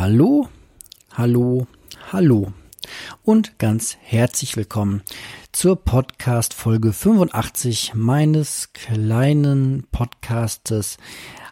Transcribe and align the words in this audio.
Hallo, 0.00 0.48
hallo, 1.14 1.66
hallo 2.12 2.52
und 3.24 3.58
ganz 3.58 3.96
herzlich 4.00 4.56
willkommen 4.56 5.02
zur 5.50 5.74
Podcast 5.74 6.54
Folge 6.54 6.92
85 6.92 7.94
meines 7.96 8.72
kleinen 8.74 9.88
Podcastes 9.90 10.98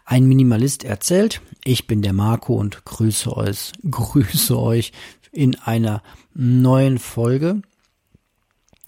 Ein 0.05 0.29
Minimalist 0.29 0.85
erzählt. 0.85 1.41
Ich 1.65 1.87
bin 1.87 2.01
der 2.01 2.13
Marco 2.13 2.53
und 2.53 2.85
grüße 2.85 3.35
euch, 3.35 3.73
grüße 3.91 4.57
euch 4.57 4.93
in 5.33 5.55
einer 5.55 6.01
neuen 6.33 6.99
Folge. 6.99 7.61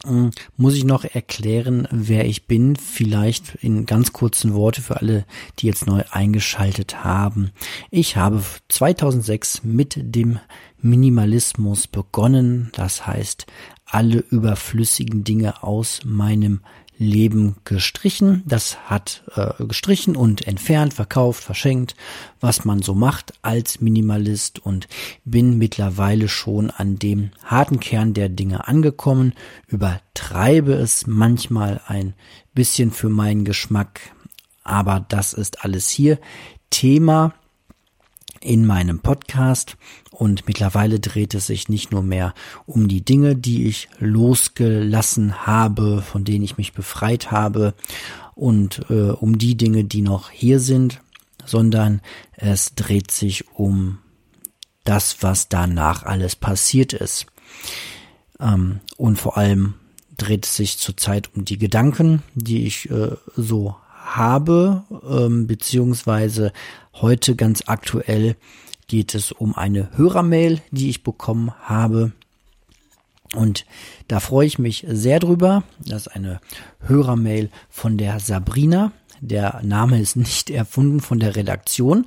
Hm, 0.05 0.31
muss 0.55 0.75
ich 0.75 0.85
noch 0.85 1.03
erklären, 1.03 1.87
wer 1.91 2.25
ich 2.25 2.47
bin? 2.47 2.75
Vielleicht 2.75 3.55
in 3.55 3.85
ganz 3.85 4.13
kurzen 4.13 4.53
Worte 4.53 4.81
für 4.81 4.97
alle, 4.97 5.25
die 5.59 5.67
jetzt 5.67 5.87
neu 5.87 6.03
eingeschaltet 6.09 7.03
haben. 7.03 7.51
Ich 7.91 8.15
habe 8.15 8.41
2006 8.69 9.63
mit 9.63 9.97
dem 9.97 10.39
Minimalismus 10.81 11.87
begonnen. 11.87 12.69
Das 12.73 13.05
heißt, 13.05 13.45
alle 13.85 14.19
überflüssigen 14.19 15.23
Dinge 15.23 15.63
aus 15.63 16.01
meinem 16.05 16.61
Leben 16.99 17.55
gestrichen. 17.63 18.43
Das 18.45 18.89
hat 18.89 19.23
äh, 19.35 19.63
gestrichen 19.65 20.17
und 20.17 20.45
entfernt, 20.45 20.93
verkauft, 20.93 21.41
verschenkt, 21.41 21.95
was 22.41 22.65
man 22.65 22.81
so 22.81 22.93
macht 22.93 23.33
als 23.41 23.79
Minimalist 23.79 24.59
und 24.59 24.87
bin 25.23 25.57
mittlerweile 25.57 26.27
schon 26.27 26.69
an 26.69 26.99
dem 26.99 27.31
harten 27.43 27.79
Kern 27.79 28.13
der 28.13 28.27
Dinge 28.27 28.67
angekommen, 28.67 29.33
übertreibe 29.67 30.73
es 30.73 31.07
manchmal 31.07 31.79
ein 31.87 32.13
bisschen 32.53 32.91
für 32.91 33.09
meinen 33.09 33.45
Geschmack, 33.45 34.01
aber 34.63 35.05
das 35.07 35.31
ist 35.33 35.63
alles 35.63 35.89
hier 35.89 36.19
Thema 36.69 37.33
in 38.41 38.65
meinem 38.65 38.99
Podcast 38.99 39.77
und 40.11 40.47
mittlerweile 40.47 40.99
dreht 40.99 41.33
es 41.33 41.47
sich 41.47 41.69
nicht 41.69 41.91
nur 41.91 42.03
mehr 42.03 42.33
um 42.65 42.87
die 42.87 43.03
Dinge, 43.03 43.35
die 43.35 43.67
ich 43.67 43.89
losgelassen 43.99 45.45
habe, 45.45 46.01
von 46.01 46.23
denen 46.23 46.43
ich 46.43 46.57
mich 46.57 46.73
befreit 46.73 47.31
habe 47.31 47.73
und 48.35 48.85
äh, 48.89 49.11
um 49.11 49.37
die 49.37 49.55
Dinge, 49.55 49.83
die 49.83 50.01
noch 50.01 50.29
hier 50.29 50.59
sind, 50.59 51.01
sondern 51.45 52.01
es 52.33 52.75
dreht 52.75 53.11
sich 53.11 53.49
um 53.53 53.99
das, 54.83 55.21
was 55.21 55.49
danach 55.49 56.03
alles 56.03 56.35
passiert 56.35 56.93
ist. 56.93 57.25
Ähm, 58.39 58.79
und 58.97 59.17
vor 59.17 59.37
allem 59.37 59.75
dreht 60.17 60.45
es 60.45 60.55
sich 60.55 60.77
zurzeit 60.77 61.29
um 61.35 61.45
die 61.45 61.57
Gedanken, 61.57 62.23
die 62.35 62.65
ich 62.65 62.89
äh, 62.89 63.15
so 63.35 63.75
habe, 64.15 64.83
ähm, 65.09 65.47
beziehungsweise 65.47 66.51
heute 66.93 67.35
ganz 67.35 67.63
aktuell 67.67 68.35
geht 68.87 69.15
es 69.15 69.31
um 69.31 69.55
eine 69.55 69.97
Hörermail, 69.97 70.61
die 70.71 70.89
ich 70.89 71.03
bekommen 71.03 71.53
habe. 71.61 72.11
Und 73.35 73.65
da 74.07 74.19
freue 74.19 74.47
ich 74.47 74.57
mich 74.57 74.85
sehr 74.89 75.19
drüber. 75.19 75.63
Das 75.85 76.07
ist 76.07 76.15
eine 76.15 76.41
Hörermail 76.79 77.49
von 77.69 77.97
der 77.97 78.19
Sabrina. 78.19 78.91
Der 79.21 79.61
Name 79.63 80.01
ist 80.01 80.15
nicht 80.15 80.49
erfunden 80.49 80.99
von 80.99 81.19
der 81.19 81.35
Redaktion, 81.35 82.05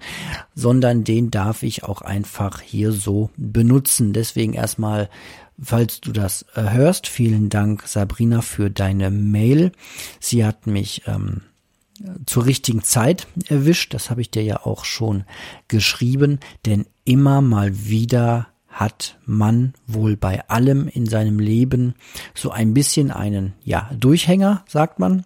sondern 0.54 1.04
den 1.04 1.30
darf 1.30 1.62
ich 1.62 1.84
auch 1.84 2.02
einfach 2.02 2.60
hier 2.60 2.92
so 2.92 3.30
benutzen. 3.36 4.12
Deswegen 4.12 4.54
erstmal, 4.54 5.08
falls 5.62 6.00
du 6.00 6.10
das 6.10 6.44
äh, 6.54 6.70
hörst, 6.70 7.06
vielen 7.06 7.48
Dank 7.48 7.86
Sabrina 7.86 8.42
für 8.42 8.70
deine 8.70 9.10
Mail. 9.10 9.70
Sie 10.18 10.44
hat 10.44 10.66
mich 10.66 11.02
ähm, 11.06 11.42
zur 12.26 12.46
richtigen 12.46 12.82
Zeit 12.82 13.26
erwischt. 13.48 13.94
Das 13.94 14.10
habe 14.10 14.20
ich 14.20 14.30
dir 14.30 14.42
ja 14.42 14.64
auch 14.64 14.84
schon 14.84 15.24
geschrieben, 15.68 16.40
denn 16.66 16.86
immer 17.04 17.40
mal 17.40 17.86
wieder 17.86 18.48
hat 18.68 19.18
man 19.26 19.74
wohl 19.86 20.16
bei 20.16 20.48
allem 20.48 20.88
in 20.88 21.06
seinem 21.06 21.38
Leben 21.38 21.94
so 22.34 22.50
ein 22.50 22.72
bisschen 22.72 23.10
einen, 23.10 23.52
ja, 23.62 23.90
Durchhänger, 23.98 24.64
sagt 24.66 24.98
man 24.98 25.24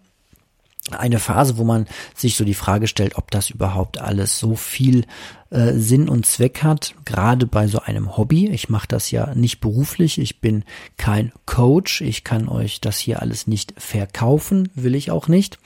eine 0.93 1.19
Phase, 1.19 1.59
wo 1.59 1.65
man 1.65 1.87
sich 2.15 2.37
so 2.37 2.45
die 2.45 2.55
Frage 2.55 2.87
stellt, 2.87 3.17
ob 3.17 3.31
das 3.31 3.51
überhaupt 3.51 4.01
alles 4.01 4.39
so 4.39 4.55
viel 4.55 5.05
äh, 5.51 5.73
Sinn 5.75 6.09
und 6.09 6.27
Zweck 6.27 6.63
hat, 6.63 6.95
gerade 7.05 7.47
bei 7.47 7.67
so 7.67 7.81
einem 7.81 8.17
Hobby. 8.17 8.49
Ich 8.49 8.69
mache 8.69 8.89
das 8.89 9.11
ja 9.11 9.35
nicht 9.35 9.61
beruflich, 9.61 10.19
ich 10.19 10.41
bin 10.41 10.65
kein 10.97 11.33
Coach, 11.45 12.01
ich 12.01 12.25
kann 12.25 12.49
euch 12.49 12.81
das 12.81 12.99
hier 12.99 13.23
alles 13.23 13.47
nicht 13.47 13.75
verkaufen, 13.77 14.69
will 14.75 14.95
ich 14.95 15.11
auch 15.11 15.29
nicht, 15.29 15.59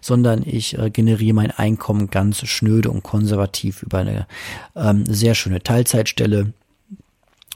sondern 0.00 0.42
ich 0.44 0.78
äh, 0.78 0.90
generiere 0.90 1.34
mein 1.34 1.50
Einkommen 1.50 2.10
ganz 2.10 2.46
schnöde 2.46 2.90
und 2.90 3.02
konservativ 3.02 3.82
über 3.82 3.98
eine 3.98 4.26
ähm, 4.74 5.04
sehr 5.06 5.34
schöne 5.34 5.62
Teilzeitstelle 5.62 6.52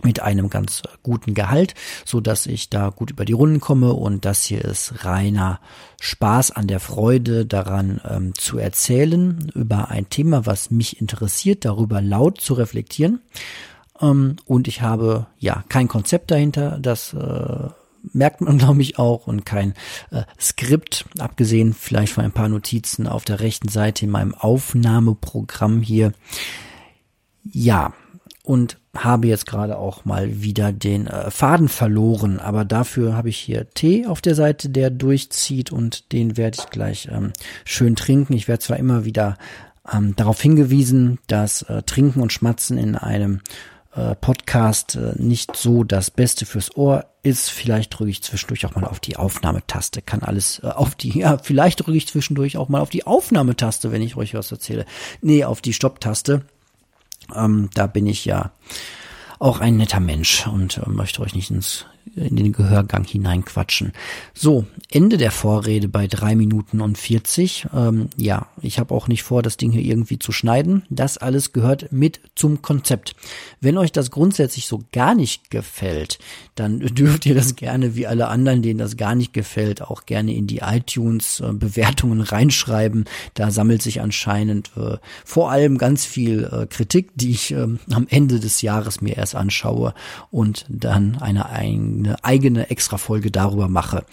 mit 0.02 0.20
einem 0.20 0.48
ganz 0.48 0.82
guten 1.02 1.34
Gehalt, 1.34 1.74
so 2.04 2.20
dass 2.20 2.46
ich 2.46 2.70
da 2.70 2.90
gut 2.90 3.10
über 3.10 3.24
die 3.24 3.32
Runden 3.32 3.60
komme 3.60 3.92
und 3.92 4.24
das 4.24 4.44
hier 4.44 4.64
ist 4.64 5.04
reiner 5.04 5.60
Spaß 6.00 6.52
an 6.52 6.66
der 6.66 6.80
Freude 6.80 7.44
daran 7.44 8.00
ähm, 8.08 8.34
zu 8.34 8.58
erzählen 8.58 9.50
über 9.54 9.88
ein 9.88 10.08
Thema, 10.08 10.46
was 10.46 10.70
mich 10.70 11.00
interessiert, 11.00 11.64
darüber 11.64 12.00
laut 12.00 12.40
zu 12.40 12.54
reflektieren. 12.54 13.20
Ähm, 14.00 14.36
und 14.46 14.68
ich 14.68 14.80
habe 14.82 15.26
ja 15.38 15.64
kein 15.68 15.88
Konzept 15.88 16.30
dahinter, 16.30 16.78
das 16.80 17.12
äh, 17.12 17.68
merkt 18.12 18.40
man 18.40 18.58
glaube 18.58 18.82
ich 18.82 18.98
auch 18.98 19.26
und 19.26 19.44
kein 19.44 19.74
äh, 20.10 20.22
Skript, 20.40 21.04
abgesehen 21.18 21.74
vielleicht 21.74 22.14
von 22.14 22.24
ein 22.24 22.32
paar 22.32 22.48
Notizen 22.48 23.06
auf 23.06 23.24
der 23.24 23.40
rechten 23.40 23.68
Seite 23.68 24.06
in 24.06 24.10
meinem 24.10 24.34
Aufnahmeprogramm 24.34 25.82
hier. 25.82 26.12
Ja, 27.42 27.92
und 28.42 28.79
habe 28.96 29.28
jetzt 29.28 29.46
gerade 29.46 29.78
auch 29.78 30.04
mal 30.04 30.42
wieder 30.42 30.72
den 30.72 31.06
äh, 31.06 31.30
Faden 31.30 31.68
verloren, 31.68 32.40
aber 32.40 32.64
dafür 32.64 33.16
habe 33.16 33.28
ich 33.28 33.38
hier 33.38 33.70
Tee 33.70 34.06
auf 34.06 34.20
der 34.20 34.34
Seite, 34.34 34.68
der 34.68 34.90
durchzieht 34.90 35.70
und 35.70 36.12
den 36.12 36.36
werde 36.36 36.58
ich 36.60 36.70
gleich 36.70 37.08
ähm, 37.10 37.32
schön 37.64 37.94
trinken. 37.94 38.32
Ich 38.32 38.48
werde 38.48 38.62
zwar 38.62 38.78
immer 38.78 39.04
wieder 39.04 39.36
ähm, 39.92 40.16
darauf 40.16 40.40
hingewiesen, 40.40 41.18
dass 41.28 41.62
äh, 41.62 41.82
Trinken 41.82 42.20
und 42.20 42.32
Schmatzen 42.32 42.78
in 42.78 42.96
einem 42.96 43.40
äh, 43.94 44.14
Podcast 44.16 44.96
äh, 44.96 45.12
nicht 45.16 45.56
so 45.56 45.84
das 45.84 46.10
Beste 46.10 46.44
fürs 46.44 46.76
Ohr 46.76 47.06
ist. 47.22 47.50
Vielleicht 47.50 47.98
drücke 47.98 48.10
ich 48.10 48.22
zwischendurch 48.22 48.66
auch 48.66 48.74
mal 48.74 48.84
auf 48.84 49.00
die 49.00 49.16
Aufnahmetaste. 49.16 50.02
Kann 50.02 50.22
alles 50.22 50.60
äh, 50.64 50.66
auf 50.66 50.94
die, 50.94 51.18
ja, 51.20 51.38
vielleicht 51.38 51.80
drücke 51.80 51.96
ich 51.96 52.08
zwischendurch 52.08 52.56
auch 52.56 52.68
mal 52.68 52.80
auf 52.80 52.90
die 52.90 53.06
Aufnahmetaste, 53.06 53.92
wenn 53.92 54.02
ich 54.02 54.16
euch 54.16 54.34
was 54.34 54.50
erzähle. 54.50 54.84
Nee, 55.22 55.44
auf 55.44 55.60
die 55.60 55.72
Stopptaste 55.72 56.42
ähm, 57.36 57.70
da 57.74 57.86
bin 57.86 58.06
ich 58.06 58.24
ja 58.24 58.52
auch 59.38 59.60
ein 59.60 59.76
netter 59.76 60.00
Mensch 60.00 60.46
und 60.46 60.78
äh, 60.78 60.88
möchte 60.88 61.22
euch 61.22 61.34
nicht 61.34 61.50
ins 61.50 61.86
in 62.16 62.37
den 62.37 62.53
Gehörgang 62.53 63.04
hineinquatschen. 63.04 63.93
So, 64.34 64.66
Ende 64.91 65.16
der 65.16 65.31
Vorrede 65.31 65.88
bei 65.88 66.06
drei 66.06 66.34
Minuten 66.34 66.81
und 66.81 66.98
40. 66.98 67.69
Ähm, 67.75 68.09
ja, 68.16 68.47
ich 68.60 68.78
habe 68.78 68.94
auch 68.94 69.09
nicht 69.09 69.22
vor, 69.22 69.43
das 69.43 69.56
Ding 69.56 69.71
hier 69.72 69.82
irgendwie 69.82 70.19
zu 70.19 70.32
schneiden. 70.32 70.82
Das 70.91 71.19
alles 71.19 71.53
gehört 71.53 71.93
mit 71.93 72.20
zum 72.34 72.62
Konzept. 72.62 73.15
Wenn 73.60 73.78
euch 73.78 73.93
das 73.93 74.10
grundsätzlich 74.10 74.66
so 74.66 74.82
gar 74.93 75.15
nicht 75.15 75.50
gefällt, 75.50 76.19
dann 76.54 76.78
dürft 76.94 77.26
ihr 77.26 77.34
das 77.34 77.56
gerne, 77.56 77.94
wie 77.94 78.06
alle 78.06 78.28
anderen, 78.28 78.62
denen 78.62 78.78
das 78.78 78.97
gar 78.97 79.15
nicht 79.15 79.32
gefällt, 79.32 79.82
auch 79.82 80.06
gerne 80.06 80.34
in 80.34 80.47
die 80.47 80.59
iTunes-Bewertungen 80.59 82.20
reinschreiben. 82.20 83.04
Da 83.34 83.50
sammelt 83.50 83.82
sich 83.82 84.00
anscheinend 84.00 84.70
äh, 84.76 84.97
vor 85.25 85.50
allem 85.50 85.78
ganz 85.78 86.04
viel 86.04 86.44
äh, 86.44 86.66
Kritik, 86.66 87.10
die 87.15 87.31
ich 87.31 87.53
äh, 87.53 87.66
am 87.91 88.06
Ende 88.09 88.41
des 88.41 88.62
Jahres 88.62 89.00
mir 89.00 89.16
erst 89.16 89.34
anschaue 89.34 89.94
und 90.31 90.66
dann 90.69 91.16
eine 91.20 91.49
ein 91.50 92.00
eine 92.05 92.25
eigene 92.25 92.71
Extra-Folge 92.71 93.31
darüber 93.31 93.69
mache. 93.69 94.05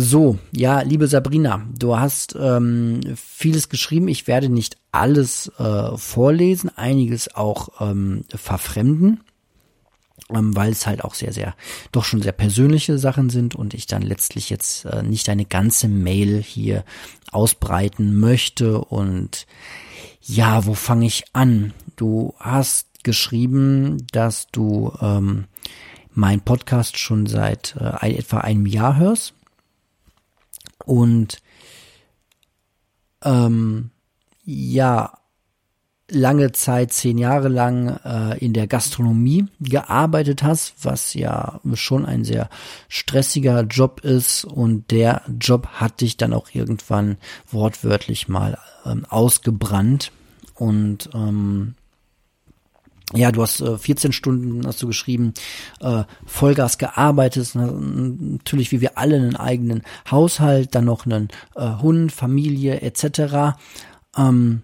So, 0.00 0.38
ja, 0.52 0.82
liebe 0.82 1.08
Sabrina, 1.08 1.66
du 1.76 1.98
hast 1.98 2.36
ähm, 2.40 3.00
vieles 3.16 3.68
geschrieben. 3.68 4.06
Ich 4.06 4.28
werde 4.28 4.48
nicht 4.48 4.76
alles 4.92 5.50
äh, 5.58 5.96
vorlesen, 5.96 6.70
einiges 6.76 7.34
auch 7.34 7.80
ähm, 7.80 8.24
verfremden, 8.28 9.24
ähm, 10.32 10.54
weil 10.54 10.70
es 10.70 10.86
halt 10.86 11.02
auch 11.02 11.14
sehr, 11.14 11.32
sehr, 11.32 11.56
doch 11.90 12.04
schon 12.04 12.22
sehr 12.22 12.30
persönliche 12.30 12.96
Sachen 12.96 13.28
sind 13.28 13.56
und 13.56 13.74
ich 13.74 13.88
dann 13.88 14.02
letztlich 14.02 14.50
jetzt 14.50 14.84
äh, 14.84 15.02
nicht 15.02 15.28
eine 15.28 15.46
ganze 15.46 15.88
Mail 15.88 16.40
hier 16.42 16.84
ausbreiten 17.32 18.20
möchte. 18.20 18.78
Und 18.78 19.48
ja, 20.20 20.64
wo 20.64 20.74
fange 20.74 21.06
ich 21.06 21.24
an? 21.32 21.74
Du 21.96 22.34
hast 22.38 23.02
geschrieben, 23.02 24.06
dass 24.12 24.46
du 24.52 24.92
ähm, 25.00 25.46
mein 26.18 26.40
Podcast 26.40 26.98
schon 26.98 27.26
seit 27.26 27.76
äh, 27.80 28.16
etwa 28.16 28.38
einem 28.38 28.66
Jahr 28.66 28.96
hörst 28.96 29.34
und 30.84 31.40
ähm, 33.22 33.90
ja 34.44 35.12
lange 36.10 36.50
Zeit, 36.52 36.92
zehn 36.92 37.18
Jahre 37.18 37.48
lang 37.48 38.00
äh, 38.04 38.36
in 38.44 38.52
der 38.52 38.66
Gastronomie 38.66 39.46
gearbeitet 39.60 40.42
hast, 40.42 40.74
was 40.82 41.14
ja 41.14 41.60
schon 41.74 42.04
ein 42.04 42.24
sehr 42.24 42.48
stressiger 42.88 43.60
Job 43.62 44.00
ist. 44.00 44.44
Und 44.44 44.90
der 44.90 45.22
Job 45.38 45.68
hat 45.74 46.00
dich 46.00 46.16
dann 46.16 46.32
auch 46.32 46.48
irgendwann 46.52 47.18
wortwörtlich 47.50 48.26
mal 48.26 48.58
ähm, 48.84 49.04
ausgebrannt. 49.08 50.10
Und 50.54 51.10
ähm, 51.14 51.74
ja, 53.14 53.32
du 53.32 53.42
hast 53.42 53.60
äh, 53.60 53.78
14 53.78 54.12
Stunden, 54.12 54.66
hast 54.66 54.82
du 54.82 54.86
geschrieben, 54.86 55.32
äh, 55.80 56.04
Vollgas 56.26 56.76
gearbeitet, 56.76 57.54
natürlich 57.54 58.70
wie 58.70 58.80
wir 58.80 58.98
alle 58.98 59.16
einen 59.16 59.36
eigenen 59.36 59.82
Haushalt, 60.10 60.74
dann 60.74 60.84
noch 60.84 61.06
einen 61.06 61.28
äh, 61.56 61.76
Hund, 61.80 62.12
Familie 62.12 62.82
etc. 62.82 63.56
Ähm, 64.16 64.62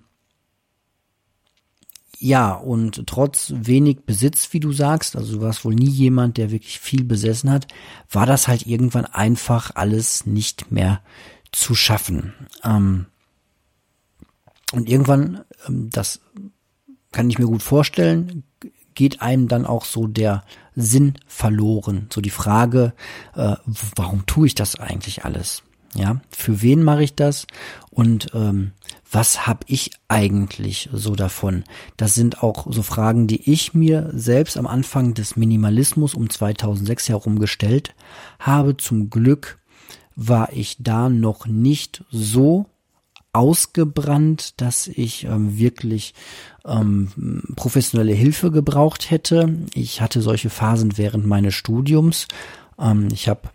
ja, 2.19 2.53
und 2.53 3.07
trotz 3.07 3.53
wenig 3.55 4.05
Besitz, 4.07 4.53
wie 4.53 4.61
du 4.61 4.73
sagst, 4.73 5.17
also 5.17 5.37
du 5.37 5.43
warst 5.43 5.65
wohl 5.65 5.75
nie 5.75 5.91
jemand, 5.91 6.37
der 6.37 6.51
wirklich 6.51 6.81
viel 6.81 7.05
besessen 7.05 7.51
hat, 7.51 7.67
war 8.11 8.27
das 8.27 8.49
halt 8.49 8.67
irgendwann 8.67 9.05
einfach 9.05 9.73
alles 9.75 10.27
nicht 10.27 10.71
mehr 10.71 11.03
zu 11.53 11.75
schaffen. 11.75 12.35
Ähm, 12.63 13.07
und 14.73 14.89
irgendwann, 14.89 15.45
ähm, 15.67 15.91
das 15.91 16.21
kann 17.15 17.31
ich 17.31 17.39
mir 17.39 17.47
gut 17.47 17.63
vorstellen, 17.63 18.43
geht 18.95 19.23
einem 19.23 19.49
dann 19.49 19.67
auch 19.67 19.85
so 19.85 20.07
der 20.07 20.45
Sinn 20.75 21.15
verloren. 21.27 22.09
So 22.13 22.21
die 22.21 22.31
Frage, 22.31 22.93
äh, 23.35 23.55
warum 23.97 24.27
tue 24.27 24.49
ich 24.49 24.55
das 24.55 24.79
eigentlich 24.79 25.25
alles? 25.25 25.63
Ja, 25.95 26.21
für 26.29 26.61
wen 26.61 26.83
mache 26.83 27.05
ich 27.05 27.15
das? 27.15 27.47
Und 27.91 28.33
ähm, 28.35 28.73
was 29.11 29.47
habe 29.47 29.61
ich 29.69 29.93
eigentlich 30.09 30.89
so 30.93 31.15
davon? 31.15 31.63
Das 31.97 32.17
sind 32.17 32.43
auch 32.43 32.67
so 32.69 32.83
Fragen, 32.83 33.29
die 33.29 33.49
ich 33.49 33.75
mir 33.75 34.11
selbst 34.13 34.57
am 34.57 34.67
Anfang 34.67 35.15
des 35.15 35.37
Minimalismus 35.37 36.15
um 36.15 36.29
2006 36.29 37.11
herum 37.11 37.39
gestellt 37.39 37.95
habe. 38.41 38.77
Zum 38.77 39.09
Glück 39.09 39.61
war 40.17 40.53
ich 40.53 40.79
da 40.81 41.09
noch 41.09 41.47
nicht 41.47 42.03
so 42.11 42.67
ausgebrannt, 43.35 44.61
dass 44.61 44.87
ich 44.87 45.25
ähm, 45.25 45.59
wirklich 45.59 46.15
ähm, 46.65 47.43
professionelle 47.57 48.13
Hilfe 48.13 48.51
gebraucht 48.51 49.11
hätte. 49.11 49.57
Ich 49.75 50.01
hatte 50.01 50.23
solche 50.23 50.51
Phasen 50.51 50.97
während 50.97 51.27
meines 51.27 51.55
Studiums. 51.55 52.29
Ähm, 52.79 53.09
ich 53.13 53.29
habe 53.29 53.51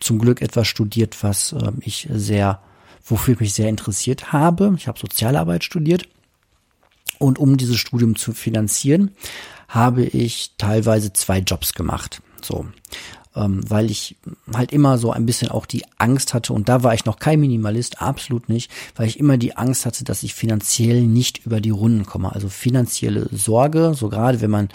zum 0.00 0.18
Glück 0.18 0.42
etwas 0.42 0.66
studiert, 0.66 1.22
was 1.22 1.52
ähm, 1.52 1.78
ich 1.80 2.08
sehr, 2.10 2.60
wofür 3.04 3.34
ich 3.34 3.40
mich 3.40 3.54
sehr 3.54 3.68
interessiert 3.68 4.32
habe. 4.32 4.74
Ich 4.76 4.88
habe 4.88 4.98
Sozialarbeit 4.98 5.62
studiert. 5.62 6.08
Und 7.18 7.38
um 7.38 7.56
dieses 7.56 7.76
Studium 7.76 8.16
zu 8.16 8.32
finanzieren, 8.32 9.12
habe 9.68 10.04
ich 10.04 10.52
teilweise 10.58 11.12
zwei 11.12 11.38
Jobs 11.38 11.74
gemacht. 11.74 12.20
So 12.42 12.66
ähm, 13.34 13.60
weil 13.68 13.90
ich 13.90 14.16
halt 14.54 14.72
immer 14.72 14.98
so 14.98 15.10
ein 15.10 15.26
bisschen 15.26 15.50
auch 15.50 15.66
die 15.66 15.84
Angst 15.98 16.34
hatte, 16.34 16.52
und 16.52 16.68
da 16.68 16.82
war 16.82 16.94
ich 16.94 17.04
noch 17.04 17.18
kein 17.18 17.40
Minimalist, 17.40 18.02
absolut 18.02 18.48
nicht, 18.48 18.70
weil 18.96 19.08
ich 19.08 19.18
immer 19.18 19.36
die 19.36 19.56
Angst 19.56 19.86
hatte, 19.86 20.04
dass 20.04 20.22
ich 20.22 20.34
finanziell 20.34 21.02
nicht 21.02 21.46
über 21.46 21.60
die 21.60 21.70
Runden 21.70 22.06
komme. 22.06 22.32
Also 22.32 22.48
finanzielle 22.48 23.28
Sorge, 23.32 23.94
so 23.94 24.08
gerade 24.08 24.40
wenn 24.40 24.50
man 24.50 24.68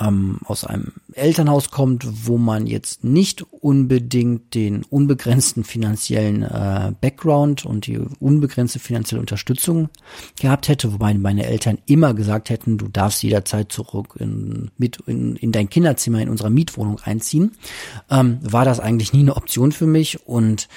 ähm, 0.00 0.38
aus 0.44 0.64
einem 0.64 0.92
Elternhaus 1.12 1.70
kommt, 1.70 2.26
wo 2.26 2.38
man 2.38 2.66
jetzt 2.66 3.04
nicht 3.04 3.42
unbedingt 3.50 4.54
den 4.54 4.84
unbegrenzten 4.84 5.64
finanziellen 5.64 6.42
äh, 6.42 6.92
Background 7.00 7.64
und 7.64 7.86
die 7.86 7.98
unbegrenzte 7.98 8.78
finanzielle 8.78 9.20
Unterstützung 9.20 9.88
gehabt 10.40 10.68
hätte, 10.68 10.92
wobei 10.92 11.14
meine 11.14 11.46
Eltern 11.46 11.78
immer 11.86 12.14
gesagt 12.14 12.50
hätten, 12.50 12.78
du 12.78 12.88
darfst 12.88 13.22
jederzeit 13.22 13.72
zurück 13.72 14.16
in, 14.18 14.70
mit 14.76 14.98
in, 15.06 15.36
in 15.36 15.52
dein 15.52 15.68
Kinderzimmer 15.68 16.20
in 16.20 16.28
unserer 16.28 16.50
Mietwohnung 16.50 17.00
einziehen, 17.00 17.52
ähm, 18.10 18.38
war 18.42 18.64
das 18.64 18.80
eigentlich 18.80 19.12
nie 19.12 19.20
eine 19.20 19.36
Option 19.36 19.72
für 19.72 19.86
mich 19.86 20.26
und 20.26 20.68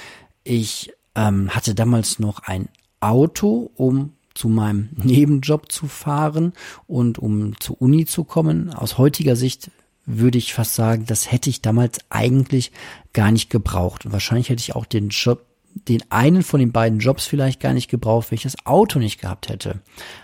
ich 0.43 0.91
ähm, 1.15 1.49
hatte 1.49 1.75
damals 1.75 2.19
noch 2.19 2.39
ein 2.39 2.69
Auto, 2.99 3.71
um 3.75 4.13
zu 4.33 4.49
meinem 4.49 4.89
Nebenjob 4.95 5.71
zu 5.71 5.87
fahren 5.87 6.53
und 6.87 7.19
um 7.19 7.59
zur 7.59 7.81
Uni 7.81 8.05
zu 8.05 8.23
kommen. 8.23 8.73
Aus 8.73 8.97
heutiger 8.97 9.35
Sicht 9.35 9.71
würde 10.05 10.37
ich 10.37 10.53
fast 10.53 10.75
sagen, 10.75 11.05
das 11.05 11.31
hätte 11.31 11.49
ich 11.49 11.61
damals 11.61 11.99
eigentlich 12.09 12.71
gar 13.13 13.31
nicht 13.31 13.49
gebraucht. 13.49 14.05
Und 14.05 14.11
wahrscheinlich 14.11 14.49
hätte 14.49 14.61
ich 14.61 14.75
auch 14.75 14.85
den 14.85 15.09
Job, 15.09 15.45
den 15.73 16.03
einen 16.09 16.43
von 16.43 16.59
den 16.59 16.71
beiden 16.71 16.99
Jobs 16.99 17.27
vielleicht 17.27 17.59
gar 17.59 17.73
nicht 17.73 17.89
gebraucht, 17.89 18.31
wenn 18.31 18.35
ich 18.35 18.43
das 18.43 18.65
Auto 18.65 18.99
nicht 18.99 19.21
gehabt 19.21 19.49
hätte. 19.49 19.79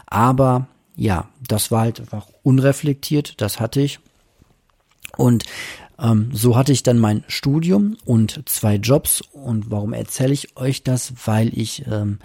Aber 0.06 0.68
ja, 0.96 1.30
das 1.48 1.72
war 1.72 1.82
halt 1.82 2.00
einfach 2.00 2.28
unreflektiert, 2.44 3.40
das 3.40 3.60
hatte 3.60 3.82
ich. 3.82 4.00
Und 5.16 5.46
ähm, 6.00 6.30
so 6.34 6.56
hatte 6.56 6.72
ich 6.72 6.84
dann 6.84 7.00
mein 7.00 7.24
Studium 7.28 7.98
und 8.06 8.48
zwei 8.48 8.76
Jobs. 8.76 9.22
Und 9.22 9.72
warum 9.72 9.94
erzähle 9.94 10.34
ich 10.34 10.58
euch 10.58 10.84
das? 10.84 11.14
Weil 11.26 11.58
ich 11.58 11.86
ähm, 11.88 12.20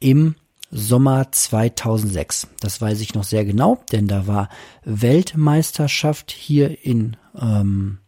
im 0.00 0.34
Sommer 0.70 1.30
2006. 1.30 2.48
Das 2.60 2.80
weiß 2.80 3.00
ich 3.00 3.14
noch 3.14 3.24
sehr 3.24 3.44
genau, 3.44 3.82
denn 3.92 4.06
da 4.06 4.26
war 4.26 4.48
Weltmeisterschaft 4.84 6.30
hier 6.30 6.84
in 6.84 7.16
ähm, 7.40 7.98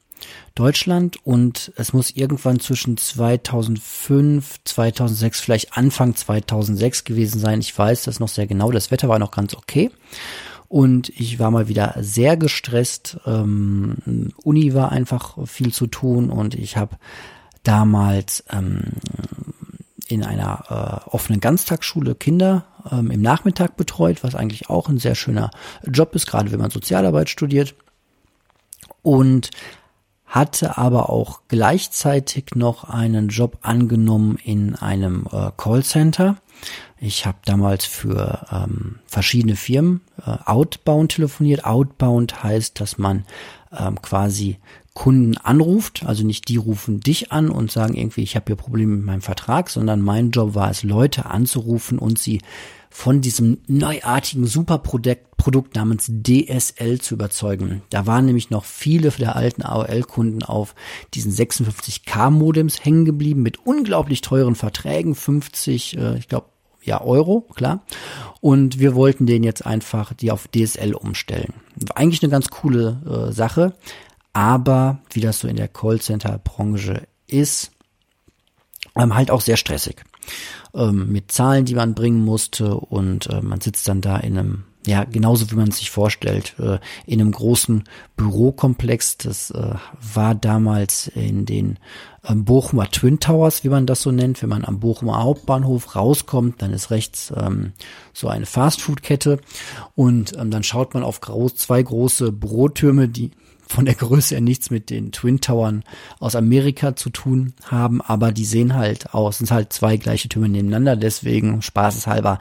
Deutschland 0.55 1.25
und 1.25 1.73
es 1.77 1.93
muss 1.93 2.11
irgendwann 2.11 2.61
zwischen 2.61 2.97
2005, 2.97 4.61
2006, 4.65 5.41
vielleicht 5.41 5.77
Anfang 5.77 6.15
2006 6.15 7.05
gewesen 7.05 7.41
sein. 7.41 7.61
Ich 7.61 7.77
weiß 7.77 8.03
das 8.03 8.21
noch 8.21 8.29
sehr 8.29 8.47
genau. 8.47 8.71
Das 8.71 8.91
Wetter 8.91 9.09
war 9.09 9.19
noch 9.19 9.31
ganz 9.31 9.55
okay. 9.55 9.91
Und 10.69 11.09
ich 11.09 11.39
war 11.39 11.51
mal 11.51 11.69
wieder 11.69 11.97
sehr 11.99 12.37
gestresst. 12.37 13.19
Ähm, 13.27 14.33
Uni 14.45 14.75
war 14.75 14.93
einfach 14.93 15.47
viel 15.49 15.73
zu 15.73 15.87
tun 15.87 16.31
und 16.31 16.55
ich 16.55 16.77
habe 16.77 16.97
damals 17.63 18.45
ähm, 18.51 18.83
in 20.11 20.25
einer 20.25 21.05
äh, 21.07 21.11
offenen 21.11 21.41
Ganztagsschule 21.41 22.15
Kinder 22.15 22.65
ähm, 22.91 23.11
im 23.11 23.23
Nachmittag 23.23 23.77
betreut, 23.77 24.23
was 24.23 24.35
eigentlich 24.35 24.71
auch 24.71 24.89
ein 24.89 24.99
sehr 24.99 25.15
schöner 25.15 25.51
Job 25.85 26.15
ist, 26.15 26.27
gerade 26.27 26.53
wenn 26.53 26.61
man 26.61 26.71
Sozialarbeit 26.71 27.29
studiert. 27.29 27.75
Und 29.03 29.51
hatte 30.31 30.79
aber 30.79 31.11
auch 31.11 31.41
gleichzeitig 31.49 32.55
noch 32.55 32.85
einen 32.85 33.29
Job 33.29 33.59
angenommen 33.63 34.39
in 34.45 34.77
einem 34.77 35.27
äh, 35.33 35.51
Callcenter. 35.57 36.37
Ich 36.99 37.27
habe 37.27 37.39
damals 37.45 37.85
für 37.85 38.47
ähm, 38.53 39.01
verschiedene 39.07 39.57
Firmen 39.57 40.03
äh, 40.25 40.37
outbound 40.45 41.13
telefoniert. 41.13 41.65
Outbound 41.65 42.45
heißt, 42.45 42.79
dass 42.81 42.97
man 42.97 43.25
ähm, 43.77 44.01
quasi 44.03 44.59
Kunden 44.95 45.37
anruft, 45.37 46.05
also 46.05 46.25
nicht 46.25 46.49
die 46.49 46.57
rufen 46.57 47.01
dich 47.01 47.33
an 47.33 47.49
und 47.51 47.71
sagen 47.71 47.95
irgendwie, 47.95 48.23
ich 48.23 48.35
habe 48.37 48.47
hier 48.49 48.57
Probleme 48.57 48.97
mit 48.97 49.05
meinem 49.05 49.23
Vertrag, 49.23 49.71
sondern 49.71 50.01
mein 50.01 50.31
Job 50.31 50.55
war 50.55 50.71
es, 50.71 50.83
Leute 50.83 51.27
anzurufen 51.27 51.99
und 51.99 52.19
sie 52.19 52.41
von 52.91 53.21
diesem 53.21 53.59
neuartigen 53.69 54.47
Superprodukt 54.47 55.31
Produkt 55.41 55.75
namens 55.75 56.13
DSL 56.23 57.01
zu 57.01 57.15
überzeugen. 57.15 57.81
Da 57.89 58.05
waren 58.07 58.27
nämlich 58.27 58.51
noch 58.51 58.67
viele 58.67 59.09
der 59.09 59.37
alten 59.37 59.63
AOL-Kunden 59.63 60.43
auf 60.43 60.75
diesen 61.15 61.33
56K-Modems 61.33 62.85
hängen 62.85 63.07
geblieben 63.07 63.41
mit 63.41 63.57
unglaublich 63.65 64.21
teuren 64.21 64.55
Verträgen, 64.55 65.15
50, 65.15 65.97
äh, 65.97 66.19
ich 66.19 66.29
glaube, 66.29 66.49
ja, 66.83 67.01
Euro, 67.01 67.47
klar. 67.55 67.85
Und 68.43 68.81
wir 68.81 68.95
wollten 68.95 69.25
den 69.25 69.43
jetzt 69.43 69.65
einfach 69.65 70.13
die 70.13 70.31
auf 70.31 70.47
DSL 70.49 70.93
umstellen. 70.93 71.55
War 71.77 71.97
eigentlich 71.97 72.23
eine 72.23 72.31
ganz 72.31 72.49
coole 72.49 73.29
äh, 73.31 73.33
Sache, 73.33 73.73
aber 74.33 75.01
wie 75.13 75.21
das 75.21 75.41
so 75.41 75.49
in 75.49 75.57
der 75.57 75.69
Callcenter-Branche 75.69 77.07
ist, 77.27 77.71
ähm, 78.97 79.15
halt 79.15 79.31
auch 79.31 79.41
sehr 79.41 79.57
stressig. 79.57 80.05
Ähm, 80.75 81.11
mit 81.11 81.33
Zahlen, 81.33 81.65
die 81.65 81.75
man 81.75 81.95
bringen 81.95 82.25
musste 82.25 82.75
und 82.77 83.27
äh, 83.29 83.41
man 83.41 83.61
sitzt 83.61 83.89
dann 83.89 84.01
da 84.01 84.17
in 84.19 84.39
einem 84.39 84.65
ja, 84.87 85.05
genauso 85.05 85.51
wie 85.51 85.57
man 85.57 85.69
es 85.69 85.79
sich 85.79 85.91
vorstellt, 85.91 86.55
äh, 86.59 86.79
in 87.05 87.21
einem 87.21 87.33
großen 87.33 87.85
Bürokomplex. 88.17 89.19
Das 89.19 89.51
äh, 89.51 89.75
war 90.15 90.35
damals 90.35 91.09
in 91.09 91.45
den 91.45 91.79
ähm, 92.27 92.45
Bochumer 92.45 92.91
Twin 92.91 93.21
Towers, 93.21 93.63
wie 93.63 93.69
man 93.69 93.87
das 93.87 94.01
so 94.01 94.11
nennt. 94.11 94.41
Wenn 94.41 94.49
man 94.49 94.65
am 94.65 94.81
Bochumer 94.81 95.23
Hauptbahnhof 95.23 95.97
rauskommt, 95.97 96.63
dann 96.63 96.73
ist 96.73 96.91
rechts 96.91 97.31
ähm, 97.37 97.73
so 98.15 98.29
eine 98.29 98.47
Fastfood-Kette 98.47 99.41
und 99.97 100.35
ähm, 100.39 100.51
dann 100.51 100.63
schaut 100.63 100.95
man 100.95 101.03
auf 101.03 101.21
groß, 101.21 101.57
zwei 101.57 101.83
große 101.83 102.33
Bürotürme, 102.33 103.09
die 103.09 103.33
von 103.71 103.85
der 103.85 103.95
Größe 103.95 104.35
her 104.35 104.41
nichts 104.41 104.71
mit 104.71 104.91
den 104.91 105.13
Twin 105.13 105.41
Towern 105.41 105.85
aus 106.19 106.35
Amerika 106.35 106.97
zu 106.97 107.11
tun 107.11 107.55
haben, 107.65 108.01
aber 108.03 108.33
die 108.33 108.45
sehen 108.45 108.75
halt 108.75 109.15
aus, 109.15 109.39
sind 109.39 109.51
halt 109.51 109.73
zwei 109.73 109.97
gleiche 109.97 110.29
Türme 110.29 110.49
nebeneinander, 110.49 110.97
deswegen 110.97 111.63
spaßeshalber 111.63 112.39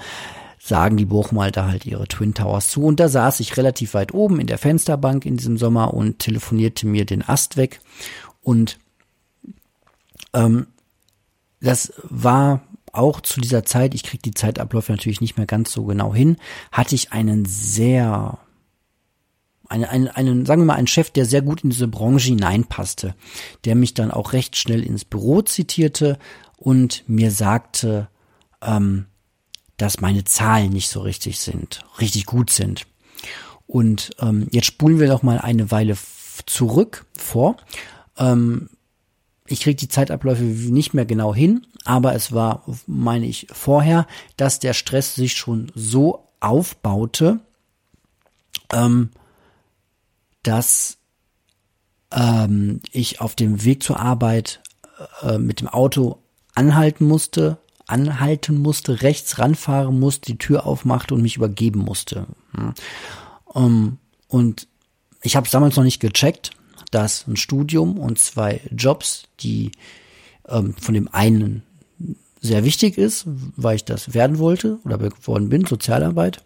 sagen 0.57 0.97
die 0.97 1.07
da 1.51 1.67
halt 1.67 1.85
ihre 1.85 2.07
Twin 2.07 2.33
Towers 2.33 2.69
zu. 2.69 2.83
Und 2.83 2.99
da 2.99 3.07
saß 3.07 3.39
ich 3.39 3.57
relativ 3.57 3.93
weit 3.93 4.13
oben 4.13 4.39
in 4.39 4.47
der 4.47 4.57
Fensterbank 4.57 5.25
in 5.25 5.37
diesem 5.37 5.57
Sommer 5.57 5.93
und 5.93 6.19
telefonierte 6.19 6.85
mir 6.85 7.05
den 7.05 7.27
Ast 7.27 7.55
weg. 7.55 7.79
Und 8.41 8.77
ähm, 10.33 10.67
das 11.61 11.93
war 12.03 12.61
auch 12.91 13.21
zu 13.21 13.39
dieser 13.39 13.63
Zeit, 13.65 13.93
ich 13.93 14.03
kriege 14.03 14.23
die 14.23 14.33
Zeitabläufe 14.33 14.91
natürlich 14.91 15.21
nicht 15.21 15.37
mehr 15.37 15.45
ganz 15.45 15.71
so 15.71 15.85
genau 15.85 16.13
hin, 16.13 16.37
hatte 16.71 16.95
ich 16.95 17.13
einen 17.13 17.45
sehr 17.45 18.39
einen, 19.69 19.85
einen, 19.85 20.07
einen, 20.07 20.45
sagen 20.45 20.61
wir 20.61 20.65
mal, 20.65 20.75
einen 20.75 20.87
Chef, 20.87 21.11
der 21.11 21.25
sehr 21.25 21.41
gut 21.41 21.63
in 21.63 21.69
diese 21.69 21.87
Branche 21.87 22.29
hineinpasste, 22.29 23.15
der 23.65 23.75
mich 23.75 23.93
dann 23.93 24.11
auch 24.11 24.33
recht 24.33 24.55
schnell 24.57 24.83
ins 24.83 25.05
Büro 25.05 25.41
zitierte 25.41 26.17
und 26.57 27.03
mir 27.07 27.31
sagte, 27.31 28.09
ähm, 28.61 29.05
dass 29.77 30.01
meine 30.01 30.25
Zahlen 30.25 30.71
nicht 30.71 30.89
so 30.89 31.01
richtig 31.01 31.39
sind, 31.39 31.85
richtig 31.99 32.25
gut 32.25 32.49
sind. 32.49 32.85
Und 33.67 34.11
ähm, 34.19 34.47
jetzt 34.51 34.65
spulen 34.65 34.99
wir 34.99 35.07
doch 35.07 35.23
mal 35.23 35.37
eine 35.39 35.71
Weile 35.71 35.95
zurück 36.45 37.05
vor. 37.15 37.55
Ähm, 38.17 38.69
ich 39.45 39.61
kriege 39.61 39.75
die 39.75 39.87
Zeitabläufe 39.87 40.43
nicht 40.43 40.93
mehr 40.93 41.05
genau 41.05 41.33
hin, 41.33 41.65
aber 41.85 42.13
es 42.13 42.31
war, 42.31 42.63
meine 42.87 43.25
ich, 43.25 43.47
vorher, 43.51 44.05
dass 44.37 44.59
der 44.59 44.73
Stress 44.73 45.15
sich 45.15 45.33
schon 45.33 45.71
so 45.75 46.27
aufbaute, 46.39 47.39
ähm, 48.71 49.09
dass 50.43 50.97
ähm, 52.11 52.81
ich 52.91 53.21
auf 53.21 53.35
dem 53.35 53.63
Weg 53.63 53.83
zur 53.83 53.99
Arbeit 53.99 54.61
äh, 55.21 55.37
mit 55.37 55.61
dem 55.61 55.67
Auto 55.67 56.19
anhalten 56.55 57.05
musste, 57.05 57.57
anhalten 57.87 58.57
musste, 58.57 59.01
rechts 59.01 59.39
ranfahren 59.39 59.99
musste, 59.99 60.31
die 60.31 60.37
Tür 60.37 60.65
aufmachte 60.65 61.13
und 61.13 61.21
mich 61.21 61.37
übergeben 61.37 61.79
musste. 61.79 62.27
Um, 62.53 62.73
ähm, 63.55 63.97
und 64.27 64.67
ich 65.21 65.35
habe 65.35 65.49
damals 65.49 65.75
noch 65.75 65.83
nicht 65.83 65.99
gecheckt, 65.99 66.51
dass 66.91 67.27
ein 67.27 67.35
Studium 67.35 67.97
und 67.97 68.19
zwei 68.19 68.61
Jobs, 68.71 69.23
die 69.39 69.71
ähm, 70.47 70.75
von 70.79 70.93
dem 70.93 71.07
einen 71.11 71.63
sehr 72.41 72.63
wichtig 72.63 72.97
ist, 72.97 73.25
weil 73.25 73.77
ich 73.77 73.85
das 73.85 74.13
werden 74.13 74.37
wollte 74.37 74.79
oder 74.85 74.97
geworden 74.97 75.49
bin, 75.49 75.65
Sozialarbeit. 75.65 76.43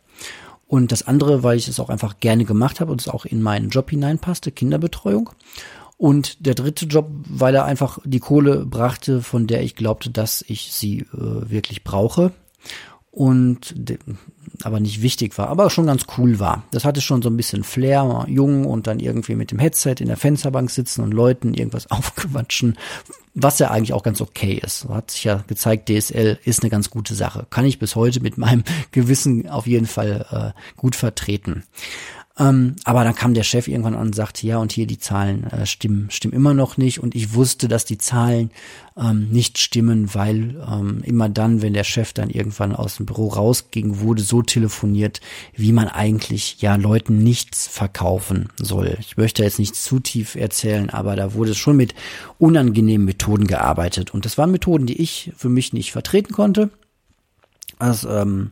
Und 0.74 0.92
das 0.92 1.06
andere, 1.06 1.44
weil 1.44 1.56
ich 1.56 1.68
es 1.68 1.80
auch 1.80 1.92
einfach 1.92 2.20
gerne 2.20 2.46
gemacht 2.46 2.80
habe 2.80 2.92
und 2.92 3.00
es 3.00 3.08
auch 3.08 3.26
in 3.26 3.44
meinen 3.44 3.70
Job 3.70 3.92
hineinpasste, 3.92 4.52
Kinderbetreuung. 4.52 5.30
Und 5.98 6.48
der 6.48 6.56
dritte 6.56 6.88
Job, 6.88 7.12
weil 7.30 7.54
er 7.54 7.66
einfach 7.66 8.00
die 8.06 8.18
Kohle 8.18 8.66
brachte, 8.66 9.22
von 9.22 9.46
der 9.46 9.62
ich 9.62 9.76
glaubte, 9.76 10.10
dass 10.10 10.44
ich 10.48 10.74
sie 10.74 11.02
äh, 11.02 11.06
wirklich 11.12 11.84
brauche. 11.84 12.32
Und 13.12 13.76
aber 14.62 14.80
nicht 14.80 15.02
wichtig 15.02 15.38
war, 15.38 15.50
aber 15.50 15.70
schon 15.70 15.88
ganz 15.88 16.06
cool 16.18 16.40
war. 16.40 16.64
Das 16.72 16.86
hatte 16.86 17.02
schon 17.02 17.22
so 17.22 17.30
ein 17.30 17.38
bisschen 17.38 17.64
Flair, 17.64 18.26
jung 18.28 18.66
und 18.66 18.88
dann 18.88 19.00
irgendwie 19.00 19.36
mit 19.36 19.52
dem 19.52 19.60
Headset 19.60 19.96
in 20.00 20.08
der 20.08 20.18
Fensterbank 20.18 20.70
sitzen 20.70 21.02
und 21.02 21.12
Leuten 21.12 21.54
irgendwas 21.54 21.90
aufquatschen, 21.92 22.78
was 23.34 23.60
ja 23.60 23.72
eigentlich 23.72 23.94
auch 23.94 24.04
ganz 24.04 24.22
okay 24.22 24.60
ist. 24.64 24.88
Hat 24.90 25.12
sich 25.12 25.24
ja 25.24 25.44
gezeigt, 25.48 25.90
DSL 25.90 26.40
ist 26.44 26.62
eine 26.62 26.70
ganz 26.70 26.90
gute 26.90 27.16
Sache. 27.16 27.48
Kann 27.50 27.66
ich 27.66 27.80
bis 27.80 27.96
heute 27.96 28.22
mit 28.22 28.38
meinem 28.38 28.64
Gewissen 28.92 29.50
auf 29.50 29.66
jeden 29.66 29.88
Fall 29.88 30.54
äh, 30.56 30.78
gut 30.80 30.96
vertreten. 30.96 31.64
Ähm, 32.40 32.78
aber 32.84 33.04
dann 33.04 33.14
kam 33.14 33.36
der 33.36 33.44
Chef 33.44 33.68
irgendwann 33.68 33.94
an 33.94 34.08
und 34.08 34.16
sagte, 34.16 34.48
ja, 34.48 34.58
und 34.58 34.72
hier 34.72 34.88
die 34.88 34.98
Zahlen 34.98 35.44
äh, 35.52 35.68
stimmen, 35.68 36.10
stimmen 36.10 36.34
immer 36.34 36.56
noch 36.56 36.78
nicht. 36.78 37.00
Und 37.00 37.14
ich 37.14 37.36
wusste, 37.36 37.68
dass 37.68 37.86
die 37.86 38.00
Zahlen 38.00 38.50
ähm, 38.98 39.30
nicht 39.30 39.60
stimmen, 39.60 40.16
weil 40.16 40.56
ähm, 40.68 41.04
immer 41.04 41.30
dann, 41.30 41.62
wenn 41.62 41.74
der 41.74 41.84
Chef 41.84 42.12
dann 42.12 42.32
irgendwann 42.32 42.76
aus 42.76 42.98
dem 42.98 43.06
Büro 43.06 43.28
rausging, 43.28 44.00
wurde 44.00 44.24
so 44.24 44.42
telefoniert, 44.42 45.22
wie 45.56 45.74
man 45.74 45.88
eigentlich 45.88 46.60
ja 46.60 46.76
Leuten 46.76 47.20
nichts 47.20 47.68
verkaufen 47.68 48.50
soll. 48.58 48.98
Ich 49.00 49.16
möchte 49.16 49.44
jetzt 49.44 49.60
nicht 49.60 49.76
zu 49.76 50.00
tief 50.00 50.34
erzählen, 50.34 50.90
aber 50.90 51.16
da 51.16 51.36
wurde 51.36 51.54
schon 51.54 51.78
mit 51.78 51.94
unangenehmen 52.40 53.06
Methoden 53.06 53.46
gearbeitet. 53.46 54.12
Und 54.12 54.26
das 54.26 54.40
waren 54.40 54.50
Methoden, 54.50 54.88
die 54.88 55.00
ich 55.00 55.32
für 55.38 55.50
mich 55.50 55.72
nicht 55.72 55.92
vertreten 55.92 56.34
konnte. 56.34 56.72
Also, 57.78 58.10
ähm, 58.10 58.52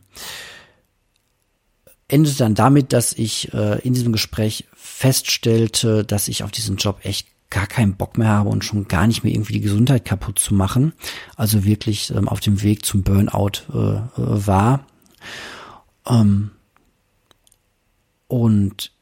endete 2.12 2.36
dann 2.36 2.54
damit, 2.54 2.92
dass 2.92 3.12
ich 3.12 3.52
äh, 3.54 3.80
in 3.80 3.94
diesem 3.94 4.12
Gespräch 4.12 4.66
feststellte, 4.74 6.04
dass 6.04 6.28
ich 6.28 6.44
auf 6.44 6.50
diesen 6.50 6.76
Job 6.76 7.00
echt 7.02 7.28
gar 7.48 7.66
keinen 7.66 7.96
Bock 7.96 8.18
mehr 8.18 8.28
habe 8.28 8.48
und 8.48 8.64
schon 8.64 8.88
gar 8.88 9.06
nicht 9.06 9.24
mehr 9.24 9.32
irgendwie 9.32 9.54
die 9.54 9.60
Gesundheit 9.60 10.04
kaputt 10.04 10.38
zu 10.38 10.54
machen. 10.54 10.92
Also 11.36 11.64
wirklich 11.64 12.10
ähm, 12.10 12.28
auf 12.28 12.40
dem 12.40 12.62
Weg 12.62 12.84
zum 12.84 13.02
Burnout 13.02 13.62
äh, 13.72 13.76
äh, 13.76 14.46
war. 14.46 14.86
Ähm, 16.06 16.50
und 18.28 18.92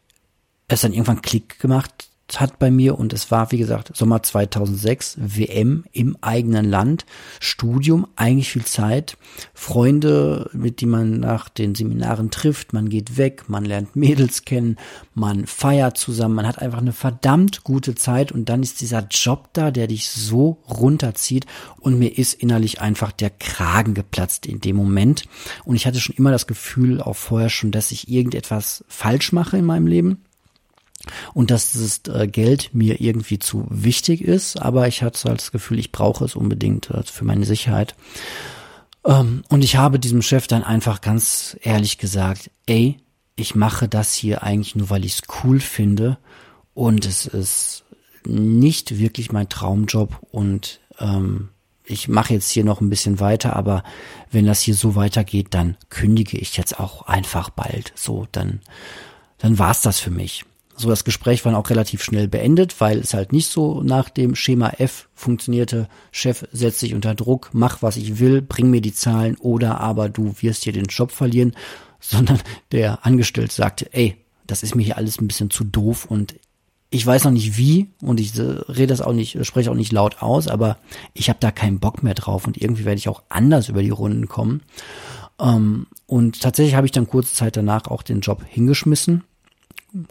es 0.68 0.80
dann 0.80 0.92
irgendwann 0.92 1.22
Klick 1.22 1.58
gemacht 1.58 2.09
hat 2.38 2.58
bei 2.58 2.70
mir 2.70 2.98
und 2.98 3.12
es 3.12 3.30
war, 3.30 3.50
wie 3.50 3.58
gesagt, 3.58 3.96
Sommer 3.96 4.22
2006, 4.22 5.16
WM 5.18 5.84
im 5.92 6.16
eigenen 6.20 6.68
Land, 6.68 7.06
Studium, 7.40 8.06
eigentlich 8.14 8.52
viel 8.52 8.64
Zeit, 8.64 9.16
Freunde, 9.54 10.50
mit 10.52 10.80
denen 10.80 10.92
man 10.92 11.20
nach 11.20 11.48
den 11.48 11.74
Seminaren 11.74 12.30
trifft, 12.30 12.72
man 12.72 12.88
geht 12.88 13.16
weg, 13.16 13.48
man 13.48 13.64
lernt 13.64 13.96
Mädels 13.96 14.44
kennen, 14.44 14.76
man 15.14 15.46
feiert 15.46 15.96
zusammen, 15.96 16.34
man 16.34 16.46
hat 16.46 16.60
einfach 16.60 16.78
eine 16.78 16.92
verdammt 16.92 17.64
gute 17.64 17.94
Zeit 17.94 18.30
und 18.30 18.48
dann 18.48 18.62
ist 18.62 18.80
dieser 18.80 19.06
Job 19.10 19.48
da, 19.54 19.70
der 19.70 19.86
dich 19.86 20.10
so 20.10 20.58
runterzieht 20.68 21.46
und 21.80 21.98
mir 21.98 22.16
ist 22.18 22.34
innerlich 22.34 22.80
einfach 22.80 23.10
der 23.12 23.30
Kragen 23.30 23.94
geplatzt 23.94 24.46
in 24.46 24.60
dem 24.60 24.76
Moment 24.76 25.24
und 25.64 25.74
ich 25.74 25.86
hatte 25.86 25.98
schon 25.98 26.16
immer 26.16 26.30
das 26.30 26.46
Gefühl, 26.46 27.00
auch 27.00 27.16
vorher 27.16 27.48
schon, 27.48 27.72
dass 27.72 27.90
ich 27.90 28.08
irgendetwas 28.08 28.84
falsch 28.88 29.32
mache 29.32 29.56
in 29.56 29.64
meinem 29.64 29.86
Leben 29.86 30.24
und 31.34 31.50
dass 31.50 31.72
das 31.72 32.02
äh, 32.14 32.26
Geld 32.26 32.70
mir 32.74 33.00
irgendwie 33.00 33.38
zu 33.38 33.66
wichtig 33.70 34.22
ist, 34.22 34.60
aber 34.60 34.88
ich 34.88 35.02
hatte 35.02 35.28
halt 35.28 35.40
das 35.40 35.52
Gefühl, 35.52 35.78
ich 35.78 35.92
brauche 35.92 36.24
es 36.24 36.36
unbedingt 36.36 36.90
äh, 36.90 37.02
für 37.04 37.24
meine 37.24 37.46
Sicherheit. 37.46 37.94
Ähm, 39.04 39.42
und 39.48 39.64
ich 39.64 39.76
habe 39.76 39.98
diesem 39.98 40.22
Chef 40.22 40.46
dann 40.46 40.62
einfach 40.62 41.00
ganz 41.00 41.56
ehrlich 41.62 41.98
gesagt, 41.98 42.50
ey, 42.66 42.98
ich 43.36 43.54
mache 43.54 43.88
das 43.88 44.12
hier 44.14 44.42
eigentlich 44.42 44.76
nur, 44.76 44.90
weil 44.90 45.04
ich 45.04 45.14
es 45.14 45.22
cool 45.42 45.60
finde 45.60 46.18
und 46.74 47.06
es 47.06 47.26
ist 47.26 47.84
nicht 48.24 48.98
wirklich 48.98 49.32
mein 49.32 49.48
Traumjob 49.48 50.18
und 50.30 50.80
ähm, 50.98 51.48
ich 51.84 52.06
mache 52.06 52.34
jetzt 52.34 52.50
hier 52.50 52.64
noch 52.64 52.80
ein 52.80 52.90
bisschen 52.90 53.18
weiter, 53.18 53.56
aber 53.56 53.82
wenn 54.30 54.46
das 54.46 54.60
hier 54.60 54.74
so 54.74 54.94
weitergeht, 54.94 55.48
dann 55.50 55.76
kündige 55.88 56.38
ich 56.38 56.56
jetzt 56.56 56.78
auch 56.78 57.02
einfach 57.02 57.50
bald. 57.50 57.92
So, 57.96 58.28
dann, 58.30 58.60
dann 59.38 59.58
war's 59.58 59.82
das 59.82 59.98
für 59.98 60.10
mich. 60.10 60.44
So, 60.80 60.88
das 60.88 61.04
Gespräch 61.04 61.44
war 61.44 61.54
auch 61.58 61.68
relativ 61.68 62.02
schnell 62.02 62.26
beendet, 62.26 62.80
weil 62.80 63.00
es 63.00 63.12
halt 63.12 63.34
nicht 63.34 63.50
so 63.50 63.82
nach 63.82 64.08
dem 64.08 64.34
Schema 64.34 64.70
F 64.78 65.10
funktionierte. 65.12 65.88
Chef 66.10 66.46
setzt 66.52 66.80
sich 66.80 66.94
unter 66.94 67.14
Druck, 67.14 67.50
mach 67.52 67.82
was 67.82 67.98
ich 67.98 68.18
will, 68.18 68.40
bring 68.40 68.70
mir 68.70 68.80
die 68.80 68.94
Zahlen 68.94 69.36
oder 69.36 69.78
aber 69.78 70.08
du 70.08 70.34
wirst 70.40 70.64
hier 70.64 70.72
den 70.72 70.86
Job 70.86 71.12
verlieren, 71.12 71.54
sondern 72.00 72.40
der 72.72 73.04
Angestellte 73.04 73.54
sagte, 73.54 73.92
ey, 73.92 74.16
das 74.46 74.62
ist 74.62 74.74
mir 74.74 74.82
hier 74.82 74.96
alles 74.96 75.20
ein 75.20 75.28
bisschen 75.28 75.50
zu 75.50 75.64
doof 75.64 76.06
und 76.06 76.36
ich 76.88 77.06
weiß 77.06 77.24
noch 77.24 77.30
nicht 77.30 77.58
wie 77.58 77.90
und 78.00 78.18
ich 78.18 78.38
äh, 78.38 78.40
rede 78.40 78.86
das 78.86 79.02
auch 79.02 79.12
nicht, 79.12 79.44
spreche 79.44 79.70
auch 79.70 79.76
nicht 79.76 79.92
laut 79.92 80.22
aus, 80.22 80.48
aber 80.48 80.78
ich 81.12 81.28
habe 81.28 81.40
da 81.40 81.50
keinen 81.50 81.78
Bock 81.78 82.02
mehr 82.02 82.14
drauf 82.14 82.46
und 82.46 82.56
irgendwie 82.56 82.86
werde 82.86 82.98
ich 82.98 83.10
auch 83.10 83.22
anders 83.28 83.68
über 83.68 83.82
die 83.82 83.90
Runden 83.90 84.28
kommen. 84.28 84.62
Ähm, 85.38 85.88
und 86.06 86.40
tatsächlich 86.40 86.74
habe 86.74 86.86
ich 86.86 86.92
dann 86.92 87.06
kurze 87.06 87.34
Zeit 87.34 87.58
danach 87.58 87.86
auch 87.88 88.02
den 88.02 88.20
Job 88.20 88.42
hingeschmissen 88.48 89.24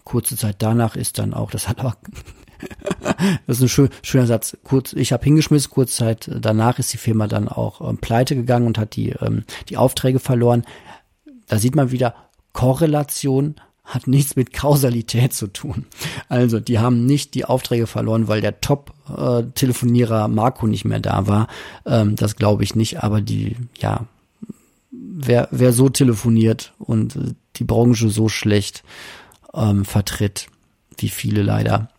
kurze 0.04 0.36
Zeit 0.38 0.58
danach 0.60 0.96
ist 0.96 1.20
dann 1.20 1.34
auch, 1.34 1.52
das 1.52 1.68
hat 1.68 1.80
aber, 1.80 1.98
das 3.48 3.58
ist 3.58 3.64
ein 3.64 3.70
schön, 3.70 3.90
schöner 4.04 4.28
Satz, 4.28 4.58
kurz, 4.64 4.94
ich 4.94 5.12
habe 5.12 5.24
hingeschmissen, 5.24 5.72
kurze 5.72 5.96
Zeit 5.96 6.30
danach 6.42 6.80
ist 6.80 6.94
die 6.94 6.98
Firma 6.98 7.28
dann 7.28 7.48
auch 7.48 7.88
ähm, 7.88 7.98
pleite 7.98 8.36
gegangen 8.36 8.68
und 8.68 8.78
hat 8.78 8.96
die, 8.96 9.10
ähm, 9.10 9.44
die 9.70 9.78
Aufträge 9.78 10.20
verloren. 10.20 10.66
Da 11.48 11.58
sieht 11.58 11.76
man 11.76 11.92
wieder, 11.92 12.16
Korrelation 12.54 13.56
hat 13.90 14.06
nichts 14.06 14.36
mit 14.36 14.54
Kausalität 14.54 15.34
zu 15.34 15.48
tun. 15.48 15.86
Also 16.28 16.60
die 16.60 16.78
haben 16.78 17.08
nicht 17.08 17.34
die 17.34 17.46
Aufträge 17.46 17.88
verloren, 17.88 18.28
weil 18.28 18.40
der 18.40 18.62
Top-Telefonierer 18.62 20.26
äh, 20.26 20.28
Marco 20.28 20.68
nicht 20.68 20.86
mehr 20.86 21.00
da 21.00 21.26
war. 21.26 21.48
Ähm, 21.88 22.16
das 22.16 22.36
glaube 22.36 22.64
ich 22.64 22.76
nicht, 22.76 23.04
aber 23.04 23.20
die, 23.20 23.56
ja, 23.80 24.06
wer, 24.92 25.48
wer 25.50 25.74
so 25.74 25.90
telefoniert 25.90 26.74
und 26.78 27.18
die 27.56 27.64
Branche 27.64 28.10
so 28.10 28.30
schlecht 28.30 28.84
ähm, 29.54 29.86
vertritt, 29.86 30.48
wie 30.98 31.10
viele 31.10 31.42
leider. 31.44 31.90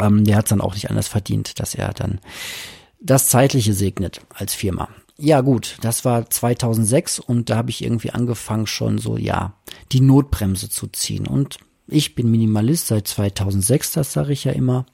Ähm, 0.00 0.24
der 0.24 0.36
hat 0.36 0.46
es 0.46 0.50
dann 0.50 0.60
auch 0.60 0.74
nicht 0.74 0.90
anders 0.90 1.08
verdient, 1.08 1.60
dass 1.60 1.74
er 1.74 1.92
dann 1.92 2.20
das 3.00 3.28
Zeitliche 3.28 3.72
segnet 3.72 4.20
als 4.34 4.54
Firma. 4.54 4.88
Ja 5.18 5.40
gut, 5.40 5.78
das 5.80 6.04
war 6.04 6.28
2006 6.28 7.20
und 7.20 7.48
da 7.48 7.56
habe 7.56 7.70
ich 7.70 7.82
irgendwie 7.82 8.10
angefangen 8.10 8.66
schon 8.66 8.98
so, 8.98 9.16
ja, 9.16 9.54
die 9.92 10.00
Notbremse 10.00 10.68
zu 10.68 10.88
ziehen. 10.88 11.26
Und 11.26 11.58
ich 11.86 12.14
bin 12.14 12.30
Minimalist 12.30 12.88
seit 12.88 13.08
2006, 13.08 13.92
das 13.92 14.12
sage 14.12 14.32
ich 14.32 14.44
ja 14.44 14.52
immer. 14.52 14.84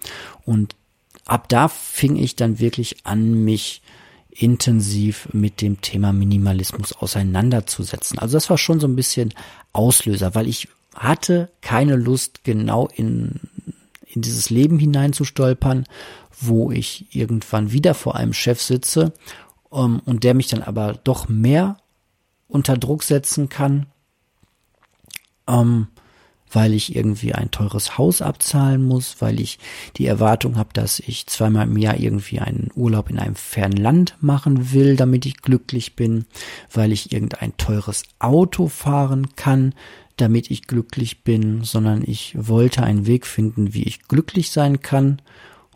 Und 0.45 0.77
ab 1.25 1.49
da 1.49 1.69
fing 1.69 2.17
ich 2.17 2.37
dann 2.37 2.61
wirklich 2.61 3.05
an, 3.05 3.45
mich 3.45 3.83
intensiv 4.31 5.29
mit 5.33 5.61
dem 5.61 5.81
Thema 5.81 6.13
Minimalismus 6.13 6.93
auseinanderzusetzen. 6.93 8.19
Also 8.19 8.37
das 8.37 8.49
war 8.49 8.59
schon 8.59 8.81
so 8.81 8.87
ein 8.87 8.97
bisschen 8.97 9.35
Auslöser, 9.73 10.35
weil 10.35 10.49
ich 10.49 10.69
hatte 10.95 11.51
keine 11.61 11.97
Lust, 11.97 12.45
genau 12.45 12.89
in, 12.95 13.41
in 14.07 14.23
dieses 14.23 14.51
Leben 14.51 14.79
hineinzustolpern, 14.79 15.87
wo 16.41 16.71
ich 16.71 17.15
irgendwann 17.15 17.73
wieder 17.73 17.95
vor 17.95 18.17
einem 18.17 18.33
Chef 18.33 18.61
sitze 18.61 19.13
um, 19.71 19.95
ähm, 19.95 20.03
und 20.05 20.25
der 20.25 20.35
mich 20.35 20.49
dann 20.49 20.63
aber 20.63 20.95
doch 21.05 21.29
mehr 21.29 21.79
unter 22.49 22.77
Druck 22.77 23.03
setzen 23.03 23.49
kann, 23.49 23.87
ähm, 25.49 25.89
weil 26.51 26.75
ich 26.75 26.95
irgendwie 26.95 27.35
ein 27.35 27.51
teures 27.51 27.97
Haus 27.97 28.21
abzahlen 28.21 28.85
muss, 28.85 29.17
weil 29.21 29.41
ich 29.41 29.59
die 29.97 30.05
Erwartung 30.05 30.57
habe, 30.57 30.69
dass 30.75 31.01
ich 31.01 31.27
zweimal 31.27 31.67
im 31.67 31.79
Jahr 31.79 31.99
irgendwie 31.99 32.41
einen 32.41 32.71
Urlaub 32.75 33.09
in 33.09 33.19
einem 33.19 33.37
fernen 33.37 33.79
Land 33.79 34.17
machen 34.21 34.73
will, 34.73 34.97
damit 34.97 35.25
ich 35.25 35.41
glücklich 35.41 35.97
bin, 35.97 36.27
weil 36.71 36.93
ich 36.93 37.13
irgendein 37.13 37.57
teures 37.57 38.03
Auto 38.19 38.69
fahren 38.69 39.35
kann, 39.35 39.75
damit 40.23 40.53
ich 40.53 40.69
glücklich 40.69 41.25
bin, 41.25 41.65
sondern 41.65 42.03
ich 42.07 42.37
wollte 42.39 42.85
einen 42.85 43.07
Weg 43.07 43.27
finden, 43.27 43.75
wie 43.75 43.83
ich 43.83 44.03
glücklich 44.07 44.53
sein 44.53 44.81
kann, 44.81 45.21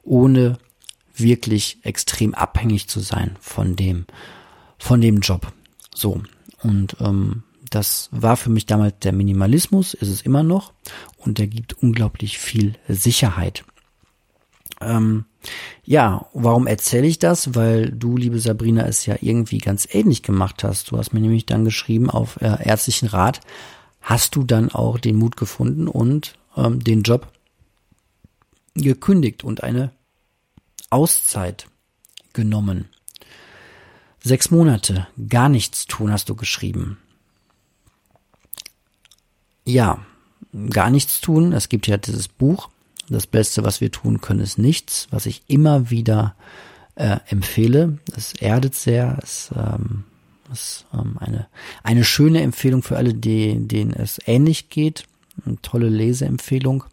ohne 0.04 0.58
wirklich 1.16 1.78
extrem 1.82 2.32
abhängig 2.32 2.88
zu 2.88 3.00
sein 3.00 3.36
von 3.40 3.74
dem, 3.74 4.06
von 4.78 5.00
dem 5.00 5.18
Job. 5.18 5.52
So. 5.92 6.22
Und 6.62 6.96
ähm, 7.00 7.42
das 7.70 8.08
war 8.12 8.36
für 8.36 8.50
mich 8.50 8.66
damals 8.66 8.94
der 9.00 9.12
Minimalismus, 9.12 9.94
ist 9.94 10.08
es 10.08 10.22
immer 10.22 10.44
noch, 10.44 10.72
und 11.16 11.38
der 11.38 11.48
gibt 11.48 11.82
unglaublich 11.82 12.38
viel 12.38 12.74
Sicherheit. 12.88 13.64
Ähm, 14.80 15.24
ja, 15.84 16.26
warum 16.34 16.68
erzähle 16.68 17.08
ich 17.08 17.18
das? 17.18 17.56
Weil 17.56 17.90
du, 17.90 18.16
liebe 18.16 18.38
Sabrina, 18.38 18.86
es 18.86 19.06
ja 19.06 19.16
irgendwie 19.20 19.58
ganz 19.58 19.88
ähnlich 19.90 20.22
gemacht 20.22 20.62
hast. 20.62 20.90
Du 20.90 20.98
hast 20.98 21.12
mir 21.12 21.20
nämlich 21.20 21.46
dann 21.46 21.64
geschrieben 21.64 22.10
auf 22.10 22.40
äh, 22.40 22.56
ärztlichen 22.62 23.08
Rat, 23.08 23.40
hast 24.06 24.36
du 24.36 24.44
dann 24.44 24.70
auch 24.70 24.98
den 24.98 25.16
Mut 25.16 25.36
gefunden 25.36 25.88
und 25.88 26.38
ähm, 26.56 26.82
den 26.82 27.02
Job 27.02 27.32
gekündigt 28.74 29.42
und 29.42 29.64
eine 29.64 29.90
Auszeit 30.90 31.66
genommen. 32.32 32.88
Sechs 34.22 34.52
Monate, 34.52 35.08
gar 35.28 35.48
nichts 35.48 35.86
tun, 35.86 36.12
hast 36.12 36.28
du 36.28 36.36
geschrieben. 36.36 36.98
Ja, 39.64 40.06
gar 40.70 40.90
nichts 40.90 41.20
tun. 41.20 41.52
Es 41.52 41.68
gibt 41.68 41.88
ja 41.88 41.96
dieses 41.96 42.28
Buch. 42.28 42.68
Das 43.08 43.26
Beste, 43.26 43.64
was 43.64 43.80
wir 43.80 43.90
tun 43.90 44.20
können, 44.20 44.40
ist 44.40 44.58
nichts, 44.58 45.08
was 45.10 45.26
ich 45.26 45.42
immer 45.48 45.90
wieder 45.90 46.36
äh, 46.94 47.18
empfehle. 47.26 47.98
Es 48.16 48.34
erdet 48.34 48.76
sehr. 48.76 49.18
Es 49.20 49.50
ähm, 49.56 50.04
ist 50.52 50.86
ähm, 50.92 51.16
eine, 51.18 51.48
eine 51.82 52.04
schöne 52.04 52.42
Empfehlung 52.42 52.82
für 52.82 52.96
alle, 52.96 53.14
die, 53.14 53.66
denen 53.66 53.92
es 53.92 54.20
ähnlich 54.26 54.68
geht. 54.68 55.04
Eine 55.44 55.60
tolle 55.62 55.88
Leseempfehlung. 55.88 56.84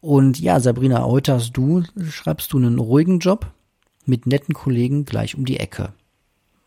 Und 0.00 0.40
ja, 0.40 0.58
Sabrina, 0.58 1.04
heute 1.04 1.34
hast 1.34 1.52
du, 1.52 1.84
schreibst 2.10 2.52
du 2.52 2.58
einen 2.58 2.78
ruhigen 2.78 3.20
Job 3.20 3.52
mit 4.04 4.26
netten 4.26 4.54
Kollegen 4.54 5.04
gleich 5.04 5.36
um 5.36 5.44
die 5.44 5.60
Ecke. 5.60 5.92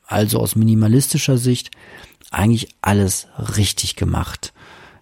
Also 0.07 0.39
aus 0.39 0.55
minimalistischer 0.55 1.37
Sicht 1.37 1.71
eigentlich 2.31 2.69
alles 2.81 3.27
richtig 3.57 3.95
gemacht. 3.95 4.53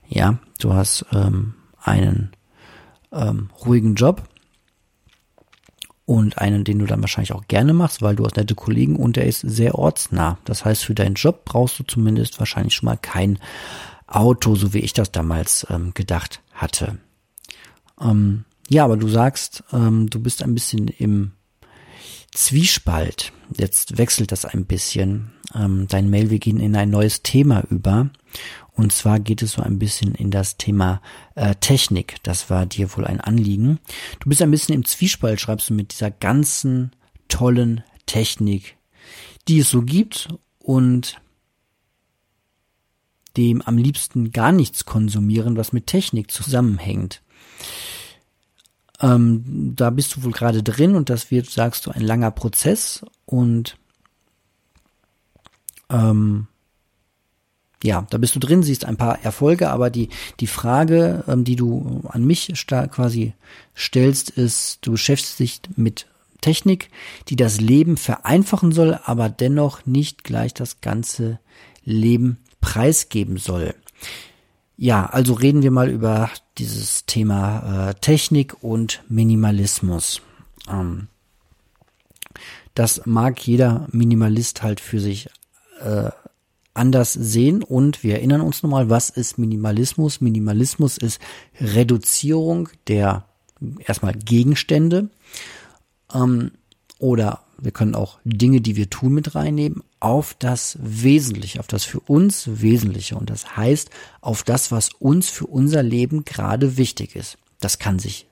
Ja, 0.07 0.39
du 0.60 0.74
hast 0.74 1.05
ähm, 1.12 1.53
einen 1.81 2.31
ähm, 3.12 3.50
ruhigen 3.65 3.95
Job 3.95 4.24
und 6.05 6.38
einen, 6.38 6.63
den 6.63 6.79
du 6.79 6.86
dann 6.86 7.01
wahrscheinlich 7.01 7.33
auch 7.33 7.48
gerne 7.48 7.74
machst, 7.74 8.01
weil 8.01 8.15
du 8.15 8.25
hast 8.25 8.36
nette 8.36 8.55
Kollegen 8.55 8.98
und 8.98 9.15
der 9.15 9.25
ist 9.25 9.41
sehr 9.41 9.75
ortsnah. 9.75 10.38
Das 10.45 10.65
heißt, 10.65 10.83
für 10.83 10.95
deinen 10.95 11.15
Job 11.15 11.45
brauchst 11.45 11.79
du 11.79 11.83
zumindest 11.83 12.39
wahrscheinlich 12.39 12.75
schon 12.75 12.88
mal 12.88 12.98
kein 12.98 13.39
Auto, 14.07 14.55
so 14.55 14.74
wie 14.74 14.79
ich 14.79 14.93
das 14.93 15.12
damals 15.12 15.65
ähm, 15.69 15.93
gedacht 15.93 16.41
hatte. 16.53 16.98
Ähm, 18.01 18.45
ja, 18.69 18.83
aber 18.83 18.98
du 18.98 19.07
sagst, 19.07 19.63
ähm, 19.72 20.10
du 20.10 20.19
bist 20.19 20.43
ein 20.43 20.53
bisschen 20.53 20.88
im 20.88 21.31
Zwiespalt. 22.31 23.31
Jetzt 23.55 23.98
wechselt 23.98 24.31
das 24.31 24.45
ein 24.45 24.65
bisschen. 24.65 25.31
Ähm, 25.53 25.88
dein 25.88 26.10
Mail, 26.10 26.29
wir 26.29 26.39
gehen 26.39 26.60
in 26.60 26.75
ein 26.75 26.89
neues 26.89 27.22
Thema 27.22 27.63
über. 27.69 28.10
Und 28.75 28.92
zwar 28.92 29.20
geht 29.20 29.42
es 29.42 29.53
so 29.53 29.62
ein 29.62 29.77
bisschen 29.77 30.15
in 30.15 30.32
das 30.32 30.58
Thema 30.58 31.01
äh, 31.36 31.56
Technik. 31.56 32.15
Das 32.24 32.50
war 32.50 32.65
dir 32.65 32.96
wohl 32.96 33.06
ein 33.06 33.22
Anliegen. 33.22 33.80
Du 34.20 34.30
bist 34.30 34.42
ein 34.42 34.51
bisschen 34.51 34.74
im 34.74 34.86
Zwiespalt, 34.86 35.39
schreibst 35.39 35.70
du, 35.70 35.74
mit 35.74 35.92
dieser 35.92 36.10
ganzen 36.10 36.92
tollen 37.27 37.84
Technik, 38.06 38.77
die 39.48 39.60
es 39.60 39.70
so 39.70 39.84
gibt 39.84 40.30
und 40.60 41.22
dem 43.38 43.62
am 43.62 43.77
liebsten 43.77 44.32
gar 44.32 44.51
nichts 44.51 44.86
konsumieren, 44.86 45.58
was 45.58 45.74
mit 45.74 45.88
Technik 45.88 46.32
zusammenhängt. 46.32 47.22
Ähm, 49.01 49.74
da 49.75 49.89
bist 49.89 50.15
du 50.15 50.24
wohl 50.24 50.31
gerade 50.31 50.64
drin 50.64 50.96
und 50.96 51.09
das 51.09 51.31
wird, 51.31 51.50
sagst 51.50 51.86
du, 51.86 51.92
ein 51.92 52.01
langer 52.01 52.31
Prozess 52.31 53.03
und 53.25 53.77
ähm, 55.90 56.48
ja, 57.83 58.07
da 58.09 58.17
bist 58.17 58.33
du 58.35 58.39
drin, 58.39 58.63
siehst 58.63 58.85
ein 58.85 58.96
paar 58.96 59.24
Erfolge, 59.24 59.69
aber 59.69 59.89
die, 59.89 60.07
die 60.39 60.48
Frage, 60.48 61.24
ähm, 61.27 61.43
die 61.43 61.57
du 61.57 62.01
an 62.07 62.24
mich 62.24 62.51
quasi 62.65 63.33
stellst, 63.75 64.29
ist, 64.29 64.79
du 64.81 64.91
beschäftigst 64.91 65.39
dich 65.39 65.61
mit 65.75 66.07
Technik, 66.39 66.89
die 67.27 67.35
das 67.35 67.59
Leben 67.59 67.98
vereinfachen 67.98 68.72
soll, 68.72 69.00
aber 69.03 69.29
dennoch 69.29 69.85
nicht 69.85 70.24
gleich 70.24 70.53
das 70.53 70.79
ganze 70.79 71.39
Leben 71.83 72.37
preisgeben 72.61 73.37
soll. 73.37 73.75
Ja, 74.77 75.05
also 75.05 75.33
reden 75.33 75.61
wir 75.61 75.72
mal 75.72 75.89
über 75.89 76.29
dieses 76.57 77.05
Thema 77.05 77.89
äh, 77.89 77.93
Technik 77.96 78.63
und 78.63 79.03
Minimalismus. 79.09 80.22
Ähm, 80.69 81.07
das 82.75 83.05
mag 83.05 83.46
jeder 83.46 83.87
Minimalist 83.91 84.63
halt 84.63 84.79
für 84.79 85.00
sich 85.00 85.29
äh, 85.81 86.09
anders 86.74 87.14
sehen 87.14 87.64
und 87.64 88.03
wir 88.03 88.16
erinnern 88.16 88.42
uns 88.42 88.64
nochmal, 88.64 88.90
was 88.90 89.09
ist 89.09 89.38
Minimalismus? 89.38 90.22
Minimalismus 90.22 90.98
ist 90.98 91.20
Reduzierung 91.59 92.70
der 92.88 93.25
erstmal 93.86 94.14
Gegenstände 94.14 95.09
ähm, 96.14 96.51
oder 97.00 97.44
wir 97.64 97.72
können 97.72 97.96
auch 97.96 98.20
Dinge, 98.25 98.59
die 98.59 98.75
wir 98.75 98.90
tun, 98.90 99.14
mit 99.14 99.36
reinnehmen, 99.36 99.83
auf 100.00 100.36
das 100.38 100.77
Wesentliche, 100.81 101.62
auf 101.62 101.68
das 101.68 101.86
für 101.86 102.01
uns 102.01 102.62
Wesentliche. 102.62 103.16
Und 103.16 103.29
das 103.29 103.55
heißt, 103.55 103.90
auf 104.20 104.44
das, 104.44 104.72
was 104.72 104.90
uns 104.90 105.29
für 105.29 105.48
unser 105.48 105.81
Leben 105.81 106.25
gerade 106.25 106.75
wichtig 106.75 107.16
ist. 107.16 107.38
Das 107.62 107.79
kann 107.79 108.00
sich 108.00 108.27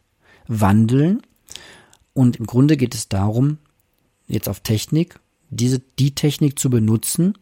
wandeln. 0.48 1.22
Und 2.14 2.38
im 2.38 2.46
Grunde 2.46 2.76
geht 2.76 2.94
es 2.94 3.08
darum, 3.08 3.58
jetzt 4.28 4.50
auf 4.50 4.60
Technik, 4.60 5.20
diese, 5.50 5.80
die 5.80 6.14
Technik 6.14 6.60
zu 6.60 6.70
benutzen, 6.70 7.38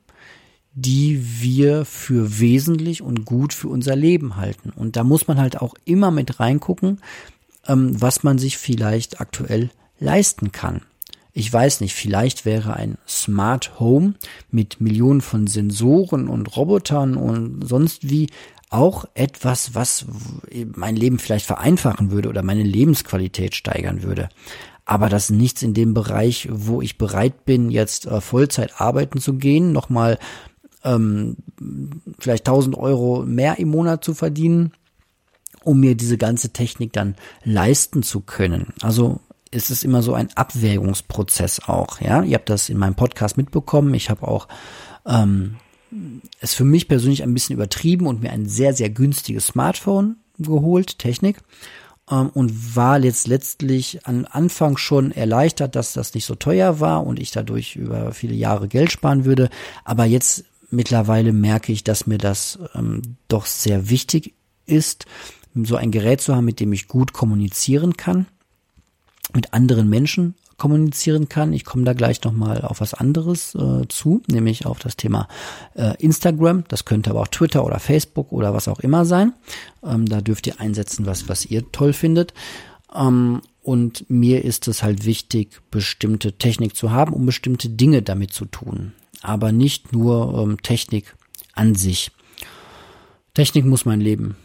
die 0.73 1.41
wir 1.41 1.85
für 1.85 2.39
wesentlich 2.39 3.01
und 3.01 3.25
gut 3.25 3.53
für 3.53 3.67
unser 3.67 3.95
Leben 3.95 4.35
halten. 4.35 4.69
Und 4.69 4.95
da 4.95 5.03
muss 5.03 5.27
man 5.27 5.39
halt 5.39 5.61
auch 5.61 5.73
immer 5.85 6.11
mit 6.11 6.39
reingucken, 6.39 7.01
ähm, 7.67 7.99
was 8.01 8.23
man 8.23 8.37
sich 8.37 8.57
vielleicht 8.57 9.19
aktuell 9.19 9.69
leisten 9.99 10.51
kann. 10.51 10.81
Ich 11.33 11.51
weiß 11.51 11.81
nicht, 11.81 11.93
vielleicht 11.93 12.45
wäre 12.45 12.73
ein 12.73 12.97
Smart 13.07 13.79
Home 13.79 14.15
mit 14.51 14.81
Millionen 14.81 15.21
von 15.21 15.47
Sensoren 15.47 16.27
und 16.27 16.55
Robotern 16.55 17.15
und 17.15 17.67
sonst 17.67 18.09
wie 18.09 18.27
auch 18.69 19.05
etwas, 19.15 19.73
was 19.73 20.05
mein 20.75 20.95
Leben 20.95 21.17
vielleicht 21.17 21.45
vereinfachen 21.45 22.11
würde 22.11 22.29
oder 22.29 22.43
meine 22.43 22.63
Lebensqualität 22.63 23.55
steigern 23.55 24.03
würde. 24.03 24.29
Aber 24.85 25.09
das 25.09 25.25
ist 25.25 25.35
nichts 25.35 25.61
in 25.61 25.73
dem 25.73 25.93
Bereich, 25.93 26.47
wo 26.51 26.81
ich 26.81 26.97
bereit 26.97 27.45
bin, 27.45 27.69
jetzt 27.69 28.07
äh, 28.07 28.21
Vollzeit 28.21 28.81
arbeiten 28.81 29.19
zu 29.19 29.35
gehen, 29.35 29.71
nochmal 29.71 30.17
ähm, 30.83 31.37
vielleicht 32.19 32.47
1000 32.47 32.77
Euro 32.77 33.23
mehr 33.25 33.59
im 33.59 33.69
Monat 33.69 34.03
zu 34.03 34.13
verdienen, 34.13 34.73
um 35.63 35.79
mir 35.79 35.95
diese 35.95 36.17
ganze 36.17 36.51
Technik 36.51 36.93
dann 36.93 37.15
leisten 37.43 38.03
zu 38.03 38.21
können. 38.21 38.73
Also 38.81 39.19
ist 39.51 39.71
es 39.71 39.83
immer 39.83 40.01
so 40.01 40.13
ein 40.13 40.29
Abwägungsprozess 40.35 41.61
auch. 41.67 41.99
Ja, 42.01 42.23
ihr 42.23 42.35
habt 42.35 42.49
das 42.49 42.69
in 42.69 42.77
meinem 42.77 42.95
Podcast 42.95 43.35
mitbekommen. 43.37 43.93
Ich 43.93 44.09
habe 44.09 44.27
auch 44.27 44.47
ähm, 45.05 45.55
es 46.39 46.53
für 46.53 46.65
mich 46.65 46.87
persönlich 46.87 47.23
ein 47.23 47.33
bisschen 47.33 47.55
übertrieben 47.55 48.05
und 48.05 48.21
mir 48.21 48.31
ein 48.31 48.47
sehr 48.47 48.73
sehr 48.73 48.89
günstiges 48.89 49.47
Smartphone 49.47 50.17
geholt, 50.37 50.99
Technik 50.99 51.37
ähm, 52.11 52.29
und 52.33 52.75
war 52.75 52.99
jetzt 52.99 53.27
letztlich 53.27 54.05
am 54.05 54.27
Anfang 54.29 54.77
schon 54.77 55.11
erleichtert, 55.11 55.75
dass 55.75 55.93
das 55.93 56.13
nicht 56.13 56.25
so 56.25 56.35
teuer 56.35 56.79
war 56.79 57.05
und 57.05 57.19
ich 57.19 57.31
dadurch 57.31 57.75
über 57.75 58.11
viele 58.11 58.35
Jahre 58.35 58.67
Geld 58.67 58.91
sparen 58.91 59.25
würde. 59.25 59.49
Aber 59.83 60.05
jetzt 60.05 60.45
mittlerweile 60.69 61.33
merke 61.33 61.71
ich, 61.71 61.83
dass 61.83 62.07
mir 62.07 62.17
das 62.17 62.59
ähm, 62.75 63.01
doch 63.27 63.45
sehr 63.45 63.89
wichtig 63.89 64.33
ist, 64.65 65.05
so 65.55 65.75
ein 65.75 65.91
Gerät 65.91 66.21
zu 66.21 66.35
haben, 66.35 66.45
mit 66.45 66.59
dem 66.59 66.73
ich 66.73 66.87
gut 66.87 67.13
kommunizieren 67.13 67.97
kann 67.97 68.27
mit 69.33 69.53
anderen 69.53 69.89
Menschen 69.89 70.35
kommunizieren 70.57 71.29
kann. 71.29 71.53
Ich 71.53 71.63
komme 71.63 71.83
da 71.83 71.93
gleich 71.93 72.21
nochmal 72.23 72.63
auf 72.63 72.81
was 72.81 72.93
anderes 72.93 73.55
äh, 73.55 73.87
zu, 73.87 74.21
nämlich 74.27 74.65
auf 74.65 74.79
das 74.79 74.97
Thema 74.97 75.27
äh, 75.75 75.95
Instagram. 75.99 76.65
Das 76.67 76.83
könnte 76.83 77.11
aber 77.11 77.21
auch 77.21 77.27
Twitter 77.27 77.65
oder 77.65 77.79
Facebook 77.79 78.31
oder 78.31 78.53
was 78.53 78.67
auch 78.67 78.79
immer 78.79 79.05
sein. 79.05 79.33
Ähm, 79.83 80.05
da 80.05 80.19
dürft 80.19 80.47
ihr 80.47 80.59
einsetzen, 80.59 81.05
was, 81.05 81.29
was 81.29 81.45
ihr 81.45 81.71
toll 81.71 81.93
findet. 81.93 82.33
Ähm, 82.93 83.41
und 83.61 84.09
mir 84.09 84.43
ist 84.43 84.67
es 84.67 84.83
halt 84.83 85.05
wichtig, 85.05 85.61
bestimmte 85.71 86.33
Technik 86.33 86.75
zu 86.75 86.91
haben, 86.91 87.13
um 87.13 87.25
bestimmte 87.25 87.69
Dinge 87.69 88.01
damit 88.01 88.33
zu 88.33 88.45
tun. 88.45 88.93
Aber 89.21 89.51
nicht 89.51 89.93
nur 89.93 90.41
ähm, 90.41 90.61
Technik 90.61 91.15
an 91.53 91.75
sich. 91.75 92.11
Technik 93.33 93.65
muss 93.65 93.85
mein 93.85 94.01
Leben 94.01 94.35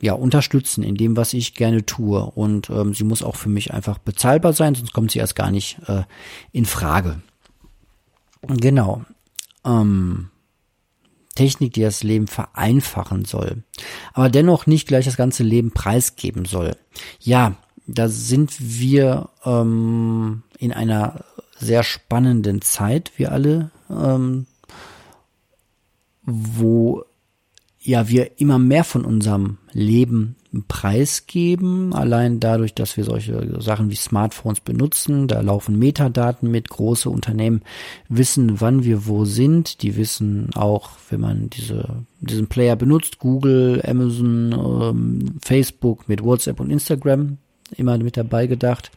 ja, 0.00 0.12
unterstützen 0.12 0.82
in 0.82 0.96
dem, 0.96 1.16
was 1.16 1.32
ich 1.32 1.54
gerne 1.54 1.86
tue. 1.86 2.24
Und 2.24 2.68
ähm, 2.70 2.94
sie 2.94 3.04
muss 3.04 3.22
auch 3.22 3.36
für 3.36 3.48
mich 3.48 3.72
einfach 3.72 3.98
bezahlbar 3.98 4.52
sein, 4.52 4.74
sonst 4.74 4.92
kommt 4.92 5.10
sie 5.10 5.18
erst 5.18 5.34
gar 5.34 5.50
nicht 5.50 5.78
äh, 5.86 6.02
in 6.52 6.66
Frage. 6.66 7.22
Genau. 8.46 9.04
Ähm, 9.64 10.28
Technik, 11.34 11.72
die 11.72 11.80
das 11.80 12.02
Leben 12.02 12.26
vereinfachen 12.26 13.24
soll, 13.24 13.64
aber 14.12 14.28
dennoch 14.28 14.66
nicht 14.66 14.86
gleich 14.86 15.04
das 15.04 15.16
ganze 15.16 15.42
Leben 15.42 15.72
preisgeben 15.72 16.44
soll. 16.44 16.76
Ja, 17.18 17.56
da 17.86 18.08
sind 18.08 18.54
wir 18.60 19.30
ähm, 19.44 20.42
in 20.58 20.72
einer 20.72 21.24
sehr 21.58 21.82
spannenden 21.82 22.62
Zeit, 22.62 23.12
wir 23.16 23.32
alle, 23.32 23.70
ähm, 23.96 24.46
wo 26.22 27.04
ja 27.80 28.08
wir 28.08 28.40
immer 28.40 28.58
mehr 28.58 28.84
von 28.84 29.04
unserem 29.04 29.58
Leben 29.72 30.36
preisgeben, 30.68 31.92
allein 31.92 32.38
dadurch, 32.40 32.74
dass 32.74 32.96
wir 32.96 33.04
solche 33.04 33.60
Sachen 33.60 33.90
wie 33.90 33.96
Smartphones 33.96 34.60
benutzen. 34.60 35.26
Da 35.26 35.40
laufen 35.40 35.78
Metadaten 35.78 36.50
mit. 36.50 36.68
Große 36.68 37.10
Unternehmen 37.10 37.62
wissen, 38.08 38.60
wann 38.60 38.84
wir 38.84 39.06
wo 39.06 39.24
sind. 39.24 39.82
Die 39.82 39.96
wissen 39.96 40.50
auch, 40.54 40.90
wenn 41.10 41.20
man 41.20 41.50
diese, 41.50 42.04
diesen 42.20 42.46
Player 42.46 42.76
benutzt, 42.76 43.18
Google, 43.18 43.82
Amazon, 43.84 44.52
ähm, 44.52 45.34
Facebook 45.42 46.08
mit 46.08 46.22
WhatsApp 46.22 46.60
und 46.60 46.70
Instagram, 46.70 47.38
immer 47.76 47.98
mit 47.98 48.16
dabei 48.16 48.46
gedacht. 48.46 48.90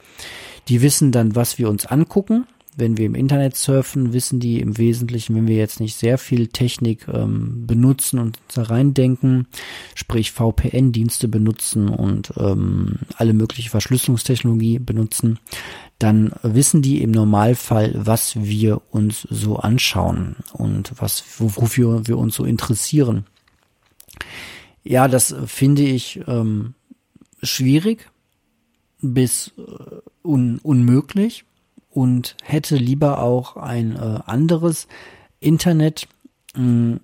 Die 0.68 0.82
wissen 0.82 1.12
dann, 1.12 1.36
was 1.36 1.58
wir 1.58 1.70
uns 1.70 1.86
angucken 1.86 2.46
wenn 2.78 2.96
wir 2.96 3.08
im 3.08 3.16
Internet 3.16 3.56
surfen, 3.56 4.14
wissen 4.14 4.40
die 4.40 4.62
im 4.62 4.78
Wesentlichen, 4.78 5.36
wenn 5.36 5.48
wir 5.48 5.58
jetzt 5.58 5.80
nicht 5.80 5.98
sehr 5.98 6.20
viel 6.20 6.48
Technik 6.48 7.08
ähm, 7.08 7.66
benutzen 7.66 8.20
und 8.20 8.38
da 8.54 8.62
reindenken, 8.62 9.48
sprich 9.96 10.32
VPN-Dienste 10.32 11.28
benutzen 11.28 11.90
und 11.90 12.34
ähm, 12.38 13.00
alle 13.16 13.34
mögliche 13.34 13.72
Verschlüsselungstechnologie 13.72 14.78
benutzen, 14.78 15.40
dann 15.98 16.32
wissen 16.44 16.84
die 16.84 17.02
im 17.02 17.10
Normalfall, 17.10 17.94
was 17.96 18.36
wir 18.36 18.82
uns 18.92 19.22
so 19.22 19.58
anschauen 19.58 20.36
und 20.54 20.94
was, 20.98 21.24
wofür 21.40 22.08
wir 22.08 22.20
uns 22.20 22.36
so 22.36 22.46
interessieren. 22.46 23.26
Ja, 24.84 25.08
das 25.08 25.36
finde 25.48 25.82
ich 25.82 26.22
ähm, 26.28 26.76
schwierig 27.42 28.08
bis 29.02 29.52
äh, 29.58 29.62
un 30.24 30.60
unmöglich 30.60 31.44
und 31.98 32.36
hätte 32.44 32.76
lieber 32.76 33.24
auch 33.24 33.58
ein 33.58 33.96
äh, 33.96 34.20
anderes 34.28 34.88
Internet. 35.40 36.08
Mm, 36.56 36.98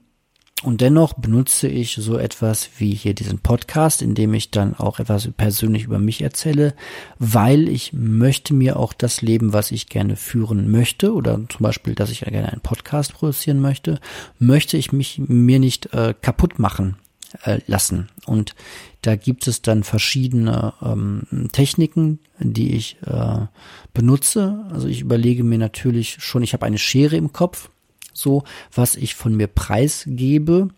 und 0.62 0.82
dennoch 0.82 1.14
benutze 1.14 1.68
ich 1.68 1.96
so 1.96 2.20
etwas 2.20 2.70
wie 2.78 2.94
hier 2.94 3.16
diesen 3.16 3.40
Podcast, 3.40 4.04
in 4.04 4.14
dem 4.14 4.36
ich 4.36 4.52
dann 4.52 4.76
auch 4.76 5.00
etwas 5.00 5.28
persönlich 5.36 5.86
über 5.86 5.98
mich 5.98 6.22
erzähle, 6.22 6.76
weil 7.18 7.70
ich 7.70 7.92
möchte 7.94 8.54
mir 8.54 8.78
auch 8.78 8.94
das 8.94 9.24
Leben, 9.24 9.52
was 9.52 9.72
ich 9.72 9.90
gerne 9.90 10.16
führen 10.16 10.70
möchte, 10.70 11.16
oder 11.16 11.42
zum 11.50 11.62
Beispiel, 11.62 11.96
dass 11.96 12.12
ich 12.12 12.20
gerne 12.20 12.52
einen 12.52 12.62
Podcast 12.62 13.16
produzieren 13.16 13.62
möchte, 13.62 14.00
möchte 14.38 14.78
ich 14.78 14.92
mich 14.92 15.18
mir 15.18 15.58
nicht 15.58 15.92
äh, 15.96 16.14
kaputt 16.22 16.60
machen 16.60 16.98
äh, 17.44 17.60
lassen. 17.68 18.10
Und 18.26 18.56
da 19.02 19.16
gibt 19.16 19.48
es 19.48 19.62
dann 19.62 19.84
verschiedene 19.84 20.74
ähm, 20.82 21.50
Techniken, 21.52 22.20
die 22.40 22.76
ich 22.76 22.98
äh, 23.06 23.48
benutze. 23.94 24.66
Also 24.72 24.88
ich 24.88 25.02
überlege 25.02 25.44
mir 25.44 25.58
natürlich 25.58 26.18
schon, 26.20 26.44
ich 26.44 26.54
habe 26.54 26.66
eine 26.66 26.78
Schere 26.78 27.16
im 27.16 27.34
Kopf, 27.34 27.70
so 28.14 28.44
was 28.74 28.96
ich 28.96 29.16
von 29.16 29.36
mir 29.36 29.48
preisgebe. 29.48 30.70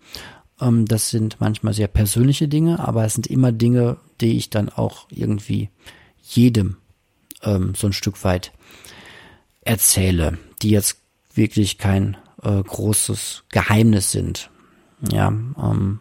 Ähm, 0.59 0.85
das 0.85 1.09
sind 1.09 1.37
manchmal 1.39 1.73
sehr 1.73 1.87
persönliche 1.87 2.47
Dinge, 2.47 2.79
aber 2.79 3.05
es 3.05 3.13
sind 3.13 3.27
immer 3.27 3.51
Dinge, 3.51 3.97
die 4.21 4.37
ich 4.37 4.49
dann 4.49 4.69
auch 4.69 5.07
irgendwie 5.09 5.69
jedem 6.21 6.77
ähm, 7.43 7.73
so 7.75 7.87
ein 7.87 7.93
Stück 7.93 8.23
weit 8.23 8.51
erzähle, 9.61 10.37
die 10.61 10.69
jetzt 10.69 10.99
wirklich 11.33 11.77
kein 11.77 12.17
äh, 12.41 12.61
großes 12.63 13.43
Geheimnis 13.49 14.11
sind. 14.11 14.49
Ja, 15.11 15.27
ähm, 15.27 15.99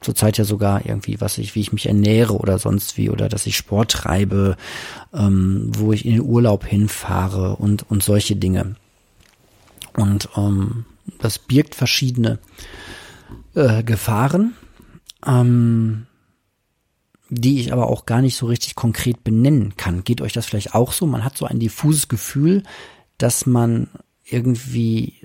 zurzeit 0.00 0.38
ja 0.38 0.44
sogar 0.44 0.84
irgendwie, 0.84 1.20
was 1.20 1.38
ich, 1.38 1.54
wie 1.54 1.60
ich 1.60 1.72
mich 1.72 1.86
ernähre 1.86 2.36
oder 2.36 2.58
sonst 2.58 2.96
wie, 2.96 3.10
oder 3.10 3.28
dass 3.28 3.46
ich 3.46 3.56
Sport 3.56 3.92
treibe, 3.92 4.56
ähm, 5.12 5.70
wo 5.74 5.92
ich 5.92 6.04
in 6.04 6.12
den 6.12 6.22
Urlaub 6.22 6.64
hinfahre 6.64 7.56
und, 7.56 7.88
und 7.90 8.02
solche 8.02 8.36
Dinge. 8.36 8.74
Und 9.96 10.28
ähm, 10.36 10.84
das 11.18 11.38
birgt 11.38 11.74
verschiedene 11.74 12.38
äh, 13.54 13.82
Gefahren, 13.82 14.54
ähm, 15.26 16.06
die 17.28 17.60
ich 17.60 17.72
aber 17.72 17.88
auch 17.88 18.04
gar 18.04 18.20
nicht 18.20 18.36
so 18.36 18.46
richtig 18.46 18.74
konkret 18.74 19.24
benennen 19.24 19.76
kann. 19.76 20.04
Geht 20.04 20.20
euch 20.20 20.32
das 20.32 20.46
vielleicht 20.46 20.74
auch 20.74 20.92
so? 20.92 21.06
Man 21.06 21.24
hat 21.24 21.36
so 21.36 21.46
ein 21.46 21.60
diffuses 21.60 22.08
Gefühl, 22.08 22.62
dass 23.16 23.46
man 23.46 23.88
irgendwie 24.24 25.21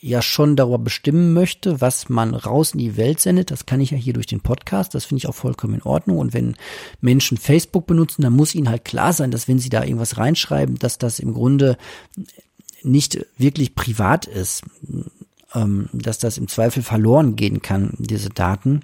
ja 0.00 0.22
schon 0.22 0.56
darüber 0.56 0.78
bestimmen 0.78 1.34
möchte, 1.34 1.80
was 1.80 2.08
man 2.08 2.34
raus 2.34 2.72
in 2.72 2.78
die 2.78 2.96
Welt 2.96 3.20
sendet. 3.20 3.50
Das 3.50 3.66
kann 3.66 3.80
ich 3.80 3.90
ja 3.90 3.98
hier 3.98 4.14
durch 4.14 4.26
den 4.26 4.40
Podcast. 4.40 4.94
Das 4.94 5.04
finde 5.04 5.18
ich 5.18 5.28
auch 5.28 5.34
vollkommen 5.34 5.74
in 5.74 5.82
Ordnung. 5.82 6.18
Und 6.18 6.32
wenn 6.32 6.56
Menschen 7.00 7.36
Facebook 7.36 7.86
benutzen, 7.86 8.22
dann 8.22 8.32
muss 8.32 8.54
ihnen 8.54 8.70
halt 8.70 8.86
klar 8.86 9.12
sein, 9.12 9.30
dass 9.30 9.46
wenn 9.46 9.58
sie 9.58 9.68
da 9.68 9.84
irgendwas 9.84 10.16
reinschreiben, 10.16 10.76
dass 10.76 10.96
das 10.96 11.18
im 11.18 11.34
Grunde 11.34 11.76
nicht 12.82 13.26
wirklich 13.36 13.74
privat 13.74 14.26
ist, 14.26 14.62
ähm, 15.54 15.90
dass 15.92 16.18
das 16.18 16.38
im 16.38 16.48
Zweifel 16.48 16.82
verloren 16.82 17.36
gehen 17.36 17.60
kann, 17.60 17.92
diese 17.98 18.30
Daten. 18.30 18.80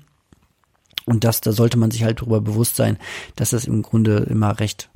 Und 1.07 1.25
das, 1.25 1.41
da 1.41 1.53
sollte 1.53 1.79
man 1.79 1.91
sich 1.91 2.03
halt 2.03 2.21
darüber 2.21 2.43
bewusst 2.43 2.77
sein, 2.77 2.99
dass 3.37 3.51
das 3.51 3.65
im 3.65 3.81
Grunde 3.81 4.27
immer 4.29 4.61
recht, 4.61 4.91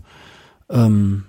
ähm, 0.69 1.25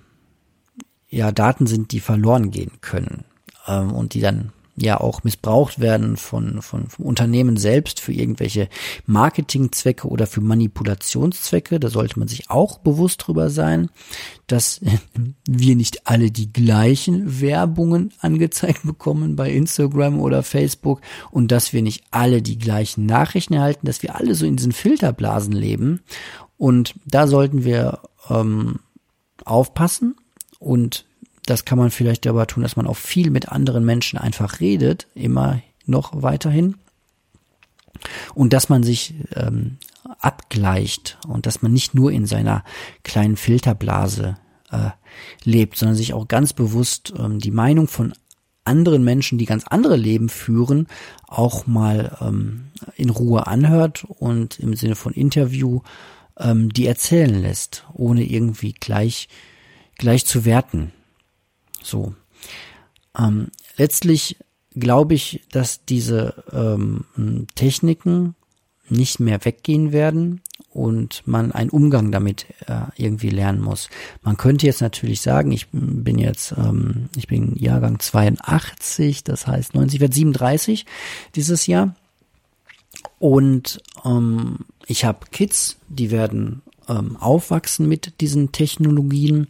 ja, 1.07 1.31
Daten 1.31 1.65
sind, 1.67 1.93
die 1.93 1.99
verloren 2.01 2.51
gehen 2.51 2.71
können 2.81 3.23
ähm, 3.67 3.93
und 3.93 4.15
die 4.15 4.21
dann 4.21 4.51
ja 4.75 4.99
auch 4.99 5.23
missbraucht 5.23 5.79
werden 5.79 6.17
von, 6.17 6.61
von, 6.61 6.87
von 6.87 7.05
Unternehmen 7.05 7.57
selbst 7.57 7.99
für 7.99 8.13
irgendwelche 8.13 8.69
Marketingzwecke 9.05 10.07
oder 10.07 10.27
für 10.27 10.41
Manipulationszwecke. 10.41 11.79
Da 11.79 11.89
sollte 11.89 12.17
man 12.19 12.27
sich 12.27 12.49
auch 12.49 12.77
bewusst 12.79 13.27
drüber 13.27 13.49
sein, 13.49 13.89
dass 14.47 14.81
wir 15.45 15.75
nicht 15.75 16.07
alle 16.07 16.31
die 16.31 16.51
gleichen 16.51 17.41
Werbungen 17.41 18.13
angezeigt 18.19 18.83
bekommen 18.83 19.35
bei 19.35 19.51
Instagram 19.51 20.19
oder 20.19 20.43
Facebook 20.43 21.01
und 21.31 21.51
dass 21.51 21.73
wir 21.73 21.81
nicht 21.81 22.03
alle 22.11 22.41
die 22.41 22.57
gleichen 22.57 23.05
Nachrichten 23.05 23.53
erhalten, 23.53 23.85
dass 23.85 24.03
wir 24.03 24.15
alle 24.15 24.35
so 24.35 24.45
in 24.45 24.55
diesen 24.55 24.71
Filterblasen 24.71 25.53
leben. 25.53 26.01
Und 26.57 26.95
da 27.05 27.27
sollten 27.27 27.63
wir 27.63 27.99
ähm, 28.29 28.79
aufpassen 29.45 30.15
und 30.59 31.05
das 31.51 31.65
kann 31.65 31.77
man 31.77 31.91
vielleicht 31.91 32.25
aber 32.27 32.47
tun, 32.47 32.63
dass 32.63 32.77
man 32.77 32.87
auch 32.87 32.95
viel 32.95 33.29
mit 33.29 33.49
anderen 33.49 33.83
Menschen 33.83 34.17
einfach 34.17 34.61
redet, 34.61 35.07
immer 35.15 35.61
noch 35.85 36.21
weiterhin. 36.21 36.75
Und 38.33 38.53
dass 38.53 38.69
man 38.69 38.83
sich 38.83 39.13
ähm, 39.35 39.77
abgleicht 40.19 41.19
und 41.27 41.45
dass 41.45 41.61
man 41.61 41.73
nicht 41.73 41.93
nur 41.93 42.09
in 42.13 42.25
seiner 42.25 42.63
kleinen 43.03 43.35
Filterblase 43.35 44.37
äh, 44.71 44.91
lebt, 45.43 45.77
sondern 45.77 45.97
sich 45.97 46.13
auch 46.13 46.29
ganz 46.29 46.53
bewusst 46.53 47.13
ähm, 47.19 47.39
die 47.39 47.51
Meinung 47.51 47.89
von 47.89 48.13
anderen 48.63 49.03
Menschen, 49.03 49.37
die 49.37 49.45
ganz 49.45 49.65
andere 49.67 49.97
Leben 49.97 50.29
führen, 50.29 50.87
auch 51.27 51.67
mal 51.67 52.17
ähm, 52.21 52.69
in 52.95 53.09
Ruhe 53.09 53.45
anhört 53.45 54.05
und 54.07 54.57
im 54.57 54.73
Sinne 54.75 54.95
von 54.95 55.13
Interview 55.13 55.81
ähm, 56.39 56.71
die 56.71 56.85
erzählen 56.85 57.41
lässt, 57.41 57.85
ohne 57.93 58.23
irgendwie 58.23 58.71
gleich 58.71 59.27
gleich 59.97 60.25
zu 60.25 60.45
werten. 60.45 60.93
So. 61.83 62.13
Ähm, 63.17 63.47
letztlich 63.77 64.37
glaube 64.73 65.13
ich, 65.13 65.41
dass 65.51 65.85
diese 65.85 66.43
ähm, 66.51 67.05
Techniken 67.55 68.35
nicht 68.89 69.19
mehr 69.19 69.43
weggehen 69.45 69.91
werden 69.91 70.41
und 70.69 71.23
man 71.25 71.51
einen 71.51 71.69
Umgang 71.69 72.11
damit 72.11 72.45
äh, 72.67 72.83
irgendwie 72.95 73.29
lernen 73.29 73.61
muss. 73.61 73.89
Man 74.21 74.37
könnte 74.37 74.65
jetzt 74.65 74.81
natürlich 74.81 75.21
sagen, 75.21 75.51
ich 75.51 75.67
bin 75.71 76.17
jetzt, 76.17 76.53
ähm, 76.57 77.09
ich 77.15 77.27
bin 77.27 77.55
Jahrgang 77.55 77.99
82, 77.99 79.23
das 79.23 79.47
heißt 79.47 79.75
90, 79.75 79.99
wird 79.99 80.13
37 80.13 80.85
dieses 81.35 81.67
Jahr 81.67 81.95
und 83.19 83.81
ähm, 84.05 84.59
ich 84.85 85.05
habe 85.05 85.19
Kids, 85.31 85.77
die 85.89 86.11
werden 86.11 86.61
ähm, 86.87 87.17
aufwachsen 87.17 87.87
mit 87.87 88.19
diesen 88.21 88.51
Technologien 88.51 89.47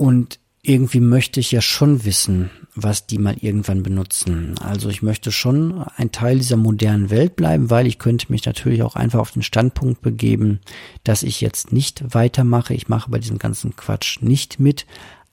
und 0.00 0.38
irgendwie 0.62 1.00
möchte 1.00 1.40
ich 1.40 1.52
ja 1.52 1.60
schon 1.60 2.06
wissen, 2.06 2.48
was 2.74 3.06
die 3.06 3.18
mal 3.18 3.36
irgendwann 3.38 3.82
benutzen. 3.82 4.54
Also 4.58 4.88
ich 4.88 5.02
möchte 5.02 5.30
schon 5.30 5.82
ein 5.94 6.10
Teil 6.10 6.38
dieser 6.38 6.56
modernen 6.56 7.10
Welt 7.10 7.36
bleiben, 7.36 7.68
weil 7.68 7.86
ich 7.86 7.98
könnte 7.98 8.32
mich 8.32 8.46
natürlich 8.46 8.82
auch 8.82 8.96
einfach 8.96 9.18
auf 9.18 9.32
den 9.32 9.42
Standpunkt 9.42 10.00
begeben, 10.00 10.60
dass 11.04 11.22
ich 11.22 11.42
jetzt 11.42 11.70
nicht 11.70 12.14
weitermache. 12.14 12.72
Ich 12.72 12.88
mache 12.88 13.10
bei 13.10 13.18
diesem 13.18 13.36
ganzen 13.36 13.76
Quatsch 13.76 14.22
nicht 14.22 14.58
mit. 14.58 14.86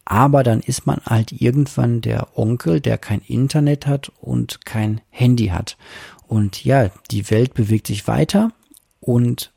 Aber 0.03 0.43
dann 0.43 0.59
ist 0.59 0.85
man 0.85 0.99
halt 1.05 1.31
irgendwann 1.31 2.01
der 2.01 2.37
Onkel, 2.37 2.81
der 2.81 2.97
kein 2.97 3.21
Internet 3.21 3.87
hat 3.87 4.11
und 4.19 4.65
kein 4.65 4.99
Handy 5.09 5.47
hat. 5.47 5.77
Und 6.27 6.65
ja, 6.65 6.91
die 7.09 7.31
Welt 7.31 7.53
bewegt 7.53 7.87
sich 7.87 8.05
weiter 8.05 8.51
und 8.99 9.53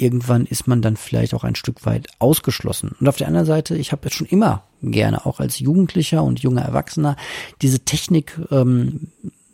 irgendwann 0.00 0.46
ist 0.46 0.66
man 0.66 0.82
dann 0.82 0.96
vielleicht 0.96 1.34
auch 1.34 1.44
ein 1.44 1.54
Stück 1.54 1.84
weit 1.86 2.08
ausgeschlossen. 2.18 2.96
Und 2.98 3.08
auf 3.08 3.16
der 3.16 3.26
anderen 3.26 3.46
Seite, 3.46 3.76
ich 3.76 3.92
habe 3.92 4.02
jetzt 4.04 4.16
schon 4.16 4.26
immer 4.26 4.64
gerne, 4.82 5.26
auch 5.26 5.40
als 5.40 5.58
Jugendlicher 5.58 6.22
und 6.22 6.40
junger 6.40 6.62
Erwachsener, 6.62 7.16
diese 7.62 7.80
Technik 7.80 8.38
ähm, 8.50 9.08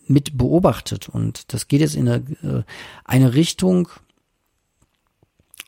mit 0.07 0.39
beobachtet. 0.39 1.09
Und 1.09 1.53
das 1.53 1.69
geht 1.69 1.81
jetzt 1.81 1.97
in 1.97 2.09
eine, 2.09 2.25
äh, 2.43 2.63
eine 3.05 3.35
Richtung, 3.35 3.89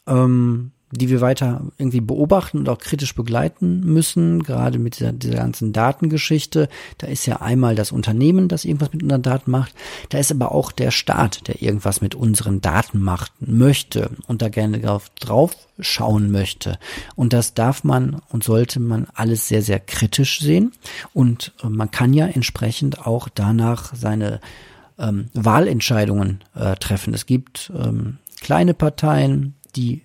ähm, 0.07 0.73
die 0.91 1.09
wir 1.11 1.21
weiter 1.21 1.63
irgendwie 1.77 2.01
beobachten 2.01 2.59
und 2.59 2.69
auch 2.69 2.79
kritisch 2.79 3.15
begleiten 3.15 3.81
müssen, 3.81 4.43
gerade 4.43 4.79
mit 4.79 4.99
dieser, 4.99 5.13
dieser 5.13 5.37
ganzen 5.37 5.73
Datengeschichte. 5.73 6.69
Da 6.97 7.07
ist 7.07 7.27
ja 7.27 7.37
einmal 7.37 7.75
das 7.75 7.93
Unternehmen, 7.93 8.49
das 8.49 8.65
irgendwas 8.65 8.93
mit 8.93 9.03
unseren 9.03 9.23
Daten 9.23 9.51
macht. 9.51 9.75
Da 10.09 10.19
ist 10.19 10.31
aber 10.31 10.53
auch 10.53 10.73
der 10.73 10.91
Staat, 10.91 11.47
der 11.47 11.63
irgendwas 11.63 12.01
mit 12.01 12.15
unseren 12.15 12.61
Daten 12.61 13.01
machen 13.01 13.33
möchte 13.41 14.11
und 14.27 14.41
da 14.41 14.49
gerne 14.49 14.81
drauf, 14.81 15.11
drauf 15.21 15.55
schauen 15.79 16.31
möchte. 16.31 16.79
Und 17.17 17.33
das 17.33 17.55
darf 17.55 17.85
man 17.85 18.21
und 18.31 18.43
sollte 18.43 18.81
man 18.81 19.07
alles 19.15 19.49
sehr, 19.49 19.63
sehr 19.63 19.81
kritisch 19.81 20.41
sehen. 20.41 20.73
Und 21.13 21.53
äh, 21.63 21.69
man 21.69 21.91
kann 21.91 22.15
ja 22.15 22.27
entsprechend 22.27 23.07
auch 23.07 23.29
danach 23.29 23.95
seine 23.95 24.41
ähm, 24.99 25.27
Wahlentscheidungen 25.35 26.41
äh, 26.55 26.75
treffen. 26.77 27.15
Es 27.15 27.27
gibt 27.27 27.71
ähm, 27.75 28.19
kleine 28.41 28.75
Parteien, 28.75 29.55
die 29.77 30.03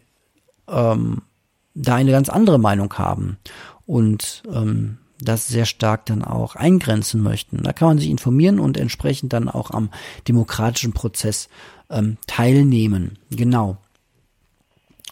ähm, 0.67 1.21
da 1.73 1.95
eine 1.95 2.11
ganz 2.11 2.29
andere 2.29 2.59
Meinung 2.59 2.93
haben 2.93 3.37
und 3.85 4.43
ähm, 4.51 4.97
das 5.19 5.47
sehr 5.47 5.65
stark 5.65 6.05
dann 6.05 6.23
auch 6.23 6.55
eingrenzen 6.55 7.21
möchten. 7.21 7.63
Da 7.63 7.73
kann 7.73 7.87
man 7.87 7.97
sich 7.97 8.09
informieren 8.09 8.59
und 8.59 8.77
entsprechend 8.77 9.33
dann 9.33 9.49
auch 9.49 9.71
am 9.71 9.89
demokratischen 10.27 10.93
Prozess 10.93 11.49
ähm, 11.89 12.17
teilnehmen. 12.27 13.17
Genau. 13.29 13.77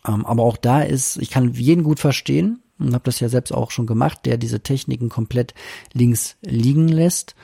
Ähm, 0.07 0.25
aber 0.25 0.43
auch 0.43 0.57
da 0.57 0.81
ist, 0.81 1.17
ich 1.17 1.29
kann 1.29 1.53
jeden 1.53 1.83
gut 1.83 1.99
verstehen 1.99 2.59
und 2.79 2.93
habe 2.93 3.05
das 3.05 3.19
ja 3.19 3.29
selbst 3.29 3.53
auch 3.53 3.71
schon 3.71 3.85
gemacht, 3.85 4.25
der 4.25 4.37
diese 4.37 4.61
Techniken 4.61 5.09
komplett 5.09 5.53
links 5.93 6.35
liegen 6.41 6.87
lässt. 6.87 7.35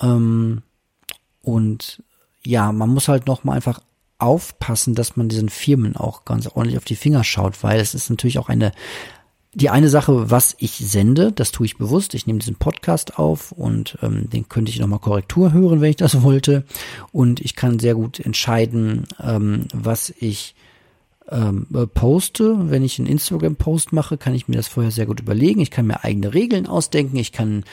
Ähm, 0.00 0.62
und 1.42 2.02
ja, 2.44 2.72
man 2.72 2.90
muss 2.90 3.08
halt 3.08 3.26
noch 3.26 3.44
mal 3.44 3.54
einfach 3.54 3.80
aufpassen, 4.18 4.94
dass 4.94 5.16
man 5.16 5.28
diesen 5.28 5.48
Firmen 5.48 5.96
auch 5.96 6.24
ganz 6.24 6.46
ordentlich 6.46 6.78
auf 6.78 6.84
die 6.84 6.96
Finger 6.96 7.24
schaut, 7.24 7.62
weil 7.62 7.80
es 7.80 7.94
ist 7.94 8.10
natürlich 8.10 8.38
auch 8.38 8.48
eine 8.48 8.72
die 9.54 9.70
eine 9.70 9.88
Sache, 9.88 10.30
was 10.30 10.54
ich 10.58 10.76
sende, 10.76 11.32
das 11.32 11.52
tue 11.52 11.66
ich 11.66 11.78
bewusst. 11.78 12.14
Ich 12.14 12.26
nehme 12.26 12.38
diesen 12.38 12.56
Podcast 12.56 13.18
auf 13.18 13.50
und 13.50 13.98
ähm, 14.02 14.28
den 14.30 14.48
könnte 14.48 14.70
ich 14.70 14.78
nochmal 14.78 14.98
Korrektur 14.98 15.52
hören, 15.52 15.80
wenn 15.80 15.90
ich 15.90 15.96
das 15.96 16.22
wollte. 16.22 16.64
Und 17.12 17.40
ich 17.40 17.56
kann 17.56 17.78
sehr 17.78 17.94
gut 17.94 18.20
entscheiden, 18.20 19.06
ähm, 19.20 19.66
was 19.72 20.12
ich 20.18 20.54
ähm, 21.30 21.66
poste. 21.94 22.70
Wenn 22.70 22.84
ich 22.84 22.98
einen 22.98 23.08
Instagram-Post 23.08 23.92
mache, 23.92 24.18
kann 24.18 24.34
ich 24.34 24.48
mir 24.48 24.56
das 24.56 24.68
vorher 24.68 24.92
sehr 24.92 25.06
gut 25.06 25.20
überlegen. 25.20 25.60
Ich 25.60 25.70
kann 25.70 25.86
mir 25.86 26.04
eigene 26.04 26.34
Regeln 26.34 26.66
ausdenken. 26.66 27.16
Ich 27.16 27.32
kann 27.32 27.64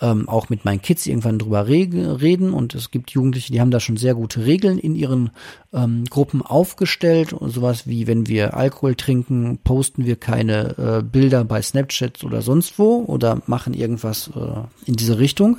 ähm, 0.00 0.28
auch 0.28 0.48
mit 0.48 0.64
meinen 0.64 0.82
Kids 0.82 1.06
irgendwann 1.06 1.38
drüber 1.38 1.66
re 1.66 1.86
reden 2.20 2.52
und 2.52 2.74
es 2.74 2.90
gibt 2.90 3.10
Jugendliche, 3.10 3.52
die 3.52 3.60
haben 3.60 3.70
da 3.70 3.80
schon 3.80 3.96
sehr 3.96 4.14
gute 4.14 4.44
Regeln 4.44 4.78
in 4.78 4.94
ihren 4.94 5.30
ähm, 5.72 6.04
Gruppen 6.04 6.42
aufgestellt 6.42 7.32
und 7.32 7.50
sowas 7.50 7.86
wie 7.86 8.06
wenn 8.06 8.26
wir 8.26 8.54
Alkohol 8.54 8.94
trinken, 8.94 9.58
posten 9.62 10.04
wir 10.04 10.16
keine 10.16 10.78
äh, 10.78 11.02
Bilder 11.02 11.44
bei 11.44 11.62
Snapchat 11.62 12.24
oder 12.24 12.42
sonst 12.42 12.78
wo 12.78 13.04
oder 13.06 13.42
machen 13.46 13.74
irgendwas 13.74 14.30
äh, 14.34 14.88
in 14.88 14.96
diese 14.96 15.18
Richtung. 15.18 15.58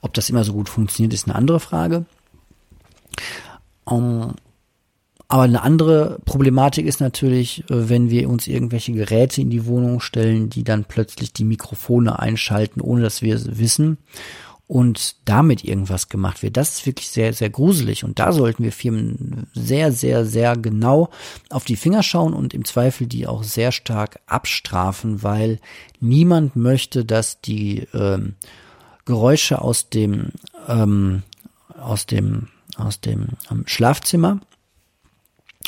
Ob 0.00 0.14
das 0.14 0.30
immer 0.30 0.44
so 0.44 0.52
gut 0.52 0.68
funktioniert, 0.68 1.14
ist 1.14 1.26
eine 1.26 1.34
andere 1.34 1.60
Frage. 1.60 2.04
Um, 3.84 4.22
ähm, 4.22 4.34
aber 5.28 5.42
eine 5.42 5.62
andere 5.62 6.20
Problematik 6.24 6.86
ist 6.86 7.00
natürlich, 7.00 7.60
äh, 7.70 7.88
wenn 7.88 8.10
wir 8.10 8.28
uns 8.30 8.46
irgendwelche 8.46 8.92
Geräte 8.92 9.42
in 9.42 9.50
die 9.50 9.66
Wohnung 9.66 10.00
stellen, 10.00 10.48
die 10.48 10.64
dann 10.64 10.84
plötzlich 10.84 11.32
die 11.32 11.44
Mikrofone 11.44 12.18
einschalten, 12.18 12.80
ohne 12.80 13.02
dass 13.02 13.20
wir 13.20 13.34
es 13.34 13.58
wissen 13.58 13.98
und 14.66 15.16
damit 15.26 15.64
irgendwas 15.64 16.08
gemacht 16.08 16.42
wird. 16.42 16.56
Das 16.56 16.70
ist 16.70 16.86
wirklich 16.86 17.08
sehr, 17.08 17.32
sehr 17.32 17.50
gruselig 17.50 18.04
und 18.04 18.18
da 18.18 18.32
sollten 18.32 18.62
wir 18.62 18.72
Firmen 18.72 19.46
sehr, 19.54 19.92
sehr, 19.92 20.24
sehr 20.24 20.56
genau 20.56 21.10
auf 21.50 21.64
die 21.64 21.76
Finger 21.76 22.02
schauen 22.02 22.32
und 22.32 22.54
im 22.54 22.64
Zweifel 22.64 23.06
die 23.06 23.26
auch 23.26 23.42
sehr 23.42 23.72
stark 23.72 24.20
abstrafen, 24.26 25.22
weil 25.22 25.58
niemand 26.00 26.56
möchte, 26.56 27.04
dass 27.04 27.40
die 27.40 27.86
ähm, 27.94 28.34
Geräusche 29.04 29.60
aus 29.62 29.88
dem 29.88 30.28
ähm, 30.68 31.22
aus 31.78 32.04
dem 32.04 32.48
aus 32.76 33.00
dem 33.00 33.28
ähm, 33.50 33.64
Schlafzimmer 33.66 34.40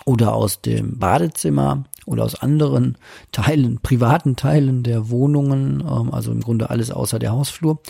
oder 0.04 0.34
aus 0.34 0.60
dem 0.60 0.98
Badezimmer 0.98 1.84
oder 2.06 2.24
aus 2.24 2.34
anderen 2.34 2.98
Teilen, 3.32 3.80
privaten 3.80 4.36
Teilen 4.36 4.82
der 4.82 5.10
Wohnungen, 5.10 5.80
ähm, 5.80 6.12
also 6.12 6.32
im 6.32 6.40
Grunde 6.40 6.70
alles 6.70 6.90
außer 6.90 7.18
der 7.18 7.32
Hausflur, 7.32 7.80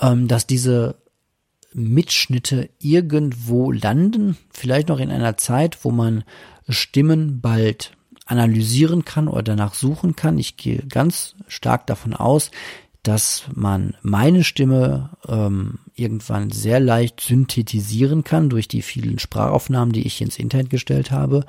ähm, 0.00 0.28
dass 0.28 0.46
diese 0.46 0.96
Mitschnitte 1.74 2.70
irgendwo 2.78 3.72
landen, 3.72 4.36
vielleicht 4.50 4.88
noch 4.88 4.98
in 4.98 5.10
einer 5.10 5.36
Zeit, 5.36 5.84
wo 5.84 5.90
man 5.90 6.24
Stimmen 6.68 7.40
bald 7.40 7.92
analysieren 8.26 9.04
kann 9.04 9.28
oder 9.28 9.42
danach 9.42 9.74
suchen 9.74 10.16
kann. 10.16 10.38
Ich 10.38 10.56
gehe 10.56 10.82
ganz 10.86 11.34
stark 11.46 11.86
davon 11.86 12.14
aus, 12.14 12.50
dass 13.02 13.44
man 13.54 13.96
meine 14.02 14.44
Stimme 14.44 15.10
ähm, 15.26 15.78
irgendwann 15.98 16.50
sehr 16.50 16.80
leicht 16.80 17.20
synthetisieren 17.20 18.24
kann 18.24 18.48
durch 18.48 18.68
die 18.68 18.82
vielen 18.82 19.18
Sprachaufnahmen, 19.18 19.92
die 19.92 20.06
ich 20.06 20.20
ins 20.20 20.38
Internet 20.38 20.70
gestellt 20.70 21.10
habe. 21.10 21.44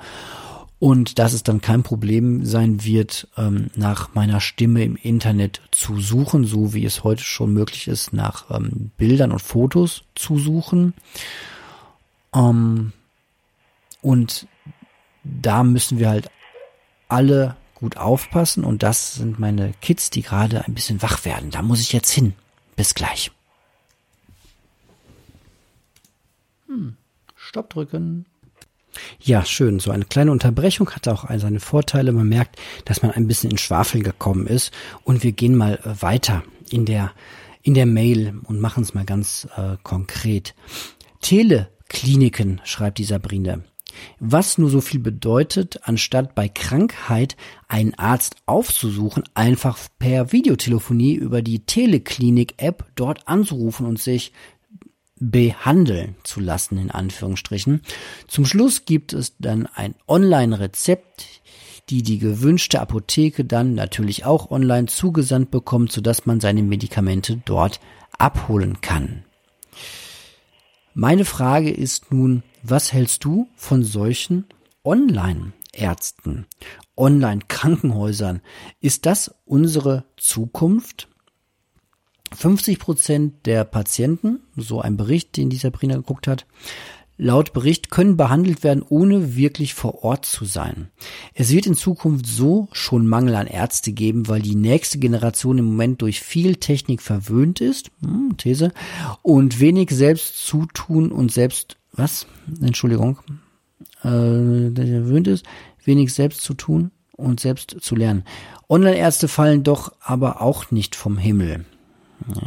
Und 0.78 1.18
dass 1.18 1.34
es 1.34 1.42
dann 1.42 1.60
kein 1.60 1.82
Problem 1.82 2.46
sein 2.46 2.84
wird, 2.84 3.28
ähm, 3.36 3.70
nach 3.74 4.14
meiner 4.14 4.40
Stimme 4.40 4.82
im 4.82 4.96
Internet 4.96 5.60
zu 5.72 6.00
suchen, 6.00 6.44
so 6.44 6.72
wie 6.72 6.86
es 6.86 7.04
heute 7.04 7.22
schon 7.22 7.52
möglich 7.52 7.86
ist, 7.86 8.14
nach 8.14 8.50
ähm, 8.50 8.90
Bildern 8.96 9.30
und 9.30 9.42
Fotos 9.42 10.04
zu 10.14 10.38
suchen. 10.38 10.94
Ähm, 12.34 12.92
und 14.00 14.46
da 15.22 15.64
müssen 15.64 15.98
wir 15.98 16.08
halt 16.08 16.30
alle 17.08 17.56
gut 17.74 17.96
aufpassen 17.96 18.64
und 18.64 18.82
das 18.82 19.14
sind 19.14 19.38
meine 19.38 19.72
Kids, 19.80 20.10
die 20.10 20.22
gerade 20.22 20.64
ein 20.64 20.74
bisschen 20.74 21.02
wach 21.02 21.24
werden. 21.24 21.50
Da 21.50 21.62
muss 21.62 21.80
ich 21.80 21.92
jetzt 21.92 22.10
hin. 22.10 22.34
Bis 22.76 22.94
gleich. 22.94 23.30
Hm. 26.70 26.96
Stopp 27.34 27.70
drücken. 27.70 28.26
Ja, 29.20 29.44
schön. 29.44 29.80
So 29.80 29.90
eine 29.90 30.04
kleine 30.04 30.30
Unterbrechung 30.30 30.90
hat 30.90 31.08
auch 31.08 31.28
seine 31.36 31.58
Vorteile. 31.58 32.12
Man 32.12 32.28
merkt, 32.28 32.60
dass 32.84 33.02
man 33.02 33.10
ein 33.10 33.26
bisschen 33.26 33.50
in 33.50 33.58
Schwafel 33.58 34.02
gekommen 34.02 34.46
ist. 34.46 34.72
Und 35.02 35.24
wir 35.24 35.32
gehen 35.32 35.56
mal 35.56 35.80
äh, 35.82 36.02
weiter 36.02 36.44
in 36.70 36.84
der, 36.84 37.12
in 37.62 37.74
der 37.74 37.86
Mail 37.86 38.38
und 38.44 38.60
machen 38.60 38.84
es 38.84 38.94
mal 38.94 39.04
ganz 39.04 39.48
äh, 39.56 39.76
konkret. 39.82 40.54
Telekliniken, 41.20 42.60
schreibt 42.64 42.98
die 42.98 43.04
Sabrine. 43.04 43.64
Was 44.20 44.56
nur 44.56 44.70
so 44.70 44.80
viel 44.80 45.00
bedeutet, 45.00 45.80
anstatt 45.82 46.36
bei 46.36 46.48
Krankheit 46.48 47.36
einen 47.66 47.94
Arzt 47.94 48.36
aufzusuchen, 48.46 49.24
einfach 49.34 49.76
per 49.98 50.30
Videotelefonie 50.30 51.14
über 51.14 51.42
die 51.42 51.66
Teleklinik-App 51.66 52.84
dort 52.94 53.26
anzurufen 53.26 53.86
und 53.86 53.98
sich 53.98 54.32
behandeln 55.20 56.16
zu 56.24 56.40
lassen, 56.40 56.78
in 56.78 56.90
Anführungsstrichen. 56.90 57.82
Zum 58.26 58.46
Schluss 58.46 58.86
gibt 58.86 59.12
es 59.12 59.36
dann 59.38 59.66
ein 59.66 59.94
Online-Rezept, 60.08 61.26
die 61.90 62.02
die 62.02 62.18
gewünschte 62.18 62.80
Apotheke 62.80 63.44
dann 63.44 63.74
natürlich 63.74 64.24
auch 64.24 64.50
online 64.50 64.86
zugesandt 64.86 65.50
bekommt, 65.50 65.92
sodass 65.92 66.24
man 66.24 66.40
seine 66.40 66.62
Medikamente 66.62 67.40
dort 67.44 67.80
abholen 68.16 68.80
kann. 68.80 69.24
Meine 70.94 71.24
Frage 71.24 71.70
ist 71.70 72.10
nun, 72.12 72.42
was 72.62 72.92
hältst 72.92 73.24
du 73.24 73.48
von 73.54 73.82
solchen 73.82 74.46
Online-Ärzten, 74.84 76.46
Online-Krankenhäusern? 76.96 78.40
Ist 78.80 79.06
das 79.06 79.34
unsere 79.44 80.04
Zukunft? 80.16 81.09
50 82.34 82.78
Prozent 82.78 83.46
der 83.46 83.64
Patienten, 83.64 84.40
so 84.56 84.80
ein 84.80 84.96
Bericht, 84.96 85.36
den 85.36 85.50
dieser 85.50 85.68
Sabrina 85.68 85.96
geguckt 85.96 86.26
hat, 86.26 86.46
laut 87.20 87.52
Bericht 87.52 87.90
können 87.90 88.16
behandelt 88.16 88.64
werden, 88.64 88.82
ohne 88.88 89.36
wirklich 89.36 89.74
vor 89.74 90.02
Ort 90.02 90.24
zu 90.24 90.46
sein. 90.46 90.88
Es 91.34 91.50
wird 91.50 91.66
in 91.66 91.74
Zukunft 91.74 92.26
so 92.26 92.68
schon 92.72 93.06
Mangel 93.06 93.34
an 93.34 93.46
Ärzte 93.46 93.92
geben, 93.92 94.26
weil 94.26 94.40
die 94.40 94.54
nächste 94.54 94.98
Generation 94.98 95.58
im 95.58 95.66
Moment 95.66 96.00
durch 96.00 96.20
viel 96.20 96.56
Technik 96.56 97.02
verwöhnt 97.02 97.60
ist, 97.60 97.90
hm, 98.02 98.36
These, 98.38 98.72
und 99.20 99.60
wenig 99.60 99.90
selbst 99.90 100.46
zutun 100.46 101.12
und 101.12 101.30
selbst, 101.30 101.76
was? 101.92 102.26
Entschuldigung, 102.62 103.18
äh, 104.02 104.70
verwöhnt 104.70 105.28
ist, 105.28 105.44
wenig 105.84 106.14
selbst 106.14 106.40
zu 106.40 106.54
tun 106.54 106.90
und 107.12 107.38
selbst 107.38 107.76
zu 107.80 107.94
lernen. 107.94 108.24
Online-Ärzte 108.68 109.28
fallen 109.28 109.62
doch 109.62 109.92
aber 110.00 110.40
auch 110.40 110.70
nicht 110.70 110.96
vom 110.96 111.18
Himmel. 111.18 111.66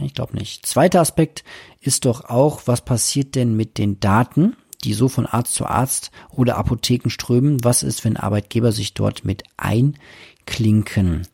Ich 0.04 0.14
glaube 0.14 0.36
nicht. 0.36 0.66
Zweiter 0.66 1.02
Aspekt 1.02 1.44
ist 1.80 2.06
doch 2.06 2.26
auch, 2.26 2.64
was 2.66 2.86
passiert 2.86 3.36
denn 3.36 3.56
mit 3.56 3.78
den 3.78 4.00
Daten, 4.00 4.56
die 4.84 4.94
so 4.94 5.08
von 5.08 5.26
Arzt 5.26 5.56
zu 5.56 5.66
Arzt 5.66 6.12
oder 6.30 6.58
Apotheken 6.58 7.10
strömen? 7.10 7.64
Was 7.64 7.84
ist, 7.84 8.04
wenn 8.06 8.18
Arbeitgeber 8.18 8.72
sich 8.72 8.94
dort 8.94 9.26
mit 9.26 9.44
einklinken? 9.58 11.28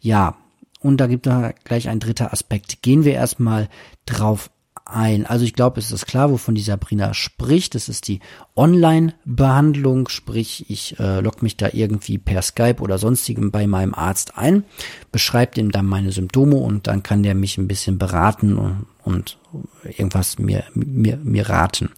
Ja, 0.00 0.36
und 0.80 0.98
da 0.98 1.06
gibt 1.06 1.26
es 1.26 1.34
gleich 1.64 1.88
ein 1.88 2.00
dritter 2.00 2.32
Aspekt. 2.32 2.82
Gehen 2.82 3.04
wir 3.04 3.14
erstmal 3.14 3.68
drauf 4.06 4.50
ein. 4.84 5.26
Also 5.26 5.44
ich 5.44 5.54
glaube, 5.54 5.80
es 5.80 5.92
ist 5.92 6.06
klar, 6.06 6.30
wovon 6.30 6.54
die 6.54 6.62
Sabrina 6.62 7.14
spricht. 7.14 7.74
Das 7.74 7.88
ist 7.88 8.08
die 8.08 8.20
Online-Behandlung, 8.54 10.08
sprich 10.08 10.68
ich 10.68 10.98
äh, 10.98 11.20
logge 11.20 11.38
mich 11.42 11.56
da 11.56 11.70
irgendwie 11.72 12.18
per 12.18 12.42
Skype 12.42 12.80
oder 12.80 12.98
sonstigem 12.98 13.50
bei 13.50 13.66
meinem 13.66 13.94
Arzt 13.94 14.36
ein, 14.36 14.64
beschreibt 15.12 15.58
ihm 15.58 15.70
dann 15.70 15.86
meine 15.86 16.12
Symptome 16.12 16.56
und 16.56 16.86
dann 16.86 17.02
kann 17.02 17.22
der 17.22 17.34
mich 17.34 17.58
ein 17.58 17.68
bisschen 17.68 17.98
beraten 17.98 18.58
und, 18.58 18.86
und 19.02 19.38
irgendwas 19.84 20.38
mir, 20.38 20.64
mir, 20.74 21.16
mir 21.16 21.48
raten. 21.48 21.90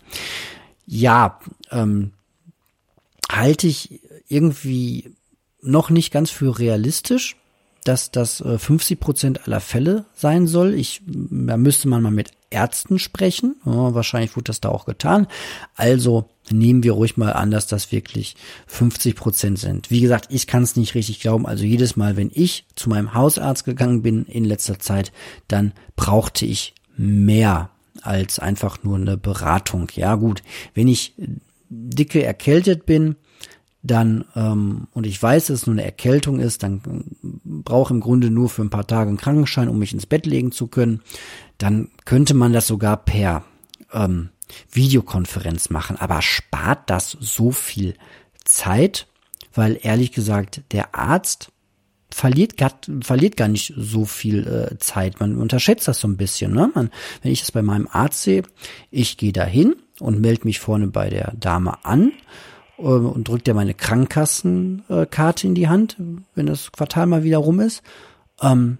Ja, 0.86 1.40
ähm, 1.70 2.12
halte 3.30 3.66
ich 3.66 4.00
irgendwie 4.28 5.12
noch 5.60 5.90
nicht 5.90 6.12
ganz 6.12 6.30
für 6.30 6.58
realistisch 6.58 7.36
dass 7.86 8.10
das 8.10 8.42
50 8.44 8.90
äh, 8.90 9.00
Prozent 9.00 9.46
aller 9.46 9.60
Fälle 9.60 10.06
sein 10.14 10.46
soll. 10.46 10.74
Ich, 10.74 11.02
da 11.06 11.56
müsste 11.56 11.88
man 11.88 12.02
mal 12.02 12.10
mit 12.10 12.32
Ärzten 12.50 12.98
sprechen. 12.98 13.56
Ja, 13.64 13.94
wahrscheinlich 13.94 14.36
wurde 14.36 14.44
das 14.44 14.60
da 14.60 14.68
auch 14.68 14.86
getan. 14.86 15.26
Also 15.74 16.28
nehmen 16.50 16.82
wir 16.82 16.92
ruhig 16.92 17.16
mal 17.16 17.32
an, 17.32 17.50
dass 17.50 17.66
das 17.66 17.92
wirklich 17.92 18.36
50 18.66 19.16
Prozent 19.16 19.58
sind. 19.58 19.90
Wie 19.90 20.00
gesagt, 20.00 20.26
ich 20.30 20.46
kann 20.46 20.62
es 20.62 20.76
nicht 20.76 20.94
richtig 20.94 21.20
glauben. 21.20 21.46
Also 21.46 21.64
jedes 21.64 21.96
Mal, 21.96 22.16
wenn 22.16 22.30
ich 22.32 22.66
zu 22.74 22.88
meinem 22.88 23.14
Hausarzt 23.14 23.64
gegangen 23.64 24.02
bin 24.02 24.24
in 24.26 24.44
letzter 24.44 24.78
Zeit, 24.78 25.12
dann 25.48 25.72
brauchte 25.96 26.46
ich 26.46 26.74
mehr 26.96 27.70
als 28.02 28.38
einfach 28.38 28.82
nur 28.84 28.96
eine 28.96 29.16
Beratung. 29.16 29.88
Ja 29.94 30.14
gut, 30.14 30.42
wenn 30.74 30.88
ich 30.88 31.14
dicke 31.68 32.22
erkältet 32.22 32.86
bin, 32.86 33.16
dann 33.86 34.24
ähm, 34.34 34.88
und 34.92 35.06
ich 35.06 35.22
weiß, 35.22 35.46
dass 35.46 35.60
es 35.60 35.66
nur 35.66 35.74
eine 35.74 35.84
Erkältung 35.84 36.40
ist, 36.40 36.62
dann 36.62 36.80
brauche 37.44 37.94
im 37.94 38.00
Grunde 38.00 38.30
nur 38.30 38.48
für 38.48 38.62
ein 38.62 38.70
paar 38.70 38.86
Tage 38.86 39.08
einen 39.08 39.18
Krankenschein, 39.18 39.68
um 39.68 39.78
mich 39.78 39.92
ins 39.92 40.06
Bett 40.06 40.26
legen 40.26 40.50
zu 40.50 40.66
können, 40.66 41.02
dann 41.58 41.90
könnte 42.04 42.34
man 42.34 42.52
das 42.52 42.66
sogar 42.66 42.96
per 42.96 43.44
ähm, 43.92 44.30
Videokonferenz 44.70 45.70
machen. 45.70 45.96
Aber 45.96 46.22
spart 46.22 46.88
das 46.90 47.10
so 47.20 47.50
viel 47.52 47.94
Zeit? 48.44 49.06
Weil 49.54 49.78
ehrlich 49.82 50.12
gesagt, 50.12 50.62
der 50.72 50.94
Arzt 50.94 51.50
verliert 52.10 52.56
gar, 52.56 52.72
verliert 53.02 53.36
gar 53.36 53.48
nicht 53.48 53.74
so 53.76 54.04
viel 54.04 54.46
äh, 54.46 54.78
Zeit. 54.78 55.20
Man 55.20 55.36
unterschätzt 55.36 55.88
das 55.88 56.00
so 56.00 56.08
ein 56.08 56.16
bisschen. 56.16 56.52
Ne? 56.52 56.70
Man, 56.74 56.90
wenn 57.22 57.32
ich 57.32 57.40
das 57.40 57.52
bei 57.52 57.62
meinem 57.62 57.88
Arzt 57.90 58.22
sehe, 58.22 58.42
ich 58.90 59.16
gehe 59.16 59.32
dahin 59.32 59.76
und 60.00 60.20
melde 60.20 60.44
mich 60.44 60.60
vorne 60.60 60.88
bei 60.88 61.10
der 61.10 61.32
Dame 61.38 61.84
an 61.84 62.12
äh, 62.78 62.82
und 62.82 63.28
drückt 63.28 63.46
dir 63.46 63.54
meine 63.54 63.74
Krankenkassenkarte 63.74 65.46
in 65.46 65.54
die 65.54 65.68
Hand, 65.68 65.96
wenn 66.34 66.46
das 66.46 66.72
Quartal 66.72 67.06
mal 67.06 67.24
wieder 67.24 67.38
rum 67.38 67.60
ist. 67.60 67.82
Ähm, 68.40 68.78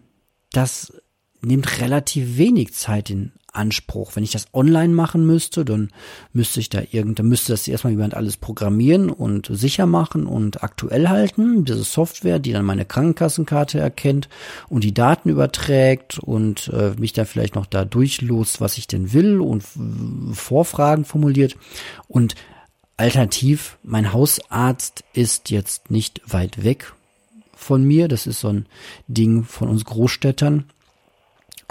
das 0.53 0.93
nimmt 1.40 1.81
relativ 1.81 2.37
wenig 2.38 2.75
Zeit 2.75 3.11
in 3.11 3.33
Anspruch. 3.57 4.12
Wenn 4.14 4.22
ich 4.22 4.33
das 4.33 4.46
online 4.53 4.92
machen 4.92 5.27
müsste, 5.27 5.64
dann 5.64 5.90
müsste 6.33 6.61
ich 6.61 6.68
da 6.68 6.83
irgend, 6.90 7.18
dann 7.18 7.27
müsste 7.27 7.53
das 7.53 7.66
erstmal 7.66 7.92
jemand 7.92 8.14
alles 8.14 8.37
programmieren 8.37 9.11
und 9.11 9.49
sicher 9.51 9.87
machen 9.87 10.27
und 10.27 10.62
aktuell 10.62 11.09
halten. 11.09 11.64
Diese 11.64 11.83
Software, 11.83 12.38
die 12.38 12.53
dann 12.53 12.64
meine 12.64 12.85
Krankenkassenkarte 12.85 13.79
erkennt 13.81 14.29
und 14.68 14.85
die 14.85 14.94
Daten 14.94 15.31
überträgt 15.31 16.18
und 16.18 16.68
äh, 16.68 16.92
mich 16.99 17.12
da 17.12 17.25
vielleicht 17.25 17.55
noch 17.55 17.66
da 17.66 17.85
durchlost, 17.85 18.61
was 18.61 18.79
ich 18.79 18.87
denn 18.87 19.12
will 19.12 19.40
und 19.40 19.64
Vorfragen 20.33 21.05
formuliert. 21.05 21.57
Und 22.09 22.35
Alternativ, 22.99 23.77
mein 23.83 24.12
Hausarzt 24.12 25.05
ist 25.12 25.51
jetzt 25.51 25.90
nicht 25.90 26.22
weit 26.27 26.64
weg 26.64 26.92
von 27.55 27.85
mir. 27.85 28.09
Das 28.09 28.27
ist 28.27 28.40
so 28.40 28.49
ein 28.49 28.66
Ding 29.07 29.44
von 29.44 29.68
uns 29.68 29.85
Großstädtern, 29.85 30.64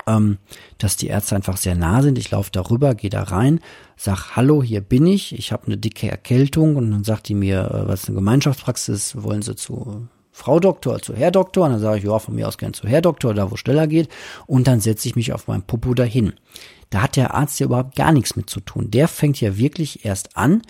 ähm, 0.07 0.37
dass 0.77 0.97
die 0.97 1.07
Ärzte 1.07 1.35
einfach 1.35 1.57
sehr 1.57 1.75
nah 1.75 2.01
sind. 2.01 2.17
Ich 2.17 2.31
laufe 2.31 2.51
darüber, 2.51 2.95
gehe 2.95 3.09
da 3.09 3.23
rein, 3.23 3.59
sag 3.97 4.35
Hallo, 4.35 4.61
hier 4.61 4.81
bin 4.81 5.07
ich. 5.07 5.37
Ich 5.37 5.51
habe 5.51 5.67
eine 5.67 5.77
dicke 5.77 6.09
Erkältung 6.09 6.75
und 6.75 6.91
dann 6.91 7.03
sagt 7.03 7.27
die 7.29 7.35
mir, 7.35 7.71
äh, 7.71 7.87
was 7.87 8.07
eine 8.07 8.15
Gemeinschaftspraxis, 8.15 9.21
wollen 9.21 9.41
Sie 9.41 9.55
zu 9.55 10.07
Frau 10.31 10.59
Doktor, 10.59 11.01
zu 11.01 11.15
Herr 11.15 11.31
Doktor? 11.31 11.65
Und 11.65 11.71
dann 11.71 11.79
sage 11.79 11.99
ich, 11.99 12.03
ja, 12.03 12.19
von 12.19 12.35
mir 12.35 12.47
aus 12.47 12.57
gern 12.57 12.73
zu 12.73 12.87
Herr 12.87 13.01
Doktor, 13.01 13.33
da 13.33 13.49
wo 13.51 13.55
schneller 13.55 13.87
geht. 13.87 14.09
Und 14.47 14.67
dann 14.67 14.81
setze 14.81 15.07
ich 15.07 15.15
mich 15.15 15.31
auf 15.31 15.47
mein 15.47 15.61
Popo 15.61 15.93
dahin. 15.93 16.33
Da 16.89 17.03
hat 17.03 17.15
der 17.15 17.33
Arzt 17.33 17.59
ja 17.59 17.67
überhaupt 17.67 17.95
gar 17.95 18.11
nichts 18.11 18.35
mit 18.35 18.49
zu 18.49 18.59
tun. 18.59 18.91
Der 18.91 19.07
fängt 19.07 19.39
ja 19.39 19.57
wirklich 19.57 20.03
erst 20.03 20.35
an, 20.35 20.61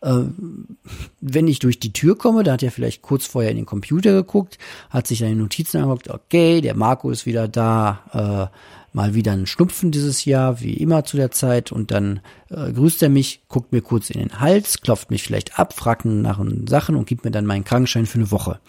wenn 0.00 1.48
ich 1.48 1.58
durch 1.58 1.80
die 1.80 1.92
Tür 1.92 2.16
komme, 2.16 2.44
da 2.44 2.52
hat 2.52 2.62
er 2.62 2.70
vielleicht 2.70 3.02
kurz 3.02 3.26
vorher 3.26 3.50
in 3.50 3.56
den 3.56 3.66
Computer 3.66 4.12
geguckt, 4.12 4.58
hat 4.90 5.06
sich 5.06 5.18
seine 5.18 5.34
Notizen 5.36 5.78
angeguckt, 5.78 6.08
okay, 6.10 6.60
der 6.60 6.76
Marco 6.76 7.10
ist 7.10 7.26
wieder 7.26 7.48
da, 7.48 8.50
äh, 8.52 8.96
mal 8.96 9.14
wieder 9.14 9.32
ein 9.32 9.46
Schnupfen 9.46 9.90
dieses 9.90 10.24
Jahr, 10.24 10.60
wie 10.60 10.74
immer 10.74 11.04
zu 11.04 11.16
der 11.16 11.30
Zeit, 11.30 11.72
und 11.72 11.90
dann 11.90 12.20
äh, 12.48 12.72
grüßt 12.72 13.02
er 13.02 13.08
mich, 13.08 13.42
guckt 13.48 13.72
mir 13.72 13.82
kurz 13.82 14.10
in 14.10 14.20
den 14.20 14.40
Hals, 14.40 14.80
klopft 14.80 15.10
mich 15.10 15.22
vielleicht 15.22 15.58
ab, 15.58 15.72
fragt 15.72 16.04
nach 16.04 16.40
Sachen 16.68 16.94
und 16.94 17.06
gibt 17.06 17.24
mir 17.24 17.30
dann 17.30 17.46
meinen 17.46 17.64
Krankenschein 17.64 18.06
für 18.06 18.18
eine 18.18 18.30
Woche. 18.30 18.60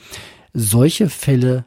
Solche 0.54 1.10
Fälle 1.10 1.66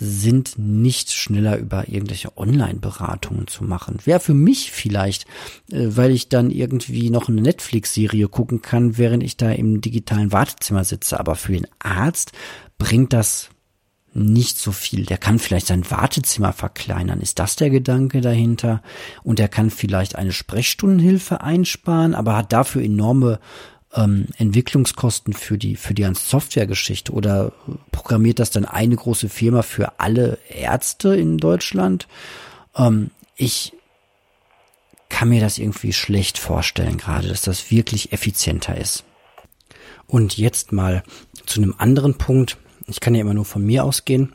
sind 0.00 0.58
nicht 0.58 1.12
schneller 1.12 1.58
über 1.58 1.88
irgendwelche 1.88 2.36
Online-Beratungen 2.36 3.46
zu 3.48 3.64
machen. 3.64 3.98
Wäre 4.04 4.20
für 4.20 4.34
mich 4.34 4.70
vielleicht, 4.70 5.24
äh, 5.70 5.88
weil 5.88 6.12
ich 6.12 6.28
dann 6.28 6.50
irgendwie 6.50 7.10
noch 7.10 7.28
eine 7.28 7.42
Netflix-Serie 7.42 8.28
gucken 8.28 8.62
kann, 8.62 8.96
während 8.96 9.22
ich 9.22 9.36
da 9.36 9.50
im 9.50 9.80
digitalen 9.80 10.32
Wartezimmer 10.32 10.84
sitze. 10.84 11.18
Aber 11.18 11.34
für 11.34 11.52
den 11.52 11.66
Arzt 11.80 12.32
bringt 12.78 13.12
das 13.12 13.50
nicht 14.14 14.58
so 14.58 14.72
viel. 14.72 15.04
Der 15.04 15.18
kann 15.18 15.38
vielleicht 15.38 15.66
sein 15.66 15.88
Wartezimmer 15.90 16.52
verkleinern. 16.52 17.20
Ist 17.20 17.38
das 17.38 17.56
der 17.56 17.70
Gedanke 17.70 18.20
dahinter? 18.20 18.82
Und 19.22 19.40
er 19.40 19.48
kann 19.48 19.70
vielleicht 19.70 20.16
eine 20.16 20.32
Sprechstundenhilfe 20.32 21.40
einsparen, 21.40 22.14
aber 22.14 22.36
hat 22.36 22.52
dafür 22.52 22.82
enorme 22.82 23.38
ähm, 23.94 24.26
Entwicklungskosten 24.36 25.32
für 25.32 25.58
die 25.58 25.76
für 25.76 25.94
die 25.94 26.02
ganze 26.02 26.26
Softwaregeschichte 26.26 27.12
oder 27.12 27.52
programmiert 27.92 28.38
das 28.38 28.50
dann 28.50 28.64
eine 28.64 28.96
große 28.96 29.28
Firma 29.28 29.62
für 29.62 29.98
alle 29.98 30.38
Ärzte 30.48 31.14
in 31.16 31.38
Deutschland? 31.38 32.06
Ähm, 32.76 33.10
ich 33.36 33.72
kann 35.08 35.30
mir 35.30 35.40
das 35.40 35.58
irgendwie 35.58 35.92
schlecht 35.92 36.38
vorstellen 36.38 36.98
gerade, 36.98 37.28
dass 37.28 37.42
das 37.42 37.70
wirklich 37.70 38.12
effizienter 38.12 38.76
ist. 38.76 39.04
Und 40.06 40.36
jetzt 40.36 40.72
mal 40.72 41.02
zu 41.46 41.60
einem 41.60 41.74
anderen 41.78 42.14
Punkt. 42.14 42.58
Ich 42.86 43.00
kann 43.00 43.14
ja 43.14 43.20
immer 43.20 43.34
nur 43.34 43.44
von 43.44 43.64
mir 43.64 43.84
ausgehen 43.84 44.34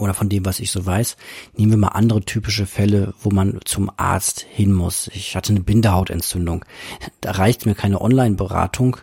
oder 0.00 0.14
von 0.14 0.28
dem, 0.28 0.44
was 0.44 0.60
ich 0.60 0.70
so 0.70 0.84
weiß. 0.84 1.16
Nehmen 1.56 1.72
wir 1.72 1.78
mal 1.78 1.88
andere 1.88 2.22
typische 2.22 2.66
Fälle, 2.66 3.14
wo 3.20 3.30
man 3.30 3.60
zum 3.64 3.90
Arzt 3.96 4.46
hin 4.48 4.72
muss. 4.72 5.08
Ich 5.12 5.36
hatte 5.36 5.52
eine 5.52 5.60
Bindehautentzündung. 5.60 6.64
Da 7.20 7.32
reicht 7.32 7.66
mir 7.66 7.74
keine 7.74 8.00
Online-Beratung. 8.00 8.96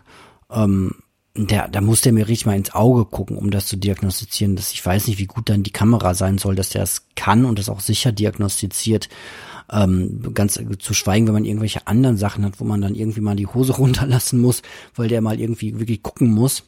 Ähm, 0.50 0.96
der, 1.36 1.68
da 1.68 1.80
muss 1.80 2.00
der 2.00 2.12
mir 2.12 2.26
richtig 2.26 2.46
mal 2.46 2.56
ins 2.56 2.74
Auge 2.74 3.04
gucken, 3.04 3.36
um 3.36 3.50
das 3.50 3.66
zu 3.66 3.76
diagnostizieren. 3.76 4.56
Dass 4.56 4.72
ich 4.72 4.84
weiß 4.84 5.06
nicht, 5.06 5.18
wie 5.18 5.26
gut 5.26 5.48
dann 5.48 5.62
die 5.62 5.72
Kamera 5.72 6.14
sein 6.14 6.38
soll, 6.38 6.56
dass 6.56 6.70
der 6.70 6.82
es 6.82 7.06
kann 7.14 7.44
und 7.44 7.58
das 7.58 7.68
auch 7.68 7.80
sicher 7.80 8.10
diagnostiziert. 8.10 9.08
Ähm, 9.70 10.22
ganz 10.34 10.58
zu 10.78 10.94
schweigen, 10.94 11.26
wenn 11.26 11.34
man 11.34 11.44
irgendwelche 11.44 11.86
anderen 11.86 12.16
Sachen 12.16 12.44
hat, 12.44 12.58
wo 12.58 12.64
man 12.64 12.80
dann 12.80 12.94
irgendwie 12.94 13.20
mal 13.20 13.36
die 13.36 13.46
Hose 13.46 13.72
runterlassen 13.76 14.40
muss, 14.40 14.62
weil 14.94 15.08
der 15.08 15.20
mal 15.20 15.40
irgendwie 15.40 15.78
wirklich 15.78 16.02
gucken 16.02 16.28
muss. 16.28 16.64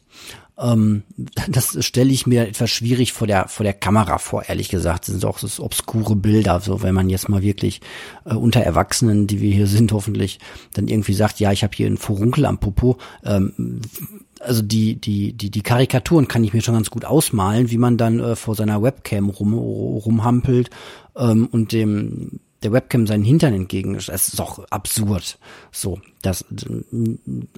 Ähm, 0.61 1.03
das 1.49 1.85
stelle 1.85 2.11
ich 2.11 2.27
mir 2.27 2.47
etwas 2.47 2.71
schwierig 2.71 3.13
vor 3.13 3.27
der 3.27 3.49
vor 3.49 3.65
der 3.65 3.73
Kamera 3.73 4.19
vor, 4.19 4.45
ehrlich 4.49 4.69
gesagt. 4.69 5.09
Das 5.09 5.15
sind 5.15 5.25
auch 5.25 5.39
so 5.39 5.65
obskure 5.65 6.15
Bilder, 6.15 6.61
so 6.61 6.83
wenn 6.83 6.95
man 6.95 7.09
jetzt 7.09 7.29
mal 7.29 7.43
wirklich 7.43 7.81
äh, 8.25 8.35
unter 8.35 8.61
Erwachsenen, 8.61 9.27
die 9.27 9.41
wir 9.41 9.53
hier 9.53 9.67
sind, 9.79 9.93
hoffentlich, 9.93 10.39
dann 10.75 10.89
irgendwie 10.89 11.15
sagt, 11.15 11.41
ja, 11.41 11.53
ich 11.53 11.65
habe 11.65 11.75
hier 11.75 11.87
einen 11.87 11.97
Furunkel 11.97 12.45
am 12.45 12.59
Popo. 12.59 12.99
Ähm, 13.25 13.81
also 14.41 14.63
die, 14.63 14.99
die, 14.99 15.35
die, 15.35 15.51
die 15.51 15.63
Karikaturen 15.63 16.27
kann 16.27 16.45
ich 16.45 16.55
mir 16.55 16.63
schon 16.63 16.75
ganz 16.75 16.91
gut 16.91 17.05
ausmalen, 17.05 17.71
wie 17.71 17.77
man 17.77 17.99
dann 17.99 18.21
äh, 18.21 18.37
vor 18.37 18.55
seiner 18.55 18.83
Webcam 18.83 19.29
rum, 19.29 19.53
rumhampelt 19.55 20.71
ähm, 21.15 21.47
und 21.51 21.73
dem 21.73 22.41
der 22.63 22.73
Webcam 22.73 23.07
seinen 23.07 23.25
Hintern 23.25 23.55
entgegen. 23.55 23.95
Das 23.95 24.09
ist 24.09 24.39
doch 24.39 24.65
absurd. 24.71 25.39
So, 25.73 26.01
das, 26.23 26.45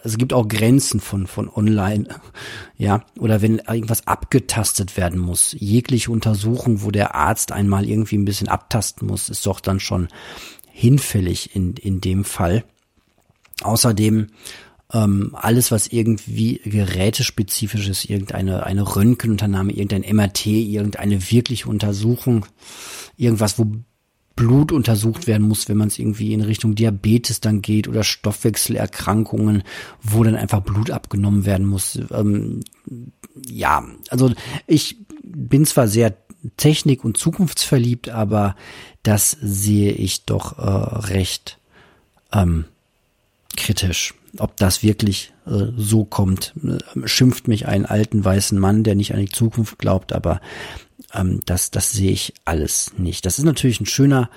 es 0.03 0.19
gibt 0.19 0.33
auch 0.33 0.47
Grenzen 0.47 1.01
von, 1.01 1.27
von 1.27 1.49
online. 1.49 2.07
Ja, 2.77 3.05
oder 3.19 3.43
wenn 3.43 3.59
irgendwas 3.59 4.07
abgetastet 4.07 4.97
werden 4.97 5.19
muss. 5.19 5.57
Jegliche 5.59 6.11
Untersuchung, 6.11 6.83
wo 6.83 6.91
der 6.91 7.15
Arzt 7.15 7.53
einmal 7.53 7.89
irgendwie 7.89 8.17
ein 8.17 8.25
bisschen 8.25 8.49
abtasten 8.49 9.09
muss, 9.09 9.29
ist 9.29 9.47
doch 9.47 9.61
dann 9.61 9.81
schon 9.81 10.09
hinfällig 10.71 11.55
in, 11.57 11.75
in 11.75 12.01
dem 12.01 12.25
Fall. 12.25 12.65
Außerdem, 13.63 14.29
ähm, 14.93 15.35
alles, 15.35 15.71
was 15.71 15.87
irgendwie 15.87 16.61
gerätespezifisch 16.65 17.89
ist, 17.89 18.05
irgendeine 18.05 18.65
eine 18.65 18.95
Röntgenunternahme, 18.95 19.73
irgendein 19.73 20.15
MRT, 20.15 20.47
irgendeine 20.47 21.31
wirkliche 21.31 21.69
Untersuchung, 21.69 22.47
irgendwas, 23.17 23.59
wo 23.59 23.67
Blut 24.37 24.73
untersucht 24.73 25.27
werden 25.27 25.47
muss, 25.47 25.69
wenn 25.69 25.77
man 25.77 25.89
es 25.89 25.99
irgendwie 25.99 26.33
in 26.33 26.41
Richtung 26.41 26.75
Diabetes 26.75 27.41
dann 27.41 27.63
geht 27.63 27.89
oder 27.89 28.03
Stoffwechselerkrankungen, 28.05 29.63
wo 30.01 30.25
dann 30.25 30.37
einfach 30.37 30.61
Blut 30.61 30.91
abgenommen 30.91 31.45
werden 31.45 31.67
muss. 31.67 31.99
Ähm, 32.11 32.61
ja, 33.47 33.85
also 34.09 34.33
ich 34.67 34.97
bin 35.23 35.65
zwar 35.67 35.89
sehr 35.89 36.17
technik- 36.57 37.05
und 37.05 37.17
zukunftsverliebt, 37.17 38.09
aber 38.09 38.57
das 39.03 39.37
sehe 39.41 39.93
ich 39.93 40.25
doch 40.25 40.59
äh, 40.59 41.07
recht 41.07 41.59
ähm, 42.33 42.65
kritisch. 43.57 44.15
Ob 44.39 44.57
das 44.57 44.83
wirklich 44.83 45.33
äh, 45.47 45.73
so 45.77 46.05
kommt, 46.05 46.55
äh, 46.65 47.07
schimpft 47.07 47.49
mich 47.49 47.67
einen 47.67 47.87
alten 47.87 48.25
weißen 48.25 48.59
Mann, 48.59 48.83
der 48.83 48.95
nicht 48.95 49.15
an 49.15 49.21
die 49.21 49.29
Zukunft 49.29 49.79
glaubt, 49.79 50.13
aber 50.13 50.41
ähm, 51.13 51.41
das, 51.47 51.71
das 51.71 51.93
sehe 51.93 52.13
ich 52.13 52.35
alles 52.45 52.93
nicht. 52.99 53.27
Das 53.27 53.39
ist 53.39 53.45
natürlich 53.45 53.81
ein 53.81 53.87
schöner, 53.87 54.31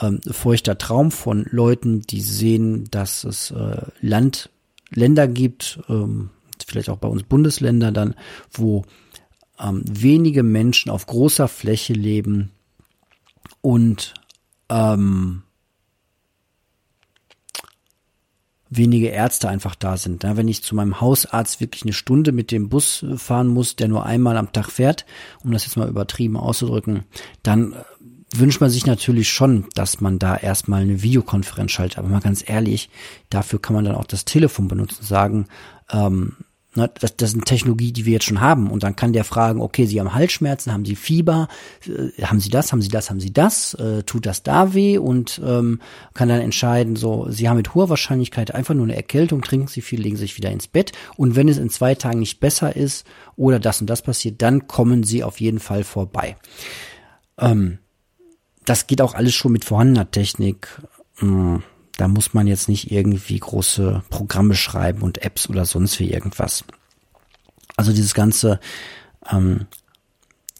ähm, 0.00 0.20
feuchter 0.30 0.78
Traum 0.78 1.10
von 1.10 1.46
Leuten, 1.50 2.02
die 2.02 2.20
sehen, 2.20 2.84
dass 2.90 3.24
es 3.24 3.50
äh, 3.50 3.82
Land, 4.00 4.50
Länder 4.90 5.28
gibt, 5.28 5.80
ähm, 5.88 6.30
vielleicht 6.66 6.88
auch 6.88 6.98
bei 6.98 7.08
uns 7.08 7.22
Bundesländer 7.22 7.92
dann, 7.92 8.14
wo 8.50 8.84
ähm, 9.58 9.82
wenige 9.86 10.42
Menschen 10.42 10.90
auf 10.90 11.06
großer 11.06 11.48
Fläche 11.48 11.92
leben 11.92 12.52
und 13.60 14.14
ähm, 14.68 15.42
wenige 18.68 19.08
Ärzte 19.08 19.48
einfach 19.48 19.74
da 19.74 19.96
sind. 19.96 20.24
Ja, 20.24 20.36
wenn 20.36 20.48
ich 20.48 20.62
zu 20.62 20.74
meinem 20.74 21.00
Hausarzt 21.00 21.60
wirklich 21.60 21.82
eine 21.82 21.92
Stunde 21.92 22.32
mit 22.32 22.50
dem 22.50 22.68
Bus 22.68 23.04
fahren 23.16 23.48
muss, 23.48 23.76
der 23.76 23.88
nur 23.88 24.06
einmal 24.06 24.36
am 24.36 24.52
Tag 24.52 24.70
fährt, 24.70 25.06
um 25.44 25.52
das 25.52 25.64
jetzt 25.64 25.76
mal 25.76 25.88
übertrieben 25.88 26.36
auszudrücken, 26.36 27.04
dann 27.42 27.72
äh, 27.72 27.76
wünscht 28.34 28.60
man 28.60 28.70
sich 28.70 28.86
natürlich 28.86 29.30
schon, 29.30 29.66
dass 29.74 30.00
man 30.00 30.18
da 30.18 30.36
erstmal 30.36 30.82
eine 30.82 31.02
Videokonferenz 31.02 31.70
schaltet. 31.70 31.98
Aber 31.98 32.08
mal 32.08 32.20
ganz 32.20 32.42
ehrlich, 32.48 32.90
dafür 33.30 33.60
kann 33.60 33.76
man 33.76 33.84
dann 33.84 33.94
auch 33.94 34.06
das 34.06 34.24
Telefon 34.24 34.68
benutzen, 34.68 35.04
sagen, 35.04 35.46
ähm, 35.90 36.36
Ne, 36.76 36.90
das, 37.00 37.16
das 37.16 37.30
ist 37.30 37.34
eine 37.34 37.44
Technologie, 37.44 37.92
die 37.92 38.04
wir 38.04 38.14
jetzt 38.14 38.26
schon 38.26 38.40
haben. 38.40 38.70
Und 38.70 38.82
dann 38.82 38.96
kann 38.96 39.12
der 39.12 39.24
fragen, 39.24 39.60
okay, 39.60 39.86
Sie 39.86 39.98
haben 39.98 40.14
Halsschmerzen, 40.14 40.72
haben 40.72 40.84
Sie 40.84 40.94
Fieber, 40.94 41.48
äh, 41.86 42.22
haben 42.22 42.38
Sie 42.38 42.50
das, 42.50 42.72
haben 42.72 42.82
Sie 42.82 42.88
das, 42.88 43.08
haben 43.08 43.20
Sie 43.20 43.32
das, 43.32 43.74
äh, 43.74 44.02
tut 44.02 44.26
das 44.26 44.42
da 44.42 44.74
weh? 44.74 44.98
Und 44.98 45.40
ähm, 45.44 45.80
kann 46.14 46.28
dann 46.28 46.40
entscheiden, 46.40 46.96
so, 46.96 47.26
Sie 47.30 47.48
haben 47.48 47.56
mit 47.56 47.74
hoher 47.74 47.88
Wahrscheinlichkeit 47.88 48.54
einfach 48.54 48.74
nur 48.74 48.84
eine 48.84 48.96
Erkältung, 48.96 49.42
trinken 49.42 49.68
Sie 49.68 49.80
viel, 49.80 50.00
legen 50.00 50.16
Sie 50.16 50.22
sich 50.22 50.36
wieder 50.36 50.50
ins 50.50 50.68
Bett. 50.68 50.92
Und 51.16 51.34
wenn 51.34 51.48
es 51.48 51.58
in 51.58 51.70
zwei 51.70 51.94
Tagen 51.94 52.18
nicht 52.18 52.40
besser 52.40 52.76
ist 52.76 53.06
oder 53.36 53.58
das 53.58 53.80
und 53.80 53.88
das 53.88 54.02
passiert, 54.02 54.42
dann 54.42 54.68
kommen 54.68 55.02
Sie 55.02 55.24
auf 55.24 55.40
jeden 55.40 55.60
Fall 55.60 55.82
vorbei. 55.82 56.36
Ähm, 57.38 57.78
das 58.64 58.86
geht 58.86 59.00
auch 59.00 59.14
alles 59.14 59.34
schon 59.34 59.52
mit 59.52 59.64
vorhandener 59.64 60.10
Technik. 60.10 60.68
Hm 61.16 61.62
da 61.96 62.08
muss 62.08 62.34
man 62.34 62.46
jetzt 62.46 62.68
nicht 62.68 62.90
irgendwie 62.90 63.38
große 63.38 64.02
Programme 64.10 64.54
schreiben 64.54 65.02
und 65.02 65.22
Apps 65.22 65.48
oder 65.48 65.64
sonst 65.64 65.98
wie 65.98 66.10
irgendwas. 66.10 66.64
Also 67.76 67.92
dieses 67.92 68.14
ganze, 68.14 68.60
ähm, 69.30 69.66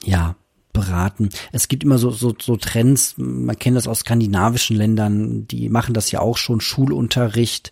ja, 0.04 0.36
beraten. 0.72 1.30
Es 1.52 1.68
gibt 1.68 1.84
immer 1.84 1.96
so, 1.96 2.10
so, 2.10 2.34
so 2.38 2.56
Trends, 2.56 3.14
man 3.16 3.58
kennt 3.58 3.78
das 3.78 3.88
aus 3.88 4.00
skandinavischen 4.00 4.76
Ländern, 4.76 5.48
die 5.48 5.70
machen 5.70 5.94
das 5.94 6.10
ja 6.10 6.20
auch 6.20 6.36
schon, 6.36 6.60
Schulunterricht 6.60 7.70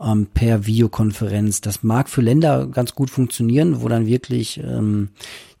ähm, 0.00 0.26
per 0.32 0.64
Videokonferenz. 0.64 1.60
Das 1.60 1.82
mag 1.82 2.08
für 2.08 2.22
Länder 2.22 2.66
ganz 2.66 2.94
gut 2.94 3.10
funktionieren, 3.10 3.82
wo 3.82 3.88
dann 3.88 4.06
wirklich 4.06 4.58
ähm, 4.58 5.10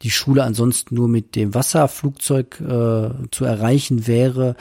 die 0.02 0.10
Schule 0.10 0.42
ansonsten 0.42 0.94
nur 0.94 1.08
mit 1.08 1.36
dem 1.36 1.52
Wasserflugzeug 1.52 2.60
äh, 2.62 3.10
zu 3.30 3.44
erreichen 3.44 4.06
wäre 4.06 4.56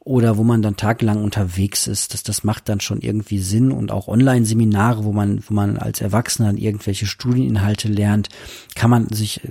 oder 0.00 0.38
wo 0.38 0.44
man 0.44 0.62
dann 0.62 0.76
tagelang 0.76 1.22
unterwegs 1.22 1.86
ist. 1.86 2.14
Das, 2.14 2.22
das 2.22 2.42
macht 2.42 2.68
dann 2.68 2.80
schon 2.80 3.00
irgendwie 3.00 3.38
Sinn 3.38 3.70
und 3.70 3.92
auch 3.92 4.08
Online-Seminare, 4.08 5.04
wo 5.04 5.12
man, 5.12 5.42
wo 5.46 5.54
man 5.54 5.76
als 5.76 6.00
Erwachsener 6.00 6.54
irgendwelche 6.54 7.06
Studieninhalte 7.06 7.88
lernt, 7.88 8.28
kann 8.74 8.90
man 8.90 9.08
sich, 9.10 9.42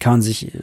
kann 0.00 0.14
man 0.14 0.22
sich 0.22 0.54
äh, 0.54 0.62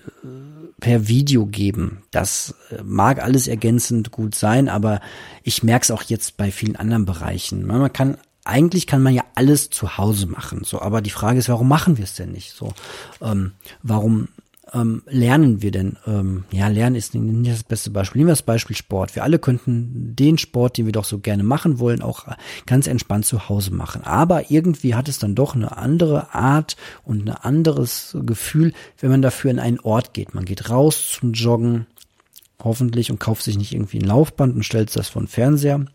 per 0.80 1.08
Video 1.08 1.46
geben. 1.46 2.04
Das 2.12 2.54
äh, 2.70 2.84
mag 2.84 3.24
alles 3.24 3.48
ergänzend 3.48 4.12
gut 4.12 4.36
sein, 4.36 4.68
aber 4.68 5.00
ich 5.42 5.64
merke 5.64 5.84
es 5.84 5.92
auch 5.92 6.04
jetzt 6.04 6.36
bei 6.36 6.52
vielen 6.52 6.76
anderen 6.76 7.06
Bereichen. 7.06 7.66
Man 7.66 7.92
kann 7.94 8.18
eigentlich 8.44 8.88
kann 8.88 9.04
man 9.04 9.14
ja 9.14 9.24
alles 9.36 9.70
zu 9.70 9.98
Hause 9.98 10.26
machen, 10.26 10.64
so. 10.64 10.82
Aber 10.82 11.02
die 11.02 11.10
Frage 11.10 11.38
ist, 11.40 11.50
warum 11.50 11.68
machen 11.68 11.98
wir 11.98 12.06
es 12.06 12.14
denn 12.14 12.32
nicht? 12.32 12.54
So, 12.54 12.74
ähm, 13.22 13.52
warum 13.84 14.30
ähm, 14.74 15.04
lernen 15.06 15.62
wir 15.62 15.72
denn? 15.72 15.98
Ähm, 16.06 16.44
ja, 16.52 16.68
Lernen 16.68 16.96
ist 16.96 17.16
nicht 17.16 17.52
das 17.52 17.64
beste 17.64 17.90
Beispiel. 17.90 18.20
Nehmen 18.20 18.30
wir 18.30 18.34
das 18.34 18.42
Beispiel 18.42 18.76
Sport. 18.76 19.16
Wir 19.16 19.24
alle 19.24 19.40
könnten 19.40 20.16
den 20.16 20.38
Sport, 20.38 20.78
den 20.78 20.86
wir 20.86 20.94
doch 20.94 21.06
so 21.06 21.20
gerne 21.20 21.44
machen 21.44 21.80
wollen, 21.80 22.02
auch 22.02 22.26
ganz 22.66 22.88
entspannt 22.88 23.26
zu 23.26 23.50
Hause 23.50 23.72
machen. 23.72 24.04
Aber 24.04 24.52
irgendwie 24.52 24.96
hat 24.96 25.08
es 25.08 25.20
dann 25.20 25.36
doch 25.36 25.56
eine 25.56 25.78
andere 25.78 26.34
Art 26.34 26.76
und 27.04 27.28
ein 27.28 27.36
anderes 27.36 28.18
Gefühl, 28.22 28.74
wenn 29.00 29.12
man 29.12 29.22
dafür 29.22 29.52
in 29.52 29.60
einen 29.60 29.80
Ort 29.80 30.14
geht. 30.14 30.34
Man 30.34 30.46
geht 30.46 30.70
raus 30.70 31.18
zum 31.20 31.34
Joggen, 31.34 31.88
hoffentlich, 32.62 33.12
und 33.12 33.20
kauft 33.20 33.44
sich 33.44 33.58
nicht 33.58 33.74
irgendwie 33.74 34.00
ein 34.00 34.08
Laufband 34.08 34.56
und 34.56 34.64
stellt 34.64 34.96
das 34.96 35.08
von 35.08 35.28
Fernseher 35.28 35.86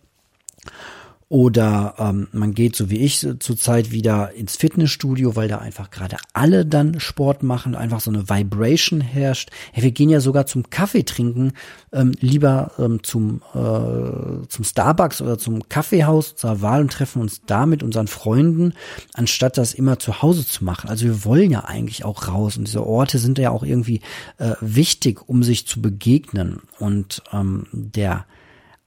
oder 1.32 1.94
ähm, 1.96 2.28
man 2.32 2.52
geht, 2.52 2.76
so 2.76 2.90
wie 2.90 2.98
ich 2.98 3.26
zurzeit, 3.38 3.90
wieder 3.90 4.32
ins 4.34 4.56
Fitnessstudio, 4.56 5.34
weil 5.34 5.48
da 5.48 5.56
einfach 5.56 5.90
gerade 5.90 6.18
alle 6.34 6.66
dann 6.66 7.00
Sport 7.00 7.42
machen, 7.42 7.74
einfach 7.74 8.00
so 8.00 8.10
eine 8.10 8.28
Vibration 8.28 9.00
herrscht. 9.00 9.48
Hey, 9.72 9.82
wir 9.82 9.92
gehen 9.92 10.10
ja 10.10 10.20
sogar 10.20 10.44
zum 10.44 10.68
Kaffee 10.68 11.04
trinken, 11.04 11.54
ähm, 11.90 12.12
lieber 12.20 12.72
ähm, 12.78 13.02
zum, 13.02 13.40
äh, 13.54 14.46
zum 14.46 14.62
Starbucks 14.62 15.22
oder 15.22 15.38
zum 15.38 15.70
Kaffeehaus 15.70 16.36
zur 16.36 16.60
Wahl 16.60 16.82
und 16.82 16.92
treffen 16.92 17.22
uns 17.22 17.40
da 17.46 17.64
mit 17.64 17.82
unseren 17.82 18.08
Freunden, 18.08 18.74
anstatt 19.14 19.56
das 19.56 19.72
immer 19.72 19.98
zu 19.98 20.20
Hause 20.20 20.46
zu 20.46 20.66
machen. 20.66 20.90
Also 20.90 21.06
wir 21.06 21.24
wollen 21.24 21.50
ja 21.50 21.60
eigentlich 21.60 22.04
auch 22.04 22.28
raus 22.28 22.58
und 22.58 22.66
diese 22.66 22.86
Orte 22.86 23.16
sind 23.16 23.38
ja 23.38 23.52
auch 23.52 23.62
irgendwie 23.62 24.02
äh, 24.36 24.52
wichtig, 24.60 25.26
um 25.30 25.42
sich 25.42 25.66
zu 25.66 25.80
begegnen. 25.80 26.60
Und 26.78 27.22
ähm, 27.32 27.68
der 27.72 28.26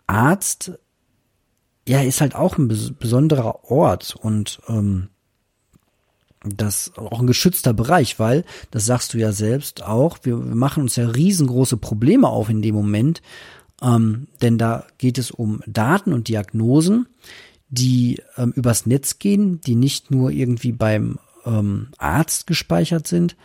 Arzt 0.06 0.74
ja, 1.88 2.02
ist 2.02 2.22
halt 2.22 2.36
auch 2.36 2.58
ein 2.58 2.68
besonderer 2.68 3.70
Ort 3.70 4.16
und 4.20 4.60
ähm, 4.68 5.10
das 6.44 6.92
auch 6.98 7.20
ein 7.20 7.28
geschützter 7.28 7.74
Bereich, 7.74 8.20
weil, 8.20 8.44
das 8.72 8.86
sagst 8.86 9.14
du 9.14 9.18
ja 9.18 9.32
selbst 9.32 9.84
auch, 9.84 10.20
wir, 10.24 10.38
wir 10.38 10.56
machen 10.56 10.84
uns 10.84 10.96
ja 10.96 11.08
riesengroße 11.08 11.78
Probleme 11.78 12.28
auf 12.30 12.50
in 12.50 12.62
dem 12.62 12.76
Moment, 12.76 13.22
ähm, 13.82 14.28
denn 14.42 14.58
da 14.58 14.86
geht 14.98 15.18
es 15.18 15.32
um 15.32 15.62
Daten 15.66 16.14
und 16.14 16.28
Diagnosen, 16.28 17.08
die 17.70 18.22
ähm, 18.38 18.52
übers 18.56 18.86
Netz 18.86 19.20
gehen, 19.20 19.60
die 19.62 19.76
nicht 19.76 20.12
nur 20.12 20.32
irgendwie 20.32 20.72
beim 20.72 21.20
ähm, 21.46 21.90
Arzt 21.98 22.48
gespeichert 22.48 23.08
sind, 23.08 23.36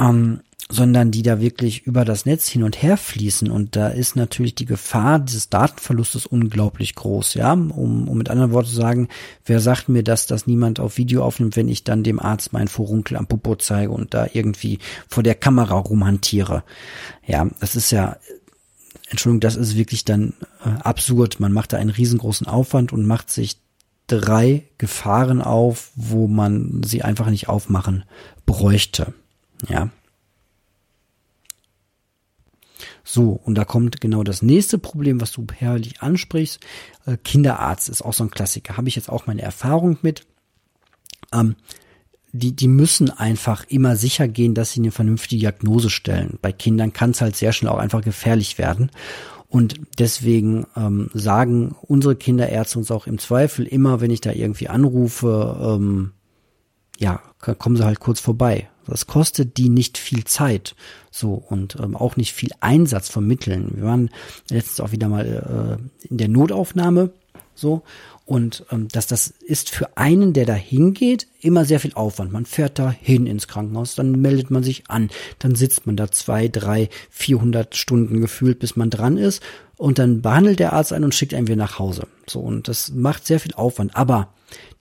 ähm, 0.00 0.40
sondern 0.70 1.10
die 1.10 1.22
da 1.22 1.40
wirklich 1.40 1.84
über 1.84 2.04
das 2.04 2.26
Netz 2.26 2.48
hin 2.48 2.62
und 2.62 2.80
her 2.80 2.96
fließen. 2.96 3.50
Und 3.50 3.74
da 3.74 3.88
ist 3.88 4.14
natürlich 4.14 4.54
die 4.54 4.66
Gefahr 4.66 5.18
dieses 5.18 5.48
Datenverlustes 5.48 6.26
unglaublich 6.26 6.94
groß, 6.94 7.34
ja. 7.34 7.52
Um, 7.52 8.08
um 8.08 8.16
mit 8.16 8.30
anderen 8.30 8.52
Worten 8.52 8.68
zu 8.68 8.76
sagen, 8.76 9.08
wer 9.44 9.58
sagt 9.60 9.88
mir, 9.88 10.04
dass 10.04 10.26
das 10.26 10.46
niemand 10.46 10.78
auf 10.78 10.96
Video 10.96 11.24
aufnimmt, 11.24 11.56
wenn 11.56 11.68
ich 11.68 11.82
dann 11.82 12.04
dem 12.04 12.20
Arzt 12.20 12.52
mein 12.52 12.68
Furunkel 12.68 13.16
am 13.16 13.26
Popo 13.26 13.56
zeige 13.56 13.90
und 13.90 14.14
da 14.14 14.28
irgendwie 14.32 14.78
vor 15.08 15.24
der 15.24 15.34
Kamera 15.34 15.74
rumhantiere. 15.74 16.62
Ja, 17.26 17.48
das 17.58 17.74
ist 17.74 17.90
ja, 17.90 18.16
Entschuldigung, 19.10 19.40
das 19.40 19.56
ist 19.56 19.76
wirklich 19.76 20.04
dann 20.04 20.34
äh, 20.64 20.68
absurd. 20.82 21.40
Man 21.40 21.52
macht 21.52 21.72
da 21.72 21.78
einen 21.78 21.90
riesengroßen 21.90 22.46
Aufwand 22.46 22.92
und 22.92 23.06
macht 23.06 23.30
sich 23.30 23.58
drei 24.06 24.64
Gefahren 24.78 25.42
auf, 25.42 25.90
wo 25.96 26.28
man 26.28 26.82
sie 26.84 27.02
einfach 27.02 27.28
nicht 27.28 27.48
aufmachen 27.48 28.04
bräuchte. 28.46 29.12
Ja. 29.68 29.90
So, 33.12 33.32
und 33.32 33.56
da 33.56 33.64
kommt 33.64 34.00
genau 34.00 34.22
das 34.22 34.40
nächste 34.40 34.78
Problem, 34.78 35.20
was 35.20 35.32
du 35.32 35.44
herrlich 35.52 36.00
ansprichst. 36.00 36.60
Äh, 37.06 37.16
Kinderarzt 37.16 37.88
ist 37.88 38.02
auch 38.02 38.12
so 38.12 38.22
ein 38.22 38.30
Klassiker. 38.30 38.76
Habe 38.76 38.86
ich 38.86 38.94
jetzt 38.94 39.08
auch 39.08 39.26
meine 39.26 39.42
Erfahrung 39.42 39.98
mit. 40.02 40.28
Ähm, 41.32 41.56
die, 42.30 42.54
die 42.54 42.68
müssen 42.68 43.10
einfach 43.10 43.64
immer 43.68 43.96
sicher 43.96 44.28
gehen, 44.28 44.54
dass 44.54 44.70
sie 44.70 44.78
eine 44.78 44.92
vernünftige 44.92 45.40
Diagnose 45.40 45.90
stellen. 45.90 46.38
Bei 46.40 46.52
Kindern 46.52 46.92
kann 46.92 47.10
es 47.10 47.20
halt 47.20 47.34
sehr 47.34 47.52
schnell 47.52 47.72
auch 47.72 47.78
einfach 47.78 48.02
gefährlich 48.02 48.58
werden. 48.58 48.92
Und 49.48 49.80
deswegen 49.98 50.68
ähm, 50.76 51.10
sagen 51.12 51.74
unsere 51.82 52.14
Kinderärzte 52.14 52.78
uns 52.78 52.92
auch 52.92 53.08
im 53.08 53.18
Zweifel 53.18 53.66
immer, 53.66 54.00
wenn 54.00 54.12
ich 54.12 54.20
da 54.20 54.30
irgendwie 54.30 54.68
anrufe, 54.68 55.58
ähm, 55.60 56.12
ja, 56.96 57.20
kommen 57.40 57.76
sie 57.76 57.84
halt 57.84 57.98
kurz 57.98 58.20
vorbei. 58.20 58.69
Das 58.86 59.06
kostet 59.06 59.56
die 59.56 59.68
nicht 59.68 59.98
viel 59.98 60.24
Zeit, 60.24 60.74
so 61.10 61.34
und 61.34 61.76
ähm, 61.80 61.96
auch 61.96 62.16
nicht 62.16 62.32
viel 62.32 62.50
Einsatz 62.60 63.08
vermitteln. 63.08 63.72
Wir 63.74 63.84
waren 63.84 64.10
letztens 64.48 64.80
auch 64.80 64.92
wieder 64.92 65.08
mal 65.08 65.78
äh, 66.02 66.06
in 66.08 66.18
der 66.18 66.28
Notaufnahme, 66.28 67.10
so 67.54 67.82
und 68.30 68.64
ähm, 68.70 68.86
dass 68.86 69.08
das 69.08 69.26
ist 69.26 69.70
für 69.70 69.96
einen, 69.96 70.32
der 70.32 70.46
da 70.46 70.54
hingeht, 70.54 71.26
immer 71.40 71.64
sehr 71.64 71.80
viel 71.80 71.94
Aufwand. 71.94 72.30
Man 72.30 72.46
fährt 72.46 72.78
da 72.78 72.90
hin 72.90 73.26
ins 73.26 73.48
Krankenhaus, 73.48 73.96
dann 73.96 74.12
meldet 74.20 74.52
man 74.52 74.62
sich 74.62 74.88
an, 74.88 75.10
dann 75.40 75.56
sitzt 75.56 75.84
man 75.84 75.96
da 75.96 76.12
zwei, 76.12 76.46
drei, 76.46 76.90
vierhundert 77.10 77.76
Stunden 77.76 78.20
gefühlt, 78.20 78.60
bis 78.60 78.76
man 78.76 78.88
dran 78.88 79.16
ist 79.16 79.42
und 79.76 79.98
dann 79.98 80.22
behandelt 80.22 80.60
der 80.60 80.74
Arzt 80.74 80.92
einen 80.92 81.06
und 81.06 81.14
schickt 81.14 81.34
einen 81.34 81.48
wieder 81.48 81.56
nach 81.56 81.80
Hause. 81.80 82.06
So 82.28 82.38
und 82.38 82.68
das 82.68 82.92
macht 82.92 83.26
sehr 83.26 83.40
viel 83.40 83.54
Aufwand. 83.54 83.96
Aber 83.96 84.32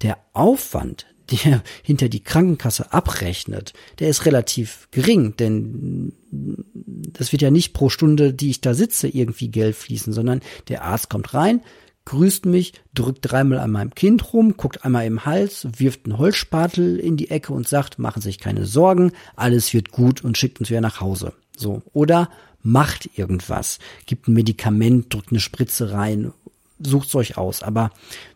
der 0.04 0.18
Aufwand, 0.34 1.08
der 1.32 1.64
hinter 1.84 2.10
die 2.10 2.24
Krankenkasse 2.24 2.94
abrechnet, 2.94 3.74
der 4.00 4.10
ist 4.10 4.26
relativ 4.26 4.88
gering, 4.92 5.36
denn 5.38 6.14
das 6.32 7.32
wird 7.32 7.42
ja 7.42 7.52
nicht 7.52 7.74
pro 7.74 7.90
Stunde, 7.90 8.34
die 8.34 8.50
ich 8.50 8.62
da 8.62 8.74
sitze, 8.74 9.08
irgendwie 9.08 9.50
Geld 9.50 9.76
fließen, 9.76 10.14
sondern 10.14 10.42
der 10.68 10.84
Arzt 10.84 11.10
kommt 11.10 11.34
rein, 11.34 11.62
grüßt 12.06 12.46
mich, 12.46 12.74
drückt 12.94 13.20
dreimal 13.22 13.60
an 13.60 13.72
meinem 13.72 13.94
Kind 13.94 14.34
rum, 14.34 14.58
guckt 14.58 14.84
einmal 14.84 15.06
im 15.06 15.26
Hals, 15.26 15.68
wirft 15.78 16.06
einen 16.06 16.18
Holzspatel 16.18 16.98
in 16.98 17.18
die 17.18 17.30
Ecke 17.30 17.54
und 17.54 17.68
sagt, 17.68 18.00
machen 18.00 18.22
Sie 18.22 18.30
sich 18.30 18.40
keine 18.40 18.66
Sorgen, 18.66 19.12
alles 19.36 19.74
wird 19.74 19.92
gut 19.92 20.24
und 20.24 20.38
schickt 20.38 20.60
uns 20.60 20.70
wieder 20.70 20.82
nach 20.82 21.02
Hause. 21.02 21.34
So. 21.56 21.84
Oder 21.94 22.30
macht 22.62 23.18
irgendwas, 23.18 23.80
gibt 24.06 24.28
ein 24.28 24.34
Medikament, 24.34 25.14
drückt 25.14 25.32
eine 25.32 25.40
Spritze 25.40 25.92
rein, 25.92 26.34
sucht's 26.80 27.14
euch 27.16 27.38
aus. 27.38 27.64
Aber 27.64 27.92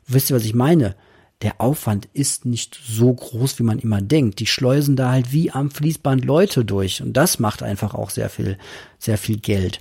wisst 0.07 0.29
ihr, 0.29 0.35
was 0.35 0.45
ich 0.45 0.53
meine? 0.53 0.95
Der 1.43 1.59
Aufwand 1.59 2.07
ist 2.13 2.45
nicht 2.45 2.79
so 2.87 3.13
groß, 3.13 3.59
wie 3.59 3.63
man 3.63 3.79
immer 3.79 4.01
denkt. 4.01 4.39
Die 4.39 4.47
schleusen 4.47 4.95
da 4.95 5.11
halt 5.11 5.31
wie 5.33 5.51
am 5.51 5.69
Fließband 5.69 6.25
Leute 6.25 6.63
durch. 6.63 7.01
Und 7.01 7.13
das 7.13 7.37
macht 7.37 7.61
einfach 7.61 7.93
auch 7.93 8.09
sehr 8.09 8.29
viel, 8.29 8.57
sehr 8.97 9.17
viel 9.17 9.37
Geld. 9.37 9.79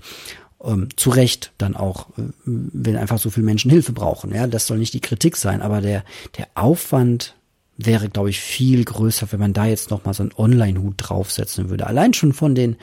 Ähm, 0.63 0.89
zu 0.97 1.11
Recht 1.11 1.53
dann 1.59 1.77
auch, 1.77 2.11
äh, 2.19 2.23
wenn 2.45 2.97
einfach 2.97 3.19
so 3.19 3.31
viele 3.31 3.47
Menschen 3.47 3.71
Hilfe 3.71 3.93
brauchen. 3.93 4.35
Ja, 4.35 4.47
das 4.47 4.67
soll 4.67 4.79
nicht 4.79 4.95
die 4.95 5.01
Kritik 5.01 5.37
sein, 5.37 5.63
aber 5.63 5.81
der, 5.81 6.05
der 6.37 6.49
Aufwand 6.55 7.35
wäre, 7.77 8.09
glaube 8.09 8.31
ich, 8.31 8.41
viel 8.41 8.85
größer, 8.85 9.31
wenn 9.31 9.41
man 9.41 9.53
da 9.53 9.67
jetzt 9.67 9.91
nochmal 9.91 10.15
so 10.15 10.25
einen 10.25 10.33
Online-Hut 10.37 10.95
draufsetzen 10.99 11.71
würde. 11.71 11.87
Allein 11.87 12.13
schon 12.13 12.33
von 12.33 12.55
den 12.55 12.77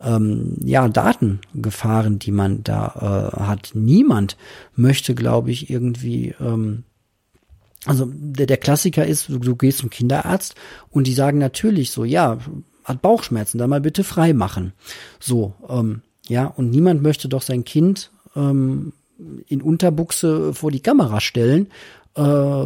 ähm, 0.00 0.56
ja, 0.64 0.88
Datengefahren, 0.88 2.18
die 2.18 2.32
man 2.32 2.64
da 2.64 3.30
äh, 3.36 3.40
hat. 3.42 3.72
Niemand 3.74 4.36
möchte, 4.74 5.14
glaube 5.14 5.50
ich, 5.50 5.70
irgendwie 5.70 6.34
ähm, 6.40 6.84
also 7.84 8.08
der, 8.12 8.46
der 8.46 8.56
Klassiker 8.58 9.06
ist, 9.06 9.28
du, 9.28 9.38
du 9.38 9.56
gehst 9.56 9.78
zum 9.78 9.90
Kinderarzt 9.90 10.54
und 10.90 11.06
die 11.06 11.14
sagen 11.14 11.38
natürlich 11.38 11.90
so, 11.90 12.04
ja, 12.04 12.38
hat 12.84 13.02
Bauchschmerzen, 13.02 13.58
dann 13.58 13.70
mal 13.70 13.80
bitte 13.80 14.04
frei 14.04 14.32
machen. 14.32 14.72
So, 15.20 15.54
ähm, 15.68 16.02
ja, 16.28 16.46
und 16.46 16.70
niemand 16.70 17.02
möchte 17.02 17.28
doch 17.28 17.42
sein 17.42 17.64
Kind 17.64 18.10
ähm, 18.36 18.92
in 19.48 19.62
Unterbuchse 19.62 20.54
vor 20.54 20.70
die 20.70 20.80
Kamera 20.80 21.20
stellen 21.20 21.68
äh, 22.16 22.64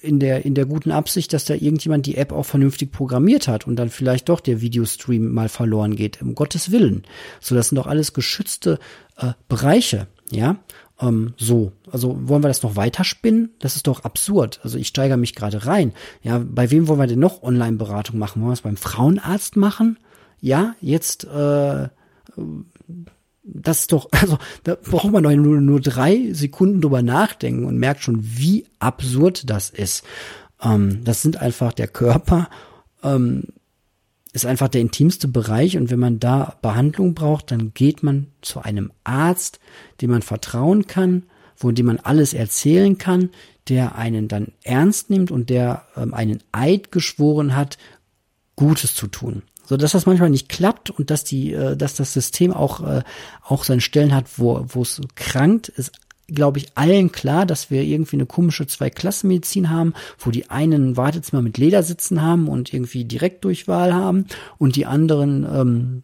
in 0.00 0.20
der, 0.20 0.44
in 0.44 0.54
der 0.54 0.66
guten 0.66 0.90
Absicht, 0.90 1.32
dass 1.32 1.46
da 1.46 1.54
irgendjemand 1.54 2.06
die 2.06 2.16
App 2.16 2.30
auch 2.32 2.44
vernünftig 2.44 2.92
programmiert 2.92 3.48
hat 3.48 3.66
und 3.66 3.76
dann 3.76 3.88
vielleicht 3.88 4.28
doch 4.28 4.40
der 4.40 4.60
Videostream 4.60 5.32
mal 5.32 5.48
verloren 5.48 5.96
geht. 5.96 6.20
Um 6.20 6.34
Gottes 6.34 6.70
Willen. 6.70 7.04
So, 7.40 7.54
das 7.54 7.70
sind 7.70 7.76
doch 7.76 7.86
alles 7.86 8.12
geschützte 8.12 8.78
äh, 9.16 9.32
Bereiche, 9.48 10.06
ja. 10.30 10.56
Ähm, 11.04 11.34
so, 11.36 11.72
also 11.90 12.16
wollen 12.28 12.42
wir 12.42 12.48
das 12.48 12.62
noch 12.62 12.76
weiterspinnen? 12.76 13.50
Das 13.58 13.76
ist 13.76 13.86
doch 13.86 14.04
absurd. 14.04 14.60
Also 14.62 14.78
ich 14.78 14.88
steigere 14.88 15.16
mich 15.16 15.34
gerade 15.34 15.66
rein. 15.66 15.92
Ja, 16.22 16.42
bei 16.44 16.70
wem 16.70 16.88
wollen 16.88 17.00
wir 17.00 17.06
denn 17.06 17.18
noch 17.18 17.42
Online-Beratung 17.42 18.18
machen? 18.18 18.40
Wollen 18.40 18.50
wir 18.50 18.54
es 18.54 18.62
beim 18.62 18.76
Frauenarzt 18.76 19.56
machen? 19.56 19.98
Ja, 20.40 20.74
jetzt 20.80 21.24
äh, 21.24 21.88
das 23.44 23.80
ist 23.80 23.92
doch, 23.92 24.08
also 24.12 24.38
da 24.64 24.76
braucht 24.76 25.12
man 25.12 25.22
doch 25.22 25.32
nur, 25.32 25.60
nur 25.60 25.80
drei 25.80 26.32
Sekunden 26.32 26.80
drüber 26.80 27.02
nachdenken 27.02 27.64
und 27.64 27.78
merkt 27.78 28.02
schon, 28.02 28.18
wie 28.20 28.66
absurd 28.78 29.48
das 29.48 29.70
ist. 29.70 30.04
Ähm, 30.62 31.04
das 31.04 31.22
sind 31.22 31.40
einfach 31.40 31.72
der 31.72 31.88
Körper, 31.88 32.48
ähm, 33.02 33.44
ist 34.34 34.44
einfach 34.44 34.66
der 34.68 34.80
intimste 34.80 35.28
Bereich 35.28 35.76
und 35.76 35.90
wenn 35.90 36.00
man 36.00 36.18
da 36.18 36.56
Behandlung 36.60 37.14
braucht, 37.14 37.52
dann 37.52 37.72
geht 37.72 38.02
man 38.02 38.26
zu 38.42 38.60
einem 38.60 38.90
Arzt, 39.04 39.60
dem 40.00 40.10
man 40.10 40.22
vertrauen 40.22 40.88
kann, 40.88 41.22
wo 41.56 41.70
dem 41.70 41.86
man 41.86 42.00
alles 42.00 42.34
erzählen 42.34 42.98
kann, 42.98 43.30
der 43.68 43.94
einen 43.94 44.26
dann 44.26 44.48
ernst 44.64 45.08
nimmt 45.08 45.30
und 45.30 45.50
der 45.50 45.86
ähm, 45.96 46.12
einen 46.14 46.42
Eid 46.50 46.90
geschworen 46.90 47.54
hat, 47.54 47.78
Gutes 48.56 48.94
zu 48.96 49.06
tun. 49.06 49.42
So 49.64 49.76
dass 49.76 49.92
das 49.92 50.04
manchmal 50.04 50.30
nicht 50.30 50.48
klappt 50.48 50.90
und 50.90 51.10
dass 51.10 51.22
die, 51.22 51.52
äh, 51.52 51.76
dass 51.76 51.94
das 51.94 52.12
System 52.12 52.52
auch 52.52 52.80
äh, 52.80 53.02
auch 53.40 53.62
seine 53.62 53.80
Stellen 53.80 54.14
hat, 54.14 54.26
wo 54.36 54.64
wo 54.66 54.82
es 54.82 55.00
krankt, 55.14 55.68
ist 55.68 55.92
glaube 56.28 56.58
ich, 56.58 56.68
allen 56.76 57.12
klar, 57.12 57.46
dass 57.46 57.70
wir 57.70 57.82
irgendwie 57.82 58.16
eine 58.16 58.26
komische 58.26 58.66
Zweiklassenmedizin 58.66 59.70
haben, 59.70 59.94
wo 60.18 60.30
die 60.30 60.50
einen 60.50 60.90
ein 60.90 60.96
Wartezimmer 60.96 61.42
mit 61.42 61.58
Ledersitzen 61.58 62.22
haben 62.22 62.48
und 62.48 62.72
irgendwie 62.72 63.04
Direktdurchwahl 63.04 63.94
haben 63.94 64.26
und 64.58 64.76
die 64.76 64.86
anderen 64.86 65.44
ähm, 65.44 66.02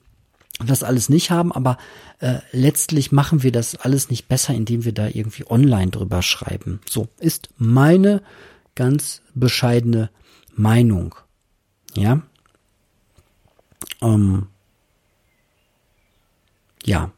das 0.67 0.83
alles 0.83 1.09
nicht 1.09 1.31
haben, 1.31 1.53
aber 1.53 1.79
äh, 2.19 2.39
letztlich 2.53 3.13
machen 3.13 3.43
wir 3.43 3.53
das 3.53 3.77
alles 3.77 4.11
nicht 4.11 4.29
besser, 4.29 4.55
indem 4.55 4.85
wir 4.85 4.93
da 4.93 5.09
irgendwie 5.09 5.49
online 5.49 5.91
drüber 5.91 6.23
schreiben. 6.23 6.81
So 6.89 7.09
ist 7.19 7.49
meine 7.57 8.23
ganz 8.75 9.23
bescheidene 9.35 10.11
Meinung. 10.55 11.15
Ja. 11.95 12.23
Ähm, 14.03 14.49
ja, 16.85 17.11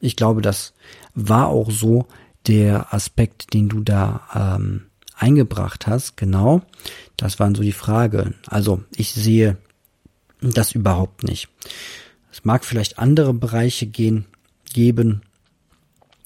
ich 0.00 0.16
glaube, 0.16 0.42
das 0.42 0.74
war 1.14 1.48
auch 1.48 1.70
so 1.70 2.06
der 2.46 2.92
Aspekt, 2.92 3.54
den 3.54 3.68
du 3.68 3.80
da 3.80 4.56
ähm, 4.58 4.86
eingebracht 5.16 5.86
hast. 5.86 6.16
Genau, 6.16 6.62
das 7.16 7.38
waren 7.38 7.54
so 7.54 7.62
die 7.62 7.72
Frage. 7.72 8.34
Also 8.46 8.82
ich 8.94 9.12
sehe 9.12 9.56
das 10.40 10.72
überhaupt 10.72 11.24
nicht. 11.24 11.48
Es 12.32 12.44
mag 12.44 12.64
vielleicht 12.64 12.98
andere 12.98 13.32
Bereiche 13.32 13.86
gehen, 13.86 14.26
geben, 14.72 15.22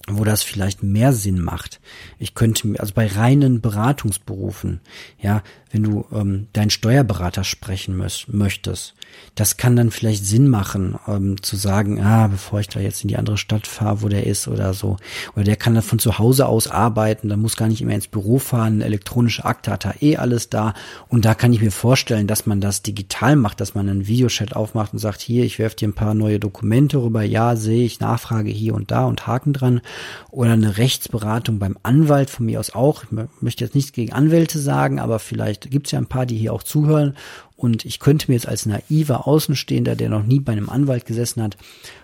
wo 0.07 0.23
das 0.23 0.43
vielleicht 0.43 0.81
mehr 0.83 1.13
Sinn 1.13 1.39
macht. 1.39 1.79
Ich 2.17 2.33
könnte 2.33 2.67
mir, 2.67 2.79
also 2.79 2.93
bei 2.93 3.07
reinen 3.07 3.61
Beratungsberufen, 3.61 4.81
ja, 5.21 5.43
wenn 5.71 5.83
du 5.83 6.05
ähm, 6.11 6.47
deinen 6.53 6.71
Steuerberater 6.71 7.43
sprechen 7.43 7.95
möchtest, 8.27 8.95
das 9.35 9.57
kann 9.57 9.75
dann 9.75 9.91
vielleicht 9.91 10.25
Sinn 10.25 10.49
machen, 10.49 10.95
ähm, 11.07 11.41
zu 11.41 11.55
sagen, 11.55 12.01
ah, 12.01 12.27
bevor 12.27 12.59
ich 12.59 12.67
da 12.67 12.79
jetzt 12.79 13.03
in 13.03 13.07
die 13.07 13.17
andere 13.17 13.37
Stadt 13.37 13.67
fahre, 13.67 14.01
wo 14.01 14.09
der 14.09 14.27
ist 14.27 14.47
oder 14.47 14.73
so. 14.73 14.97
Oder 15.35 15.45
der 15.45 15.55
kann 15.55 15.75
dann 15.75 15.83
von 15.83 15.99
zu 15.99 16.19
Hause 16.19 16.45
aus 16.47 16.67
arbeiten, 16.67 17.29
dann 17.29 17.39
muss 17.39 17.55
gar 17.55 17.67
nicht 17.67 17.81
immer 17.81 17.93
ins 17.93 18.07
Büro 18.07 18.39
fahren, 18.39 18.81
elektronische 18.81 19.45
Akte 19.45 19.71
hat 19.71 19.85
er 19.85 20.01
eh 20.01 20.17
alles 20.17 20.49
da. 20.49 20.73
Und 21.07 21.25
da 21.25 21.35
kann 21.35 21.53
ich 21.53 21.61
mir 21.61 21.71
vorstellen, 21.71 22.27
dass 22.27 22.45
man 22.45 22.59
das 22.59 22.81
digital 22.81 23.35
macht, 23.35 23.61
dass 23.61 23.75
man 23.75 23.87
einen 23.87 24.07
Videochat 24.07 24.55
aufmacht 24.55 24.93
und 24.93 24.99
sagt, 24.99 25.21
hier, 25.21 25.45
ich 25.45 25.57
werfe 25.57 25.77
dir 25.77 25.87
ein 25.87 25.93
paar 25.93 26.13
neue 26.13 26.39
Dokumente 26.39 26.97
rüber, 26.97 27.23
ja, 27.23 27.55
sehe 27.55 27.85
ich, 27.85 27.99
Nachfrage 27.99 28.49
hier 28.49 28.73
und 28.73 28.91
da 28.91 29.05
und 29.05 29.25
Haken 29.25 29.53
dran. 29.53 29.81
Oder 30.31 30.51
eine 30.51 30.77
Rechtsberatung 30.77 31.59
beim 31.59 31.77
Anwalt 31.83 32.29
von 32.29 32.45
mir 32.45 32.59
aus 32.59 32.73
auch. 32.73 33.03
Ich 33.03 33.41
möchte 33.41 33.63
jetzt 33.63 33.75
nichts 33.75 33.93
gegen 33.93 34.11
Anwälte 34.11 34.59
sagen, 34.59 34.99
aber 34.99 35.19
vielleicht 35.19 35.71
gibt 35.71 35.87
es 35.87 35.91
ja 35.91 35.99
ein 35.99 36.07
paar, 36.07 36.25
die 36.25 36.37
hier 36.37 36.53
auch 36.53 36.63
zuhören 36.63 37.15
und 37.59 37.83
ich 37.83 37.99
könnte 37.99 38.31
mir 38.31 38.35
jetzt 38.35 38.47
als 38.47 38.65
naiver 38.65 39.27
Außenstehender, 39.27 39.97
der 39.97 40.07
noch 40.07 40.23
nie 40.23 40.39
bei 40.39 40.53
einem 40.53 40.69
Anwalt 40.69 41.05
gesessen 41.05 41.43
hat, 41.43 41.57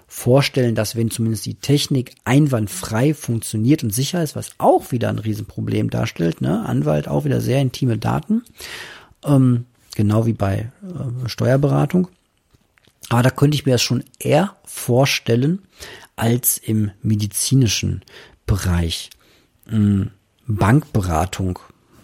vorstellen, 0.05 0.75
dass 0.75 0.97
wenn 0.97 1.09
zumindest 1.09 1.45
die 1.45 1.55
Technik 1.55 2.13
einwandfrei 2.25 3.13
funktioniert 3.13 3.81
und 3.81 3.91
sicher 3.91 4.21
ist, 4.21 4.35
was 4.35 4.51
auch 4.57 4.91
wieder 4.91 5.07
ein 5.07 5.19
Riesenproblem 5.19 5.89
darstellt, 5.89 6.41
ne? 6.41 6.65
Anwalt 6.65 7.07
auch 7.07 7.23
wieder 7.23 7.39
sehr 7.39 7.61
intime 7.61 7.97
Daten, 7.97 8.43
ähm, 9.23 9.65
genau 9.95 10.25
wie 10.25 10.33
bei 10.33 10.71
äh, 10.83 11.29
Steuerberatung. 11.29 12.09
Aber 13.07 13.23
da 13.23 13.29
könnte 13.29 13.55
ich 13.55 13.65
mir 13.65 13.73
das 13.73 13.81
schon 13.81 14.03
eher 14.19 14.57
vorstellen 14.65 15.59
als 16.17 16.57
im 16.57 16.91
medizinischen 17.01 18.01
Bereich. 18.45 19.09
Ähm, 19.71 20.11
Bankberatung, 20.47 21.59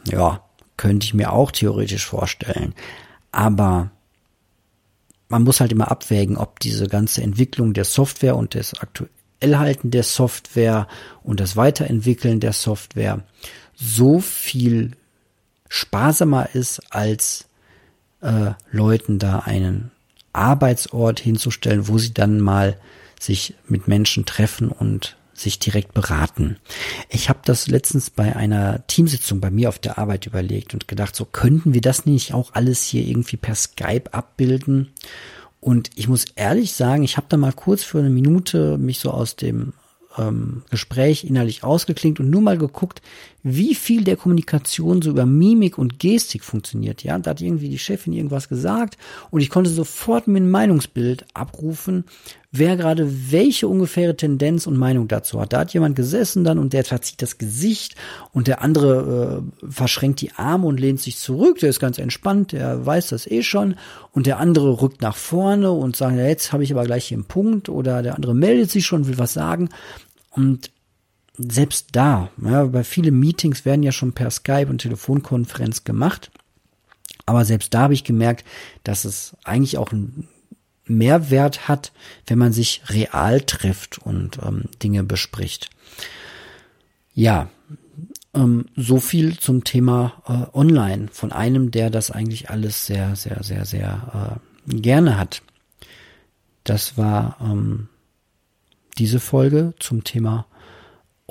ja, 0.06 0.42
könnte 0.78 1.04
ich 1.04 1.14
mir 1.14 1.34
auch 1.34 1.52
theoretisch 1.52 2.06
vorstellen. 2.06 2.74
Aber 3.32 3.92
man 5.30 5.44
muss 5.44 5.62
halt 5.62 5.72
immer 5.72 5.90
abwägen, 5.90 6.38
ob 6.38 6.60
diese 6.60 6.88
ganze 6.88 7.22
Entwicklung 7.22 7.74
der 7.74 7.86
Software 7.86 8.36
und 8.36 8.54
das 8.54 8.74
Aktuellhalten 8.80 9.92
der 9.92 10.04
Software 10.04 10.88
und 11.24 11.40
das 11.40 11.56
Weiterentwickeln 11.56 12.40
der 12.40 12.54
Software 12.54 13.24
so 13.76 14.20
viel 14.20 14.92
sparsamer 15.70 16.50
ist, 16.54 16.82
als 16.90 17.48
äh, 18.22 18.52
Leuten 18.72 19.20
da 19.20 19.40
einen 19.40 19.92
Arbeitsort 20.34 21.20
hinzustellen, 21.20 21.88
wo 21.88 21.98
sie 21.98 22.14
dann 22.14 22.40
mal 22.40 22.78
sich 23.20 23.56
mit 23.68 23.88
Menschen 23.88 24.26
treffen 24.26 24.70
und 24.70 25.16
sich 25.34 25.60
direkt 25.60 25.94
beraten. 25.94 26.58
Ich 27.10 27.30
habe 27.30 27.40
das 27.46 27.68
letztens 27.68 28.10
bei 28.10 28.36
einer 28.36 28.86
Teamsitzung 28.88 29.40
bei 29.40 29.50
mir 29.50 29.70
auf 29.70 29.80
der 29.80 29.98
Arbeit 29.98 30.26
überlegt 30.26 30.74
und 30.74 30.88
gedacht, 30.88 31.16
so 31.16 31.26
könnten 31.26 31.74
wir 31.74 31.82
das 31.82 32.06
nicht 32.06 32.34
auch 32.34 32.54
alles 32.54 32.84
hier 32.84 33.06
irgendwie 33.06 33.38
per 33.38 33.56
Skype 33.56 34.14
abbilden? 34.14 34.92
Und 35.60 35.92
ich 35.96 36.08
muss 36.08 36.26
ehrlich 36.36 36.74
sagen, 36.74 37.04
ich 37.04 37.18
habe 37.18 37.28
da 37.30 37.38
mal 37.38 37.54
kurz 37.54 37.84
für 37.84 38.00
eine 38.00 38.10
Minute 38.10 38.78
mich 38.78 39.00
so 39.00 39.12
aus 39.12 39.36
dem 39.36 39.74
ähm, 40.18 40.64
Gespräch 40.70 41.24
innerlich 41.24 41.64
ausgeklingt 41.64 42.20
und 42.20 42.30
nur 42.30 42.42
mal 42.42 42.58
geguckt, 42.58 43.02
wie 43.44 43.76
viel 43.76 44.04
der 44.04 44.18
Kommunikation 44.18 45.02
so 45.02 45.10
über 45.10 45.26
Mimik 45.26 45.78
und 45.78 46.00
Gestik 46.00 46.44
funktioniert. 46.44 47.04
Ja, 47.04 47.18
da 47.18 47.32
hat 47.32 47.42
irgendwie 47.42 47.70
die 47.70 47.80
Chefin 47.80 48.14
irgendwas 48.14 48.50
gesagt 48.50 48.98
und 49.32 49.42
ich 49.42 49.50
konnte 49.50 49.70
sofort 49.70 50.28
mir 50.28 50.40
ein 50.40 50.50
Meinungsbild 50.50 51.26
abrufen, 51.34 52.06
wer 52.52 52.76
gerade 52.76 53.32
welche 53.32 53.68
ungefähre 53.68 54.16
Tendenz 54.16 54.68
und 54.68 54.78
Meinung 54.78 55.08
dazu 55.08 55.40
hat. 55.40 55.54
Da 55.54 55.60
hat 55.60 55.74
jemand 55.74 55.96
gesessen 55.96 56.44
dann 56.44 56.60
und 56.60 56.74
der 56.74 56.84
verzieht 56.84 57.22
das 57.22 57.38
Gesicht 57.38 57.96
und 58.32 58.48
der 58.48 58.62
andere 58.62 59.44
äh, 59.44 59.72
verschränkt 59.72 60.22
die 60.22 60.34
Arme 60.34 60.68
und 60.68 60.80
lehnt 60.80 61.00
sich 61.00 61.18
zurück. 61.18 61.60
Der 61.60 61.70
ist 61.70 61.80
ganz 61.80 61.98
entspannt, 61.98 62.52
der 62.52 62.86
weiß 62.86 63.08
das 63.08 63.26
eh 63.26 63.42
schon 63.42 63.76
und 64.12 64.28
der 64.28 64.40
andere 64.40 64.82
rückt 64.82 65.02
nach 65.02 65.16
vorne 65.16 65.72
und 65.72 65.96
sagt, 65.96 66.18
ja, 66.18 66.28
jetzt 66.28 66.54
habe 66.54 66.64
ich 66.64 66.72
aber 66.72 66.84
gleich 66.84 67.06
hier 67.06 67.18
einen 67.18 67.26
Punkt 67.26 67.70
oder 67.70 68.04
der 68.04 68.16
andere 68.16 68.36
meldet 68.36 68.70
sich 68.70 68.86
schon, 68.86 69.08
will 69.08 69.18
was 69.18 69.34
sagen 69.34 69.70
und 70.32 70.72
selbst 71.50 71.90
da, 71.94 72.30
ja, 72.42 72.66
bei 72.66 72.84
vielen 72.84 73.20
Meetings 73.20 73.66
werden 73.66 73.84
ja 73.84 73.92
schon 73.92 74.14
per 74.14 74.32
Skype 74.32 74.68
und 74.68 74.80
Telefonkonferenz 74.80 75.84
gemacht. 75.84 76.32
Aber 77.26 77.46
selbst 77.46 77.74
da 77.74 77.82
habe 77.82 77.94
ich 77.94 78.04
gemerkt, 78.04 78.46
dass 78.84 79.06
es 79.06 79.36
eigentlich 79.44 79.78
auch 79.78 79.92
einen 79.92 80.28
Mehrwert 80.86 81.68
hat, 81.68 81.92
wenn 82.28 82.38
man 82.38 82.52
sich 82.52 82.82
real 82.90 83.42
trifft 83.42 84.00
und 84.00 84.40
ähm, 84.44 84.66
Dinge 84.82 85.04
bespricht. 85.04 85.70
Ja, 87.14 87.50
ähm, 88.34 88.66
so 88.76 89.00
viel 89.00 89.38
zum 89.38 89.64
Thema 89.64 90.22
äh, 90.28 90.58
Online 90.58 91.08
von 91.12 91.32
einem, 91.32 91.72
der 91.72 91.90
das 91.90 92.12
eigentlich 92.12 92.50
alles 92.50 92.86
sehr, 92.86 93.16
sehr, 93.16 93.44
sehr, 93.44 93.66
sehr 93.66 94.40
äh, 94.68 94.74
gerne 94.74 95.18
hat. 95.18 95.42
Das 96.64 96.98
war 96.98 97.38
ähm, 97.42 97.90
diese 98.98 99.20
Folge 99.20 99.74
zum 99.80 100.04
Thema 100.04 100.46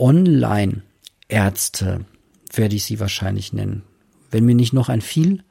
Online-Ärzte, 0.00 2.04
werde 2.52 2.74
ich 2.74 2.84
sie 2.84 2.98
wahrscheinlich 2.98 3.52
nennen. 3.52 3.82
Wenn 4.30 4.44
mir 4.44 4.54
nicht 4.54 4.72
noch 4.72 4.88
ein 4.88 5.00
viel 5.00 5.44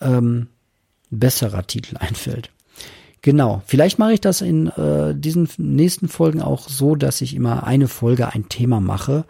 ähm, 0.00 0.48
besserer 1.10 1.66
Titel 1.66 1.96
einfällt. 1.98 2.50
Genau, 3.22 3.62
vielleicht 3.66 3.98
mache 3.98 4.14
ich 4.14 4.20
das 4.20 4.40
in 4.40 4.68
äh, 4.68 5.14
diesen 5.14 5.48
nächsten 5.58 6.08
Folgen 6.08 6.40
auch 6.40 6.68
so, 6.68 6.94
dass 6.94 7.20
ich 7.20 7.34
immer 7.34 7.64
eine 7.64 7.86
Folge 7.86 8.32
ein 8.32 8.48
Thema 8.48 8.80
mache. 8.80 9.24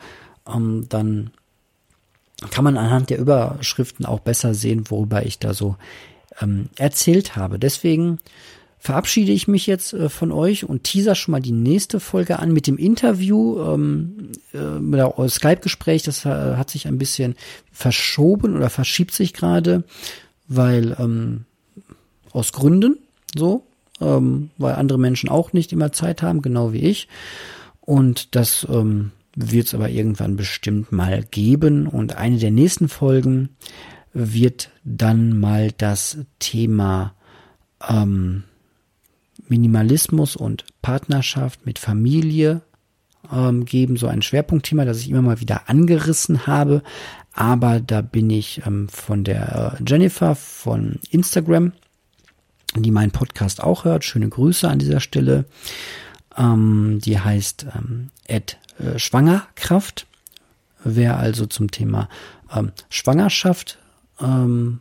Ähm, 0.46 0.86
dann 0.88 1.30
kann 2.50 2.64
man 2.64 2.76
anhand 2.76 3.10
der 3.10 3.18
Überschriften 3.18 4.06
auch 4.06 4.20
besser 4.20 4.54
sehen, 4.54 4.84
worüber 4.88 5.26
ich 5.26 5.40
da 5.40 5.54
so 5.54 5.76
ähm, 6.40 6.68
erzählt 6.76 7.36
habe. 7.36 7.58
Deswegen 7.58 8.18
verabschiede 8.80 9.30
ich 9.30 9.46
mich 9.46 9.66
jetzt 9.66 9.92
äh, 9.92 10.08
von 10.08 10.32
euch 10.32 10.64
und 10.64 10.84
teaser 10.84 11.14
schon 11.14 11.32
mal 11.32 11.40
die 11.40 11.52
nächste 11.52 12.00
Folge 12.00 12.38
an 12.38 12.52
mit 12.52 12.66
dem 12.66 12.78
Interview, 12.78 13.60
ähm, 13.60 14.32
äh, 14.52 15.28
Skype-Gespräch. 15.28 16.02
Das 16.02 16.24
äh, 16.24 16.56
hat 16.56 16.70
sich 16.70 16.88
ein 16.88 16.98
bisschen 16.98 17.36
verschoben 17.70 18.56
oder 18.56 18.70
verschiebt 18.70 19.12
sich 19.12 19.34
gerade, 19.34 19.84
weil 20.48 20.96
ähm, 20.98 21.44
aus 22.32 22.52
Gründen 22.52 22.98
so, 23.36 23.66
ähm, 24.00 24.50
weil 24.56 24.74
andere 24.74 24.98
Menschen 24.98 25.28
auch 25.28 25.52
nicht 25.52 25.72
immer 25.72 25.92
Zeit 25.92 26.22
haben, 26.22 26.40
genau 26.40 26.72
wie 26.72 26.80
ich. 26.80 27.06
Und 27.82 28.34
das 28.34 28.66
ähm, 28.70 29.10
wird 29.36 29.66
es 29.66 29.74
aber 29.74 29.90
irgendwann 29.90 30.36
bestimmt 30.36 30.90
mal 30.90 31.22
geben. 31.30 31.86
Und 31.86 32.16
eine 32.16 32.38
der 32.38 32.50
nächsten 32.50 32.88
Folgen 32.88 33.50
wird 34.14 34.70
dann 34.84 35.38
mal 35.38 35.70
das 35.76 36.18
Thema 36.38 37.14
ähm, 37.86 38.44
Minimalismus 39.50 40.36
und 40.36 40.64
Partnerschaft 40.80 41.66
mit 41.66 41.78
Familie 41.78 42.62
ähm, 43.32 43.64
geben, 43.64 43.96
so 43.96 44.06
ein 44.06 44.22
Schwerpunktthema, 44.22 44.84
das 44.84 45.00
ich 45.00 45.10
immer 45.10 45.22
mal 45.22 45.40
wieder 45.40 45.68
angerissen 45.68 46.46
habe. 46.46 46.82
Aber 47.32 47.80
da 47.80 48.00
bin 48.00 48.30
ich 48.30 48.62
ähm, 48.66 48.88
von 48.88 49.24
der 49.24 49.76
äh, 49.78 49.82
Jennifer 49.86 50.34
von 50.34 50.98
Instagram, 51.10 51.72
die 52.76 52.90
meinen 52.90 53.10
Podcast 53.12 53.62
auch 53.62 53.84
hört. 53.84 54.04
Schöne 54.04 54.28
Grüße 54.28 54.68
an 54.68 54.78
dieser 54.78 55.00
Stelle. 55.00 55.44
Ähm, 56.36 56.98
die 57.04 57.18
heißt 57.18 57.66
ähm, 57.74 58.10
Ed 58.26 58.58
äh, 58.78 58.98
Schwangerkraft. 58.98 60.06
Wer 60.82 61.18
also 61.18 61.46
zum 61.46 61.70
Thema 61.70 62.08
ähm, 62.54 62.72
Schwangerschaft 62.88 63.78
ähm, 64.20 64.80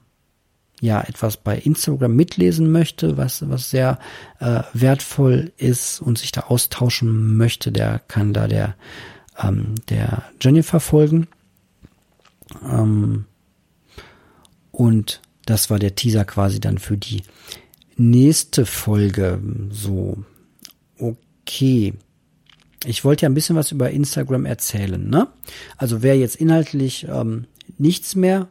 ja 0.81 1.01
etwas 1.01 1.37
bei 1.37 1.57
Instagram 1.57 2.15
mitlesen 2.15 2.71
möchte, 2.71 3.17
was 3.17 3.47
was 3.49 3.69
sehr 3.69 3.99
äh, 4.39 4.61
wertvoll 4.73 5.51
ist 5.57 6.01
und 6.01 6.17
sich 6.17 6.31
da 6.31 6.41
austauschen 6.41 7.37
möchte, 7.37 7.71
der 7.71 7.99
kann 8.07 8.33
da 8.33 8.47
der 8.47 8.75
ähm, 9.41 9.75
der 9.89 10.23
Jennifer 10.41 10.79
folgen. 10.79 11.27
Ähm, 12.63 13.25
und 14.71 15.21
das 15.45 15.69
war 15.69 15.79
der 15.79 15.95
Teaser 15.95 16.25
quasi 16.25 16.59
dann 16.59 16.77
für 16.77 16.97
die 16.97 17.23
nächste 17.97 18.65
Folge. 18.65 19.41
So, 19.71 20.23
okay. 20.97 21.93
Ich 22.85 23.03
wollte 23.03 23.23
ja 23.23 23.29
ein 23.29 23.33
bisschen 23.33 23.57
was 23.57 23.73
über 23.73 23.91
Instagram 23.91 24.45
erzählen, 24.45 25.09
ne? 25.09 25.27
Also 25.75 26.01
wer 26.01 26.17
jetzt 26.17 26.37
inhaltlich 26.37 27.07
ähm, 27.09 27.45
nichts 27.77 28.15
mehr 28.15 28.47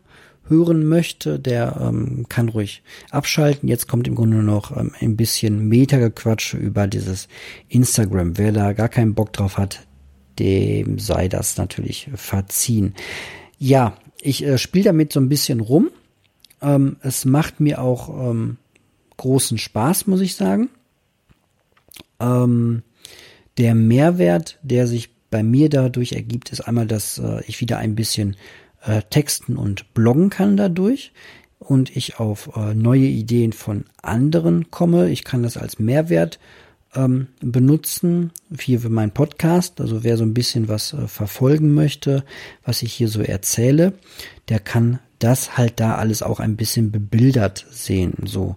hören 0.48 0.86
möchte, 0.86 1.38
der 1.38 1.78
ähm, 1.80 2.26
kann 2.28 2.48
ruhig 2.48 2.82
abschalten. 3.10 3.68
Jetzt 3.68 3.88
kommt 3.88 4.08
im 4.08 4.14
Grunde 4.14 4.38
noch 4.38 4.76
ähm, 4.76 4.92
ein 5.00 5.16
bisschen 5.16 5.68
Meta-Gequatsche 5.68 6.56
über 6.56 6.86
dieses 6.86 7.28
Instagram. 7.68 8.38
Wer 8.38 8.52
da 8.52 8.72
gar 8.72 8.88
keinen 8.88 9.14
Bock 9.14 9.32
drauf 9.32 9.58
hat, 9.58 9.86
dem 10.38 10.98
sei 10.98 11.28
das 11.28 11.56
natürlich 11.56 12.10
verziehen. 12.14 12.94
Ja, 13.58 13.96
ich 14.20 14.44
äh, 14.44 14.58
spiele 14.58 14.84
damit 14.84 15.12
so 15.12 15.20
ein 15.20 15.28
bisschen 15.28 15.60
rum. 15.60 15.90
Ähm, 16.60 16.96
es 17.02 17.24
macht 17.24 17.60
mir 17.60 17.80
auch 17.80 18.30
ähm, 18.30 18.56
großen 19.16 19.58
Spaß, 19.58 20.06
muss 20.06 20.20
ich 20.20 20.34
sagen. 20.34 20.70
Ähm, 22.20 22.82
der 23.58 23.74
Mehrwert, 23.74 24.58
der 24.62 24.86
sich 24.86 25.10
bei 25.30 25.42
mir 25.42 25.68
dadurch 25.68 26.12
ergibt, 26.12 26.50
ist 26.50 26.60
einmal, 26.62 26.86
dass 26.86 27.18
äh, 27.18 27.42
ich 27.46 27.60
wieder 27.60 27.78
ein 27.78 27.94
bisschen 27.94 28.36
äh, 28.84 29.02
texten 29.10 29.56
und 29.56 29.92
bloggen 29.94 30.30
kann 30.30 30.56
dadurch 30.56 31.12
und 31.58 31.94
ich 31.96 32.18
auf 32.18 32.56
äh, 32.56 32.74
neue 32.74 33.06
Ideen 33.06 33.52
von 33.52 33.84
anderen 34.02 34.70
komme. 34.70 35.10
Ich 35.10 35.24
kann 35.24 35.42
das 35.42 35.56
als 35.56 35.78
Mehrwert 35.78 36.38
ähm, 36.94 37.28
benutzen, 37.40 38.32
hier 38.58 38.80
für 38.80 38.90
meinen 38.90 39.12
Podcast. 39.12 39.80
Also 39.80 40.04
wer 40.04 40.16
so 40.16 40.24
ein 40.24 40.34
bisschen 40.34 40.68
was 40.68 40.92
äh, 40.92 41.06
verfolgen 41.08 41.74
möchte, 41.74 42.24
was 42.64 42.82
ich 42.82 42.92
hier 42.92 43.08
so 43.08 43.20
erzähle, 43.20 43.94
der 44.48 44.60
kann 44.60 44.98
das 45.18 45.56
halt 45.56 45.80
da 45.80 45.96
alles 45.96 46.22
auch 46.22 46.40
ein 46.40 46.56
bisschen 46.56 46.92
bebildert 46.92 47.66
sehen. 47.70 48.14
So, 48.24 48.56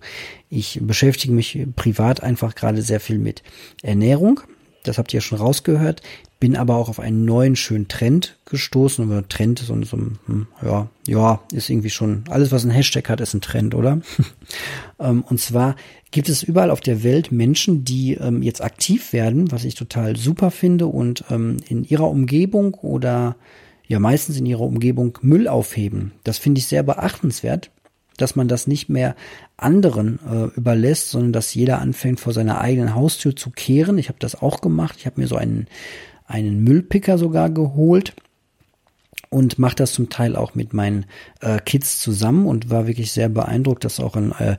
ich 0.50 0.80
beschäftige 0.82 1.34
mich 1.34 1.66
privat 1.76 2.22
einfach 2.22 2.54
gerade 2.56 2.82
sehr 2.84 3.00
viel 3.00 3.18
mit 3.18 3.42
Ernährung. 3.82 4.42
Das 4.84 4.98
habt 4.98 5.14
ihr 5.14 5.18
ja 5.18 5.22
schon 5.22 5.38
rausgehört 5.38 6.02
bin 6.42 6.58
aber 6.58 6.76
auch 6.76 6.90
auf 6.90 7.00
einen 7.00 7.24
neuen 7.24 7.56
schönen 7.56 7.88
Trend 7.88 8.36
gestoßen. 8.46 9.10
Und 9.10 9.30
Trend 9.30 9.62
ist 9.62 9.68
so, 9.68 9.82
so 9.84 9.96
hm, 9.98 10.48
ja, 10.64 10.90
ja, 11.08 11.40
ist 11.54 11.70
irgendwie 11.70 11.92
schon, 11.92 12.24
alles 12.30 12.52
was 12.52 12.66
ein 12.66 12.72
Hashtag 12.72 13.10
hat, 13.10 13.22
ist 13.22 13.34
ein 13.34 13.42
Trend, 13.42 13.74
oder? 13.74 14.02
Ähm, 15.00 15.24
und 15.28 15.40
zwar 15.40 15.76
gibt 16.12 16.30
es 16.30 16.44
überall 16.44 16.70
auf 16.70 16.82
der 16.82 17.02
Welt 17.02 17.32
Menschen, 17.32 17.84
die 17.84 18.14
ähm, 18.14 18.44
jetzt 18.44 18.64
aktiv 18.64 19.14
werden, 19.14 19.52
was 19.52 19.64
ich 19.64 19.74
total 19.74 20.16
super 20.16 20.52
finde 20.52 20.86
und 20.86 21.24
ähm, 21.32 21.58
in 21.68 21.84
ihrer 21.84 22.08
Umgebung 22.08 22.76
oder 22.76 23.36
ja 23.88 23.98
meistens 23.98 24.38
in 24.38 24.46
ihrer 24.46 24.62
Umgebung 24.62 25.18
Müll 25.24 25.48
aufheben. 25.48 26.12
Das 26.24 26.38
finde 26.38 26.60
ich 26.60 26.68
sehr 26.68 26.84
beachtenswert, 26.84 27.72
dass 28.18 28.36
man 28.36 28.48
das 28.48 28.68
nicht 28.68 28.90
mehr 28.90 29.16
anderen 29.58 30.20
äh, 30.30 30.58
überlässt, 30.58 31.10
sondern 31.10 31.34
dass 31.34 31.54
jeder 31.54 31.80
anfängt 31.80 32.20
vor 32.20 32.34
seiner 32.34 32.62
eigenen 32.62 32.94
Haustür 32.96 33.36
zu 33.36 33.50
kehren. 33.50 33.98
Ich 33.98 34.10
habe 34.10 34.20
das 34.20 34.42
auch 34.42 34.62
gemacht. 34.62 34.96
Ich 35.00 35.06
habe 35.06 35.20
mir 35.20 35.28
so 35.28 35.36
einen 35.36 35.68
einen 36.32 36.64
Müllpicker 36.64 37.18
sogar 37.18 37.50
geholt 37.50 38.14
und 39.30 39.60
mache 39.60 39.76
das 39.76 39.94
zum 39.94 40.10
Teil 40.10 40.36
auch 40.36 40.56
mit 40.56 40.74
meinen 40.74 41.06
äh, 41.42 41.60
Kids 41.60 42.00
zusammen 42.00 42.46
und 42.46 42.70
war 42.70 42.88
wirklich 42.88 43.12
sehr 43.12 43.30
beeindruckt, 43.30 43.84
dass 43.86 44.00
auch 44.00 44.16
ein, 44.16 44.32
äh, 44.40 44.58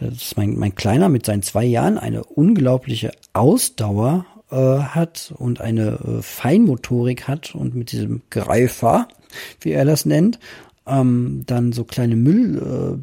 dass 0.00 0.36
mein, 0.36 0.56
mein 0.58 0.74
Kleiner 0.74 1.08
mit 1.08 1.26
seinen 1.26 1.42
zwei 1.42 1.64
Jahren 1.64 1.98
eine 1.98 2.24
unglaubliche 2.24 3.12
Ausdauer 3.32 4.26
äh, 4.50 4.56
hat 4.56 5.32
und 5.36 5.60
eine 5.60 5.88
äh, 5.88 6.22
Feinmotorik 6.22 7.26
hat 7.26 7.54
und 7.54 7.74
mit 7.74 7.92
diesem 7.92 8.22
Greifer, 8.30 9.08
wie 9.60 9.72
er 9.72 9.84
das 9.84 10.06
nennt, 10.06 10.38
ähm, 10.88 11.42
dann 11.46 11.72
so 11.72 11.84
kleine 11.84 12.16
Müll, 12.16 13.02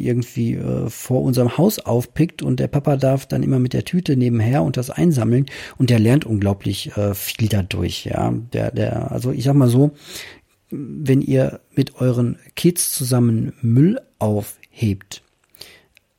irgendwie 0.00 0.54
äh, 0.54 0.88
vor 0.88 1.22
unserem 1.22 1.58
Haus 1.58 1.78
aufpickt 1.78 2.42
und 2.42 2.58
der 2.60 2.68
Papa 2.68 2.96
darf 2.96 3.26
dann 3.26 3.42
immer 3.42 3.58
mit 3.58 3.72
der 3.72 3.84
Tüte 3.84 4.16
nebenher 4.16 4.62
und 4.62 4.76
das 4.76 4.90
einsammeln 4.90 5.46
und 5.76 5.90
der 5.90 5.98
lernt 5.98 6.24
unglaublich 6.24 6.96
äh, 6.96 7.14
viel 7.14 7.48
dadurch, 7.48 8.04
ja. 8.04 8.32
Der, 8.52 8.70
der, 8.70 9.12
also 9.12 9.30
ich 9.30 9.44
sag 9.44 9.54
mal 9.54 9.68
so, 9.68 9.92
wenn 10.70 11.20
ihr 11.20 11.60
mit 11.74 11.96
euren 11.96 12.38
Kids 12.56 12.92
zusammen 12.92 13.52
Müll 13.60 14.00
aufhebt, 14.18 15.22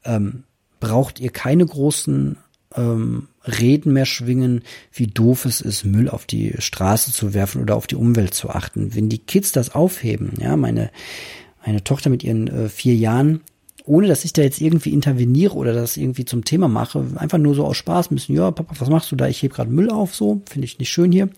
ähm, 0.04 0.44
braucht 0.80 1.20
ihr 1.20 1.32
keine 1.32 1.66
großen 1.66 2.38
ähm, 2.76 3.29
Reden 3.46 3.94
mehr 3.94 4.06
schwingen, 4.06 4.64
wie 4.92 5.08
doof 5.08 5.46
es 5.46 5.62
ist, 5.62 5.86
Müll 5.86 6.10
auf 6.10 6.26
die 6.26 6.56
Straße 6.60 7.12
zu 7.12 7.34
werfen 7.34 7.62
oder 7.62 7.76
auf 7.76 7.88
die 7.88 7.96
Umwelt 7.96 8.34
zu 8.34 8.50
achten. 8.50 8.96
Wenn 8.96 9.10
die 9.10 9.20
Kids 9.20 9.52
das 9.52 9.74
aufheben, 9.74 10.34
ja, 10.40 10.56
meine, 10.56 10.92
meine 11.66 11.84
Tochter 11.84 12.10
mit 12.10 12.24
ihren 12.24 12.48
äh, 12.48 12.70
vier 12.70 12.96
Jahren, 12.96 13.42
ohne 13.86 14.08
dass 14.08 14.26
ich 14.26 14.34
da 14.34 14.42
jetzt 14.42 14.62
irgendwie 14.62 14.94
interveniere 14.94 15.56
oder 15.56 15.74
das 15.74 15.98
irgendwie 15.98 16.26
zum 16.26 16.46
Thema 16.46 16.68
mache, 16.68 17.06
einfach 17.16 17.38
nur 17.38 17.56
so 17.56 17.66
aus 17.66 17.78
Spaß, 17.78 18.10
bisschen, 18.10 18.36
ja, 18.36 18.52
Papa, 18.52 18.76
was 18.78 18.90
machst 18.90 19.12
du 19.12 19.16
da? 19.16 19.28
Ich 19.28 19.42
heb 19.42 19.54
gerade 19.54 19.72
Müll 19.72 19.90
auf, 19.90 20.14
so, 20.14 20.42
finde 20.50 20.66
ich 20.66 20.78
nicht 20.78 20.90
schön 20.90 21.12
hier. 21.12 21.30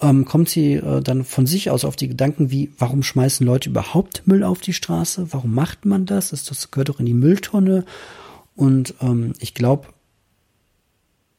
Ähm, 0.00 0.24
kommt 0.24 0.48
sie 0.48 0.74
äh, 0.74 1.00
dann 1.00 1.24
von 1.24 1.46
sich 1.46 1.70
aus 1.70 1.84
auf 1.84 1.96
die 1.96 2.08
Gedanken 2.08 2.50
wie, 2.50 2.70
warum 2.78 3.02
schmeißen 3.02 3.44
Leute 3.44 3.70
überhaupt 3.70 4.22
Müll 4.26 4.44
auf 4.44 4.60
die 4.60 4.72
Straße? 4.72 5.28
Warum 5.32 5.54
macht 5.54 5.86
man 5.86 6.06
das? 6.06 6.30
Das, 6.30 6.44
das 6.44 6.70
gehört 6.70 6.88
doch 6.88 7.00
in 7.00 7.06
die 7.06 7.14
Mülltonne. 7.14 7.84
Und 8.54 8.94
ähm, 9.00 9.32
ich 9.40 9.54
glaube, 9.54 9.88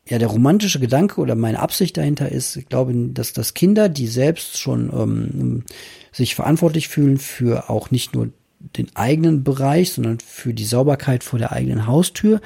ja, 0.10 0.18
der 0.18 0.28
romantische 0.28 0.80
Gedanke 0.80 1.22
oder 1.22 1.36
meine 1.36 1.60
Absicht 1.60 1.96
dahinter 1.98 2.32
ist, 2.32 2.56
ich 2.56 2.68
glaube, 2.68 2.94
dass, 3.14 3.34
dass 3.34 3.54
Kinder, 3.54 3.90
die 3.90 4.08
selbst 4.08 4.58
schon 4.58 4.92
ähm, 4.92 5.64
sich 6.12 6.36
verantwortlich 6.36 6.88
fühlen 6.88 7.18
für 7.18 7.70
auch 7.70 7.92
nicht 7.92 8.16
nur 8.16 8.30
den 8.60 8.94
eigenen 8.96 9.44
Bereich, 9.44 9.94
sondern 9.94 10.20
für 10.20 10.54
die 10.54 10.66
Sauberkeit 10.66 11.24
vor 11.24 11.40
der 11.40 11.52
eigenen 11.52 11.86
Haustür, 11.86 12.42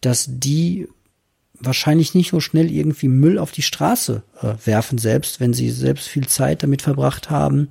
dass 0.00 0.26
die 0.28 0.88
wahrscheinlich 1.60 2.14
nicht 2.14 2.30
so 2.30 2.40
schnell 2.40 2.70
irgendwie 2.70 3.08
Müll 3.08 3.38
auf 3.38 3.52
die 3.52 3.62
Straße 3.62 4.22
äh, 4.42 4.54
werfen, 4.64 4.98
selbst 4.98 5.40
wenn 5.40 5.54
sie 5.54 5.70
selbst 5.70 6.08
viel 6.08 6.26
Zeit 6.26 6.62
damit 6.62 6.82
verbracht 6.82 7.30
haben, 7.30 7.68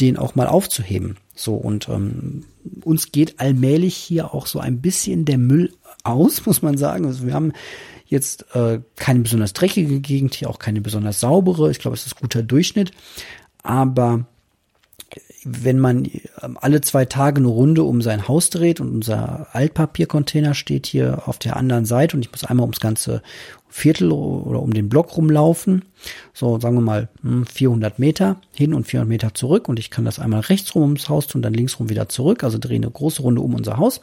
den 0.00 0.16
auch 0.16 0.34
mal 0.34 0.46
aufzuheben. 0.46 1.18
So 1.34 1.54
und 1.54 1.88
ähm, 1.88 2.44
uns 2.82 3.12
geht 3.12 3.38
allmählich 3.38 3.94
hier 3.94 4.34
auch 4.34 4.46
so 4.46 4.58
ein 4.58 4.80
bisschen 4.80 5.26
der 5.26 5.38
Müll 5.38 5.72
aus, 6.02 6.46
muss 6.46 6.62
man 6.62 6.78
sagen. 6.78 7.04
Also 7.04 7.26
wir 7.26 7.34
haben 7.34 7.52
jetzt 8.06 8.54
äh, 8.54 8.80
keine 8.96 9.20
besonders 9.20 9.52
dreckige 9.52 10.00
Gegend, 10.00 10.34
hier 10.34 10.50
auch 10.50 10.58
keine 10.58 10.80
besonders 10.80 11.20
saubere. 11.20 11.70
Ich 11.70 11.78
glaube, 11.78 11.96
es 11.96 12.06
ist 12.06 12.16
guter 12.16 12.42
Durchschnitt. 12.42 12.92
Aber 13.62 14.26
wenn 15.44 15.78
man 15.78 16.10
ähm, 16.42 16.58
alle 16.60 16.80
zwei 16.80 17.04
Tage 17.04 17.38
eine 17.38 17.48
Runde 17.48 17.84
um 17.84 18.02
sein 18.02 18.26
Haus 18.26 18.50
dreht 18.50 18.80
und 18.80 18.90
unser 18.90 19.46
Altpapiercontainer 19.52 20.54
steht 20.54 20.86
hier 20.86 21.22
auf 21.26 21.38
der 21.38 21.56
anderen 21.56 21.84
Seite 21.84 22.16
und 22.16 22.24
ich 22.24 22.32
muss 22.32 22.44
einmal 22.44 22.64
ums 22.64 22.80
ganze 22.80 23.22
Viertel 23.76 24.10
oder 24.10 24.62
um 24.62 24.72
den 24.72 24.88
Block 24.88 25.18
rumlaufen. 25.18 25.84
So, 26.32 26.58
sagen 26.58 26.76
wir 26.76 26.80
mal 26.80 27.08
400 27.22 27.98
hm, 27.98 28.00
Meter 28.00 28.40
hin 28.54 28.72
und 28.72 28.86
400 28.86 29.06
Meter 29.06 29.34
zurück 29.34 29.68
und 29.68 29.78
ich 29.78 29.90
kann 29.90 30.06
das 30.06 30.18
einmal 30.18 30.40
rechts 30.40 30.74
rum 30.74 30.82
ums 30.84 31.10
Haus 31.10 31.26
tun, 31.26 31.42
dann 31.42 31.52
links 31.52 31.78
rum 31.78 31.90
wieder 31.90 32.08
zurück, 32.08 32.42
also 32.42 32.56
drehe 32.56 32.76
eine 32.76 32.90
große 32.90 33.20
Runde 33.20 33.42
um 33.42 33.54
unser 33.54 33.76
Haus. 33.76 34.00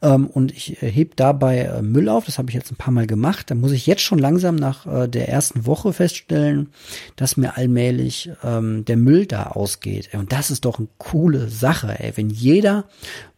Ähm, 0.00 0.28
und 0.28 0.52
ich 0.52 0.80
äh, 0.80 0.88
heb 0.92 1.16
dabei 1.16 1.58
äh, 1.58 1.82
Müll 1.82 2.08
auf, 2.08 2.26
das 2.26 2.38
habe 2.38 2.50
ich 2.50 2.54
jetzt 2.54 2.70
ein 2.70 2.76
paar 2.76 2.92
Mal 2.92 3.08
gemacht. 3.08 3.50
Da 3.50 3.56
muss 3.56 3.72
ich 3.72 3.84
jetzt 3.84 4.02
schon 4.02 4.20
langsam 4.20 4.54
nach 4.54 4.86
äh, 4.86 5.08
der 5.08 5.28
ersten 5.28 5.66
Woche 5.66 5.92
feststellen, 5.92 6.68
dass 7.16 7.36
mir 7.36 7.56
allmählich 7.56 8.30
ähm, 8.44 8.84
der 8.84 8.96
Müll 8.96 9.26
da 9.26 9.48
ausgeht. 9.48 10.10
Und 10.12 10.30
das 10.30 10.52
ist 10.52 10.64
doch 10.64 10.78
eine 10.78 10.88
coole 10.98 11.48
Sache. 11.48 11.98
Wenn 12.14 12.30
jeder 12.30 12.84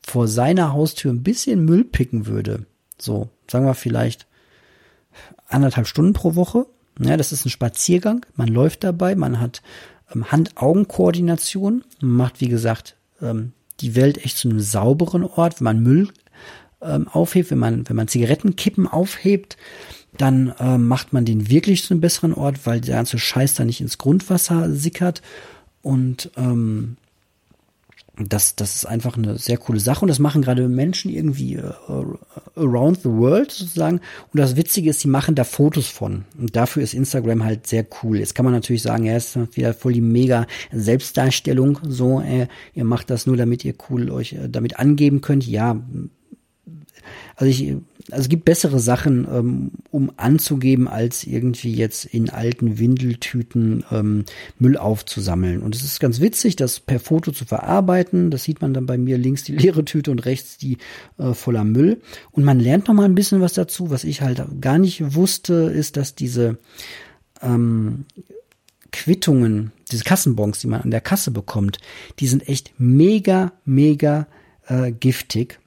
vor 0.03 0.29
seiner 0.29 0.75
Haustür 0.75 1.11
ein 1.13 1.23
bisschen 1.23 1.65
Müll 1.65 1.85
picken 1.85 2.27
würde, 2.27 2.67
so, 2.99 3.31
sagen 3.51 3.65
wir 3.65 3.75
vielleicht 3.75 4.27
anderthalb 5.55 5.87
Stunden 5.87 6.13
pro 6.13 6.35
Woche. 6.35 6.67
Ja, 7.01 7.17
das 7.17 7.33
ist 7.33 7.47
ein 7.47 7.51
Spaziergang. 7.51 8.27
Man 8.37 8.49
läuft 8.49 8.85
dabei, 8.85 9.15
man 9.15 9.41
hat 9.41 9.63
ähm, 10.15 10.31
Hand-Augen-Koordination, 10.31 11.85
man 12.01 12.11
macht, 12.11 12.41
wie 12.41 12.49
gesagt, 12.49 12.97
ähm, 13.21 13.53
die 13.81 13.95
Welt 13.95 14.25
echt 14.25 14.37
zu 14.37 14.49
einem 14.49 14.61
sauberen 14.61 15.25
Ort. 15.25 15.61
Wenn 15.61 15.65
man 15.65 15.83
Müll 15.83 16.09
ähm, 16.81 17.09
aufhebt, 17.09 17.51
wenn 17.51 17.59
man, 17.59 17.89
wenn 17.89 17.97
man 17.97 18.09
Zigarettenkippen 18.09 18.87
aufhebt, 18.87 19.57
dann 20.19 20.55
ähm, 20.59 20.89
macht 20.89 21.13
man 21.13 21.25
den 21.25 21.49
wirklich 21.49 21.85
zu 21.85 21.95
einem 21.95 22.01
besseren 22.01 22.35
Ort, 22.35 22.67
weil 22.67 22.81
der 22.81 22.97
ganze 22.97 23.19
Scheiß 23.19 23.55
da 23.55 23.65
nicht 23.65 23.81
ins 23.81 23.99
Grundwasser 23.99 24.71
sickert. 24.75 25.23
Und 25.81 26.31
ähm, 26.37 26.97
das, 28.19 28.57
das 28.57 28.77
ist 28.77 28.85
einfach 28.85 29.17
eine 29.17 29.39
sehr 29.39 29.57
coole 29.57 29.81
Sache 29.81 30.03
und 30.03 30.09
das 30.09 30.19
machen 30.19 30.43
gerade 30.43 30.69
Menschen 30.69 31.11
irgendwie 31.11 31.59
uh, 31.59 32.19
around 32.57 33.01
the 33.03 33.09
world 33.09 33.51
sozusagen. 33.51 34.01
Und 34.33 34.39
das 34.39 34.55
Witzige 34.57 34.91
ist, 34.91 35.01
sie 35.01 35.09
machen 35.09 35.35
da 35.35 35.45
Fotos 35.45 35.89
von. 35.89 36.27
Und 36.39 36.55
dafür 36.55 36.83
ist 36.83 36.93
Instagram 36.93 37.43
halt 37.43 37.67
sehr 37.67 37.87
cool. 38.03 38.19
Jetzt 38.19 38.35
kann 38.35 38.45
man 38.45 38.53
natürlich 38.53 38.83
sagen, 38.83 39.05
ja, 39.05 39.17
ist 39.17 39.39
wieder 39.57 39.73
voll 39.73 39.95
die 39.95 40.03
mega 40.03 40.47
Selbstdarstellung. 40.73 41.79
So, 41.89 42.21
äh, 42.21 42.49
ihr 42.75 42.85
macht 42.85 43.09
das 43.09 43.27
nur, 43.27 43.39
damit 43.39 43.65
ihr 43.65 43.75
cool 43.89 44.11
euch 44.11 44.35
äh, 44.35 44.49
damit 44.49 44.79
angeben 44.79 45.23
könnt. 45.23 45.47
Ja, 45.47 45.81
also 47.37 47.51
ich, 47.51 47.77
also 48.11 48.23
es 48.23 48.29
gibt 48.29 48.45
bessere 48.45 48.81
Sachen, 48.81 49.27
ähm, 49.31 49.71
um 49.91 50.13
anzugeben, 50.17 50.89
als 50.89 51.25
irgendwie 51.25 51.75
jetzt 51.75 52.05
in 52.05 52.31
alten 52.31 52.79
Windeltüten 52.79 53.85
ähm, 53.91 54.25
Müll 54.59 54.77
aufzusammeln. 54.77 55.63
Und 55.63 55.75
es 55.75 55.85
ist 55.85 56.01
ganz 56.01 56.21
witzig, 56.21 56.57
das 56.57 56.81
per 56.81 57.01
Foto 57.01 57.33
zu 57.33 57.45
verarbeiten. 57.45 58.31
Das 58.31 58.43
sieht 58.45 58.61
man 58.61 58.75
dann 58.75 58.87
bei 58.87 58.99
mir 58.99 59.19
links 59.19 59.45
die 59.45 59.53
leere 59.57 59.85
Tüte 59.85 60.11
und 60.11 60.25
rechts 60.25 60.59
die 60.59 60.79
äh, 61.19 61.33
voller 61.33 61.65
Müll. 61.65 62.01
Und 62.33 62.45
man 62.45 62.59
lernt 62.59 62.89
noch 62.89 62.95
mal 62.95 63.05
ein 63.05 63.15
bisschen 63.15 63.41
was 63.41 63.53
dazu. 63.53 63.91
Was 63.91 64.05
ich 64.05 64.23
halt 64.23 64.43
gar 64.61 64.79
nicht 64.79 65.15
wusste, 65.15 65.55
ist, 65.55 65.97
dass 65.97 66.15
diese 66.15 66.59
ähm, 67.41 68.05
Quittungen, 68.91 69.73
diese 69.91 70.05
Kassenbons, 70.05 70.61
die 70.61 70.67
man 70.67 70.83
an 70.83 70.91
der 70.91 71.01
Kasse 71.01 71.31
bekommt, 71.31 71.79
die 72.19 72.27
sind 72.27 72.49
echt 72.49 72.73
mega, 72.79 73.53
mega 73.65 74.27
äh, 74.67 74.93
giftig. 74.93 75.59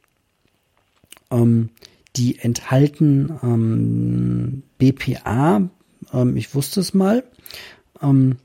Ähm, 1.31 1.69
die 2.17 2.39
enthalten 2.39 3.31
ähm, 3.43 4.63
BPA, 4.77 5.69
ähm, 6.13 6.37
ich 6.37 6.55
wusste 6.55 6.79
es 6.79 6.93
mal, 6.93 7.23
ähm, 8.01 8.37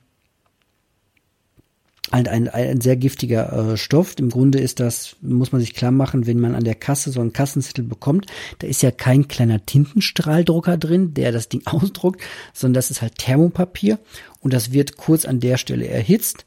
ein, 2.10 2.26
ein, 2.26 2.48
ein 2.48 2.80
sehr 2.80 2.96
giftiger 2.96 3.72
äh, 3.72 3.76
Stoff. 3.76 4.16
Im 4.18 4.30
Grunde 4.30 4.58
ist 4.58 4.80
das, 4.80 5.16
muss 5.20 5.52
man 5.52 5.60
sich 5.60 5.74
klar 5.74 5.92
machen, 5.92 6.26
wenn 6.26 6.40
man 6.40 6.54
an 6.54 6.64
der 6.64 6.74
Kasse 6.74 7.10
so 7.12 7.20
einen 7.20 7.32
Kassenzettel 7.32 7.84
bekommt, 7.84 8.26
da 8.58 8.66
ist 8.66 8.82
ja 8.82 8.90
kein 8.90 9.28
kleiner 9.28 9.64
Tintenstrahldrucker 9.64 10.76
drin, 10.76 11.14
der 11.14 11.32
das 11.32 11.48
Ding 11.48 11.62
ausdruckt, 11.66 12.20
sondern 12.52 12.74
das 12.74 12.90
ist 12.90 13.02
halt 13.02 13.18
Thermopapier 13.18 13.98
und 14.40 14.52
das 14.52 14.72
wird 14.72 14.96
kurz 14.96 15.24
an 15.24 15.40
der 15.40 15.56
Stelle 15.56 15.86
erhitzt 15.86 16.46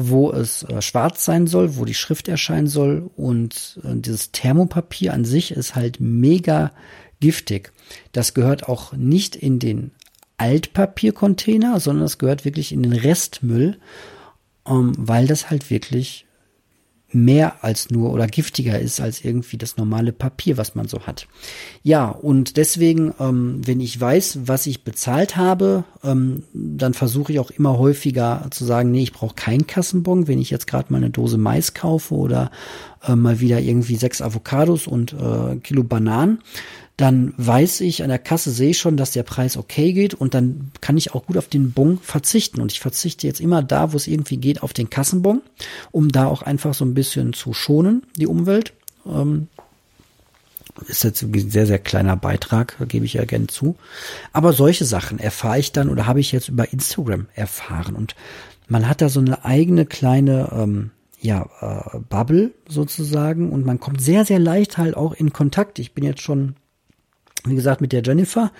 wo 0.00 0.30
es 0.30 0.62
äh, 0.62 0.80
schwarz 0.80 1.24
sein 1.24 1.48
soll, 1.48 1.76
wo 1.76 1.84
die 1.84 1.94
Schrift 1.94 2.28
erscheinen 2.28 2.68
soll 2.68 3.10
und 3.16 3.80
äh, 3.82 3.96
dieses 3.96 4.30
Thermopapier 4.30 5.12
an 5.12 5.24
sich 5.24 5.50
ist 5.50 5.74
halt 5.74 5.98
mega 5.98 6.70
giftig. 7.18 7.72
Das 8.12 8.32
gehört 8.32 8.68
auch 8.68 8.92
nicht 8.92 9.34
in 9.34 9.58
den 9.58 9.90
Altpapiercontainer, 10.36 11.80
sondern 11.80 12.04
es 12.04 12.18
gehört 12.18 12.44
wirklich 12.44 12.70
in 12.70 12.84
den 12.84 12.92
Restmüll, 12.92 13.78
ähm, 14.68 14.92
weil 14.96 15.26
das 15.26 15.50
halt 15.50 15.68
wirklich 15.68 16.27
mehr 17.10 17.64
als 17.64 17.90
nur 17.90 18.12
oder 18.12 18.26
giftiger 18.26 18.78
ist 18.78 19.00
als 19.00 19.24
irgendwie 19.24 19.56
das 19.56 19.78
normale 19.78 20.12
Papier, 20.12 20.58
was 20.58 20.74
man 20.74 20.88
so 20.88 21.00
hat. 21.06 21.26
Ja, 21.82 22.08
und 22.10 22.58
deswegen, 22.58 23.14
ähm, 23.18 23.62
wenn 23.64 23.80
ich 23.80 23.98
weiß, 23.98 24.40
was 24.44 24.66
ich 24.66 24.84
bezahlt 24.84 25.36
habe, 25.36 25.84
ähm, 26.04 26.42
dann 26.52 26.92
versuche 26.92 27.32
ich 27.32 27.38
auch 27.38 27.50
immer 27.50 27.78
häufiger 27.78 28.46
zu 28.50 28.66
sagen, 28.66 28.90
nee, 28.90 29.02
ich 29.02 29.12
brauche 29.12 29.34
keinen 29.34 29.66
Kassenbon, 29.66 30.28
wenn 30.28 30.38
ich 30.38 30.50
jetzt 30.50 30.66
gerade 30.66 30.92
mal 30.92 30.98
eine 30.98 31.10
Dose 31.10 31.38
Mais 31.38 31.72
kaufe 31.72 32.14
oder 32.14 32.50
äh, 33.02 33.16
mal 33.16 33.40
wieder 33.40 33.60
irgendwie 33.60 33.96
sechs 33.96 34.20
Avocados 34.20 34.86
und 34.86 35.14
äh, 35.14 35.56
Kilo 35.62 35.84
Bananen, 35.84 36.40
dann 36.98 37.32
weiß 37.36 37.80
ich, 37.82 38.02
an 38.02 38.08
der 38.08 38.18
Kasse 38.18 38.50
sehe 38.50 38.70
ich 38.70 38.78
schon, 38.78 38.96
dass 38.96 39.12
der 39.12 39.22
Preis 39.22 39.56
okay 39.56 39.92
geht 39.92 40.14
und 40.14 40.34
dann 40.34 40.72
kann 40.80 40.96
ich 40.96 41.14
auch 41.14 41.26
gut 41.26 41.36
auf 41.36 41.46
den 41.46 41.70
Bon 41.70 41.98
verzichten. 41.98 42.60
Und 42.60 42.72
ich 42.72 42.80
verzichte 42.80 43.24
jetzt 43.24 43.40
immer 43.40 43.62
da, 43.62 43.92
wo 43.92 43.96
es 43.96 44.08
irgendwie 44.08 44.36
geht, 44.36 44.64
auf 44.64 44.72
den 44.72 44.90
Kassenbon, 44.90 45.40
um 45.92 46.08
da 46.08 46.26
auch 46.26 46.42
einfach 46.42 46.74
so 46.74 46.84
ein 46.84 46.94
bisschen 46.94 47.34
zu 47.34 47.54
schonen, 47.54 48.02
die 48.16 48.26
Umwelt. 48.26 48.72
Ähm, 49.06 49.46
ist 50.88 51.04
jetzt 51.04 51.22
ein 51.22 51.50
sehr, 51.50 51.66
sehr 51.66 51.78
kleiner 51.78 52.16
Beitrag, 52.16 52.76
gebe 52.88 53.04
ich 53.04 53.14
ja 53.14 53.24
gerne 53.24 53.46
zu. 53.46 53.76
Aber 54.32 54.52
solche 54.52 54.84
Sachen 54.84 55.20
erfahre 55.20 55.60
ich 55.60 55.70
dann 55.70 55.90
oder 55.90 56.06
habe 56.06 56.18
ich 56.18 56.32
jetzt 56.32 56.48
über 56.48 56.72
Instagram 56.72 57.26
erfahren. 57.36 57.94
Und 57.94 58.16
man 58.66 58.88
hat 58.88 59.00
da 59.02 59.08
so 59.08 59.20
eine 59.20 59.44
eigene 59.44 59.86
kleine 59.86 60.50
ähm, 60.52 60.90
ja, 61.20 61.48
äh, 61.60 61.98
Bubble 62.00 62.50
sozusagen 62.66 63.52
und 63.52 63.64
man 63.64 63.78
kommt 63.78 64.00
sehr, 64.02 64.24
sehr 64.24 64.40
leicht 64.40 64.78
halt 64.78 64.96
auch 64.96 65.12
in 65.12 65.32
Kontakt. 65.32 65.78
Ich 65.78 65.94
bin 65.94 66.02
jetzt 66.02 66.22
schon 66.22 66.56
wie 67.50 67.54
gesagt, 67.54 67.80
mit 67.80 67.92
der 67.92 68.02
Jennifer 68.02 68.52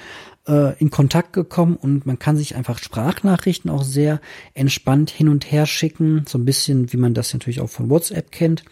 äh, 0.46 0.76
in 0.78 0.90
Kontakt 0.90 1.32
gekommen 1.32 1.76
und 1.76 2.06
man 2.06 2.18
kann 2.18 2.36
sich 2.36 2.56
einfach 2.56 2.78
Sprachnachrichten 2.78 3.70
auch 3.70 3.82
sehr 3.82 4.20
entspannt 4.54 5.10
hin 5.10 5.28
und 5.28 5.50
her 5.50 5.66
schicken, 5.66 6.24
so 6.26 6.38
ein 6.38 6.44
bisschen, 6.44 6.92
wie 6.92 6.96
man 6.96 7.14
das 7.14 7.32
natürlich 7.32 7.60
auch 7.60 7.70
von 7.70 7.90
WhatsApp 7.90 8.30
kennt. 8.32 8.64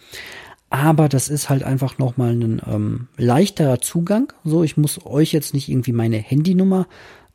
Aber 0.69 1.07
das 1.07 1.29
ist 1.29 1.49
halt 1.49 1.63
einfach 1.63 1.97
nochmal 1.97 2.31
ein 2.31 2.61
ähm, 2.67 3.07
leichterer 3.15 3.79
Zugang. 3.79 4.33
So, 4.43 4.63
ich 4.63 4.75
muss 4.75 5.05
euch 5.05 5.31
jetzt 5.31 5.53
nicht 5.53 5.69
irgendwie 5.69 5.93
meine 5.93 6.17
Handynummer 6.17 6.87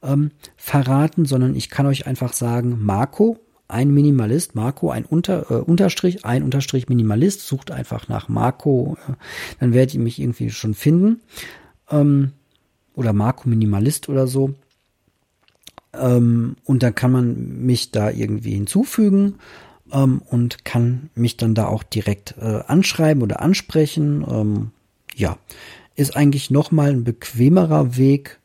ähm, 0.03 0.33
verraten, 0.57 1.25
sondern 1.25 1.55
ich 1.55 1.71
kann 1.71 1.87
euch 1.87 2.07
einfach 2.07 2.35
sagen, 2.35 2.79
Marco, 2.81 3.39
ein 3.69 3.91
Minimalist, 3.91 4.55
Marco, 4.55 4.91
ein 4.91 5.07
Unter, 5.07 5.51
äh, 5.51 5.55
Unterstrich, 5.55 6.27
ein 6.27 6.43
Unterstrich 6.43 6.89
Minimalist, 6.89 7.47
sucht 7.47 7.71
einfach 7.71 8.09
nach 8.09 8.29
Marco, 8.29 8.99
äh, 9.09 9.13
dann 9.61 9.73
werdet 9.73 9.95
ihr 9.95 10.01
mich 10.01 10.21
irgendwie 10.21 10.51
schon 10.51 10.75
finden. 10.75 11.23
Ähm, 11.91 12.33
oder 12.95 13.13
Marco 13.13 13.49
Minimalist 13.49 14.09
oder 14.09 14.27
so. 14.27 14.55
Ähm, 15.95 16.57
und 16.65 16.83
dann 16.83 16.95
kann 16.95 17.13
man 17.13 17.65
mich 17.65 17.91
da 17.91 18.11
irgendwie 18.11 18.55
hinzufügen 18.55 19.37
ähm, 19.93 20.23
und 20.27 20.65
kann 20.65 21.11
mich 21.15 21.37
dann 21.37 21.55
da 21.55 21.67
auch 21.67 21.83
direkt 21.83 22.35
äh, 22.41 22.63
anschreiben 22.67 23.23
oder 23.23 23.41
ansprechen. 23.41 24.25
Ähm, 24.29 24.71
ja, 25.15 25.37
ist 25.95 26.17
eigentlich 26.17 26.51
nochmal 26.51 26.91
ein 26.91 27.05
bequemerer 27.05 27.97
Weg, 27.97 28.39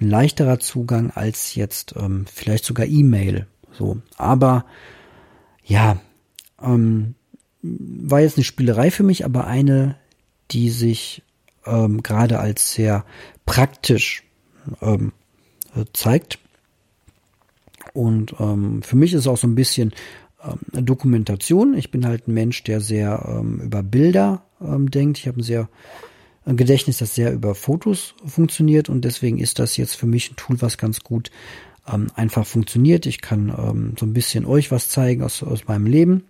ein 0.00 0.08
leichterer 0.08 0.58
Zugang 0.58 1.10
als 1.10 1.54
jetzt 1.54 1.94
ähm, 1.96 2.26
vielleicht 2.32 2.64
sogar 2.64 2.86
E-Mail. 2.86 3.46
So, 3.72 3.98
aber 4.16 4.64
ja, 5.64 5.98
ähm, 6.62 7.14
war 7.62 8.20
jetzt 8.20 8.36
eine 8.36 8.44
Spielerei 8.44 8.90
für 8.90 9.02
mich, 9.02 9.24
aber 9.24 9.46
eine, 9.46 9.96
die 10.50 10.70
sich 10.70 11.22
ähm, 11.66 12.02
gerade 12.02 12.38
als 12.38 12.72
sehr 12.72 13.04
praktisch 13.46 14.24
ähm, 14.82 15.12
äh, 15.74 15.84
zeigt. 15.92 16.38
Und 17.94 18.34
ähm, 18.38 18.82
für 18.82 18.96
mich 18.96 19.14
ist 19.14 19.26
auch 19.26 19.38
so 19.38 19.46
ein 19.46 19.54
bisschen 19.54 19.94
ähm, 20.44 20.84
Dokumentation. 20.84 21.74
Ich 21.74 21.90
bin 21.90 22.04
halt 22.04 22.28
ein 22.28 22.34
Mensch, 22.34 22.62
der 22.64 22.80
sehr 22.80 23.24
ähm, 23.26 23.60
über 23.60 23.82
Bilder 23.82 24.42
ähm, 24.60 24.90
denkt. 24.90 25.18
Ich 25.18 25.28
habe 25.28 25.40
ein 25.40 25.44
sehr 25.44 25.68
ein 26.44 26.56
Gedächtnis, 26.56 26.98
das 26.98 27.14
sehr 27.14 27.32
über 27.32 27.56
Fotos 27.56 28.14
funktioniert 28.24 28.88
und 28.88 29.04
deswegen 29.04 29.38
ist 29.38 29.58
das 29.58 29.76
jetzt 29.76 29.96
für 29.96 30.06
mich 30.06 30.30
ein 30.30 30.36
Tool, 30.36 30.62
was 30.62 30.78
ganz 30.78 31.00
gut 31.00 31.32
ähm, 31.92 32.06
einfach 32.14 32.46
funktioniert. 32.46 33.06
Ich 33.06 33.20
kann 33.20 33.48
ähm, 33.48 33.94
so 33.98 34.06
ein 34.06 34.12
bisschen 34.12 34.46
euch 34.46 34.70
was 34.70 34.88
zeigen 34.88 35.22
aus, 35.22 35.42
aus 35.42 35.66
meinem 35.66 35.86
Leben 35.86 36.24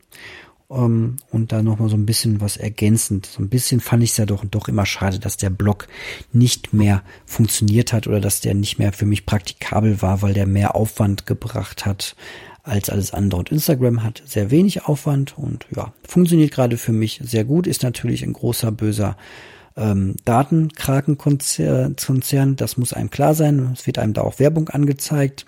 ähm, 0.70 1.16
und 1.30 1.52
da 1.52 1.62
nochmal 1.62 1.88
so 1.88 1.96
ein 1.96 2.06
bisschen 2.06 2.40
was 2.40 2.56
ergänzend. 2.56 3.26
So 3.26 3.42
ein 3.42 3.48
bisschen 3.48 3.80
fand 3.80 4.02
ich 4.02 4.10
es 4.10 4.16
ja 4.16 4.26
doch, 4.26 4.44
doch 4.44 4.68
immer 4.68 4.86
schade, 4.86 5.18
dass 5.18 5.36
der 5.36 5.50
Blog 5.50 5.88
nicht 6.32 6.72
mehr 6.72 7.02
funktioniert 7.24 7.92
hat 7.92 8.06
oder 8.06 8.20
dass 8.20 8.40
der 8.40 8.54
nicht 8.54 8.78
mehr 8.78 8.92
für 8.92 9.06
mich 9.06 9.26
praktikabel 9.26 10.02
war, 10.02 10.22
weil 10.22 10.34
der 10.34 10.46
mehr 10.46 10.74
Aufwand 10.74 11.26
gebracht 11.26 11.86
hat 11.86 12.16
als 12.62 12.90
alles 12.90 13.12
andere. 13.12 13.38
Und 13.40 13.52
Instagram 13.52 14.02
hat 14.02 14.22
sehr 14.26 14.50
wenig 14.50 14.84
Aufwand 14.84 15.38
und 15.38 15.66
ja, 15.74 15.92
funktioniert 16.06 16.52
gerade 16.52 16.76
für 16.76 16.92
mich 16.92 17.20
sehr 17.22 17.44
gut, 17.44 17.66
ist 17.66 17.82
natürlich 17.82 18.24
ein 18.24 18.32
großer 18.32 18.72
böser 18.72 19.16
ähm, 19.76 20.16
Datenkrakenkonzern, 20.24 22.56
das 22.56 22.76
muss 22.76 22.92
einem 22.92 23.10
klar 23.10 23.34
sein. 23.34 23.70
Es 23.74 23.86
wird 23.86 23.98
einem 23.98 24.14
da 24.14 24.22
auch 24.22 24.38
Werbung 24.38 24.68
angezeigt. 24.68 25.46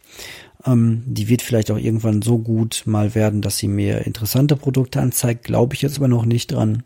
Ähm, 0.67 1.05
die 1.07 1.29
wird 1.29 1.43
vielleicht 1.43 1.71
auch 1.71 1.79
irgendwann 1.79 2.23
so 2.23 2.39
gut 2.39 2.83
mal 2.87 3.15
werden, 3.15 3.43
dass 3.43 3.59
sie 3.59 3.69
mir 3.69 4.07
interessante 4.07 4.57
Produkte 4.57 5.01
anzeigt. 5.01 5.45
Glaube 5.45 5.75
ich 5.75 5.83
jetzt 5.83 5.99
aber 5.99 6.09
noch 6.09 6.25
nicht 6.25 6.53
dran. 6.53 6.83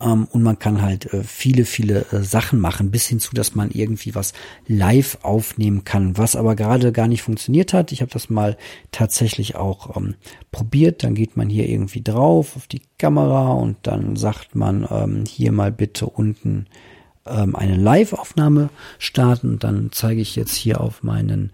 Ähm, 0.00 0.26
und 0.30 0.42
man 0.42 0.58
kann 0.58 0.82
halt 0.82 1.12
äh, 1.12 1.22
viele, 1.22 1.64
viele 1.64 2.06
äh, 2.12 2.22
Sachen 2.22 2.58
machen, 2.58 2.90
bis 2.90 3.06
hin 3.06 3.20
zu, 3.20 3.34
dass 3.34 3.54
man 3.54 3.70
irgendwie 3.70 4.14
was 4.14 4.32
live 4.66 5.18
aufnehmen 5.22 5.84
kann, 5.84 6.16
was 6.16 6.36
aber 6.36 6.56
gerade 6.56 6.92
gar 6.92 7.08
nicht 7.08 7.22
funktioniert 7.22 7.72
hat. 7.72 7.92
Ich 7.92 8.00
habe 8.00 8.10
das 8.10 8.30
mal 8.30 8.56
tatsächlich 8.92 9.56
auch 9.56 9.96
ähm, 9.96 10.14
probiert. 10.52 11.02
Dann 11.02 11.14
geht 11.14 11.36
man 11.36 11.48
hier 11.48 11.68
irgendwie 11.68 12.02
drauf 12.02 12.56
auf 12.56 12.66
die 12.66 12.82
Kamera 12.98 13.52
und 13.52 13.76
dann 13.82 14.16
sagt 14.16 14.54
man 14.54 14.86
ähm, 14.90 15.24
hier 15.26 15.52
mal 15.52 15.72
bitte 15.72 16.06
unten 16.06 16.66
ähm, 17.26 17.54
eine 17.54 17.76
Live-Aufnahme 17.76 18.70
starten. 18.98 19.58
Dann 19.58 19.90
zeige 19.92 20.20
ich 20.20 20.36
jetzt 20.36 20.54
hier 20.54 20.80
auf 20.80 21.02
meinen 21.02 21.52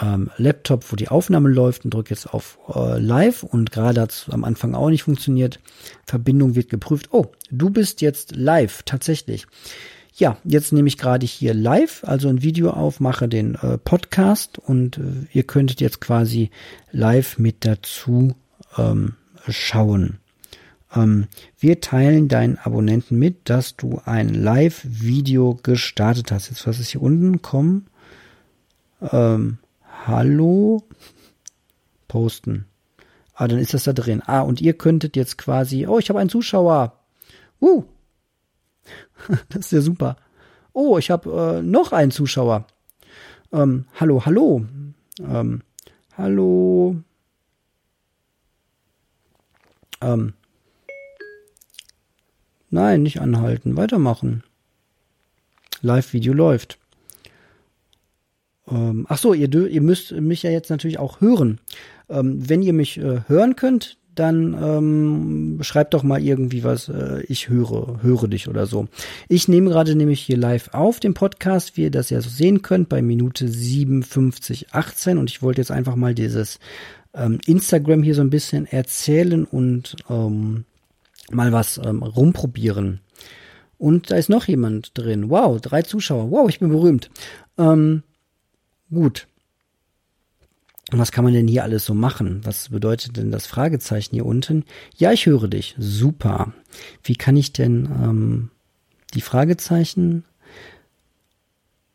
ähm, 0.00 0.30
Laptop, 0.36 0.92
wo 0.92 0.96
die 0.96 1.08
Aufnahme 1.08 1.48
läuft 1.48 1.84
und 1.84 1.94
drücke 1.94 2.10
jetzt 2.10 2.32
auf 2.32 2.58
äh, 2.74 2.98
Live 2.98 3.42
und 3.42 3.72
gerade 3.72 4.00
hat 4.00 4.10
es 4.10 4.26
am 4.30 4.44
Anfang 4.44 4.74
auch 4.74 4.90
nicht 4.90 5.04
funktioniert. 5.04 5.60
Verbindung 6.06 6.54
wird 6.54 6.68
geprüft. 6.68 7.08
Oh, 7.12 7.26
du 7.50 7.70
bist 7.70 8.00
jetzt 8.02 8.36
live, 8.36 8.82
tatsächlich. 8.84 9.46
Ja, 10.14 10.38
jetzt 10.44 10.72
nehme 10.72 10.88
ich 10.88 10.96
gerade 10.96 11.26
hier 11.26 11.52
live, 11.52 12.02
also 12.04 12.28
ein 12.28 12.42
Video 12.42 12.70
auf, 12.70 13.00
mache 13.00 13.28
den 13.28 13.54
äh, 13.56 13.76
Podcast 13.78 14.58
und 14.58 14.98
äh, 14.98 15.02
ihr 15.32 15.42
könntet 15.42 15.80
jetzt 15.80 16.00
quasi 16.00 16.50
live 16.90 17.38
mit 17.38 17.66
dazu 17.66 18.34
ähm, 18.78 19.14
schauen. 19.48 20.18
Ähm, 20.94 21.26
wir 21.58 21.80
teilen 21.80 22.28
deinen 22.28 22.58
Abonnenten 22.58 23.18
mit, 23.18 23.50
dass 23.50 23.76
du 23.76 24.00
ein 24.04 24.30
Live-Video 24.30 25.58
gestartet 25.62 26.32
hast. 26.32 26.48
Jetzt 26.48 26.66
was 26.66 26.80
ist 26.80 26.88
hier 26.88 27.02
unten? 27.02 27.42
Komm. 27.42 27.86
Ähm, 29.12 29.58
Hallo 30.06 30.86
posten. 32.06 32.66
Ah, 33.34 33.48
dann 33.48 33.58
ist 33.58 33.74
das 33.74 33.82
da 33.82 33.92
drin. 33.92 34.22
Ah, 34.24 34.42
und 34.42 34.60
ihr 34.60 34.74
könntet 34.74 35.16
jetzt 35.16 35.36
quasi, 35.36 35.88
oh, 35.88 35.98
ich 35.98 36.08
habe 36.08 36.20
einen 36.20 36.30
Zuschauer. 36.30 37.00
Uh, 37.60 37.82
das 39.48 39.66
ist 39.66 39.72
ja 39.72 39.80
super. 39.80 40.16
Oh, 40.72 40.96
ich 40.96 41.10
habe 41.10 41.58
äh, 41.58 41.62
noch 41.62 41.90
einen 41.90 42.12
Zuschauer. 42.12 42.68
Ähm, 43.52 43.86
hallo, 43.98 44.24
hallo. 44.24 44.64
Ähm, 45.18 45.62
hallo. 46.16 46.96
Ähm, 50.00 50.34
nein, 52.70 53.02
nicht 53.02 53.20
anhalten, 53.20 53.76
weitermachen. 53.76 54.44
Live-Video 55.80 56.32
läuft. 56.32 56.78
Ähm, 58.68 59.06
ach 59.08 59.18
so, 59.18 59.34
ihr, 59.34 59.52
ihr 59.52 59.80
müsst 59.80 60.12
mich 60.12 60.42
ja 60.42 60.50
jetzt 60.50 60.70
natürlich 60.70 60.98
auch 60.98 61.20
hören. 61.20 61.60
Ähm, 62.08 62.48
wenn 62.48 62.62
ihr 62.62 62.72
mich 62.72 62.98
äh, 62.98 63.20
hören 63.26 63.56
könnt, 63.56 63.98
dann 64.16 64.56
ähm, 64.60 65.58
schreibt 65.60 65.94
doch 65.94 66.02
mal 66.02 66.22
irgendwie 66.22 66.64
was, 66.64 66.88
äh, 66.88 67.22
ich 67.28 67.48
höre, 67.48 68.02
höre 68.02 68.28
dich 68.28 68.48
oder 68.48 68.66
so. 68.66 68.88
Ich 69.28 69.46
nehme 69.46 69.70
gerade 69.70 69.94
nämlich 69.94 70.20
hier 70.20 70.38
live 70.38 70.70
auf 70.72 71.00
den 71.00 71.14
Podcast, 71.14 71.76
wie 71.76 71.82
ihr 71.82 71.90
das 71.90 72.10
ja 72.10 72.20
so 72.20 72.30
sehen 72.30 72.62
könnt, 72.62 72.88
bei 72.88 73.02
Minute 73.02 73.46
57, 73.46 74.72
18 74.72 75.18
und 75.18 75.30
ich 75.30 75.42
wollte 75.42 75.60
jetzt 75.60 75.70
einfach 75.70 75.96
mal 75.96 76.14
dieses 76.14 76.58
ähm, 77.14 77.38
Instagram 77.46 78.02
hier 78.02 78.14
so 78.14 78.22
ein 78.22 78.30
bisschen 78.30 78.66
erzählen 78.66 79.44
und 79.44 79.96
ähm, 80.08 80.64
mal 81.30 81.52
was 81.52 81.78
ähm, 81.84 82.02
rumprobieren. 82.02 83.00
Und 83.78 84.10
da 84.10 84.16
ist 84.16 84.30
noch 84.30 84.48
jemand 84.48 84.96
drin. 84.96 85.28
Wow, 85.28 85.60
drei 85.60 85.82
Zuschauer. 85.82 86.30
Wow, 86.30 86.48
ich 86.48 86.60
bin 86.60 86.70
berühmt. 86.70 87.10
Ähm, 87.58 88.02
Gut. 88.90 89.26
Und 90.92 91.00
was 91.00 91.10
kann 91.10 91.24
man 91.24 91.32
denn 91.32 91.48
hier 91.48 91.64
alles 91.64 91.84
so 91.84 91.94
machen? 91.94 92.40
Was 92.44 92.68
bedeutet 92.68 93.16
denn 93.16 93.32
das 93.32 93.46
Fragezeichen 93.46 94.14
hier 94.14 94.26
unten? 94.26 94.64
Ja, 94.96 95.10
ich 95.12 95.26
höre 95.26 95.48
dich. 95.48 95.74
Super. 95.78 96.52
Wie 97.02 97.16
kann 97.16 97.36
ich 97.36 97.52
denn 97.52 97.86
ähm, 97.86 98.50
die 99.14 99.20
Fragezeichen? 99.20 100.24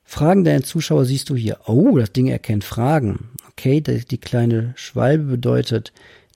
Fragen 0.03 0.43
deiner 0.43 0.63
Zuschauer 0.63 1.05
siehst 1.05 1.29
du 1.29 1.37
hier. 1.37 1.59
Oh, 1.67 1.97
das 1.97 2.11
Ding 2.11 2.27
erkennt 2.27 2.65
Fragen. 2.65 3.29
Okay, 3.51 3.79
die, 3.79 4.03
die 4.03 4.17
kleine 4.17 4.73
Schwalbe 4.75 5.23
bedeutet 5.23 5.93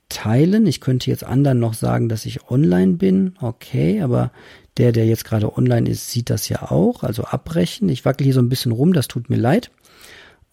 teilen. 0.07 0.65
Ich 0.65 0.79
könnte 0.79 1.09
jetzt 1.09 1.25
anderen 1.25 1.59
noch 1.59 1.73
sagen, 1.73 2.07
dass 2.07 2.25
ich 2.25 2.49
online 2.49 2.93
bin. 2.93 3.35
Okay, 3.41 4.01
aber 4.01 4.31
der, 4.77 4.93
der 4.93 5.05
jetzt 5.05 5.25
gerade 5.25 5.57
online 5.57 5.89
ist, 5.89 6.09
sieht 6.09 6.29
das 6.29 6.47
ja 6.47 6.71
auch. 6.71 7.03
Also 7.03 7.25
abbrechen. 7.25 7.89
Ich 7.89 8.05
wackel 8.05 8.23
hier 8.23 8.33
so 8.33 8.39
ein 8.39 8.49
bisschen 8.49 8.71
rum, 8.71 8.93
das 8.93 9.09
tut 9.09 9.29
mir 9.29 9.35
leid. 9.35 9.71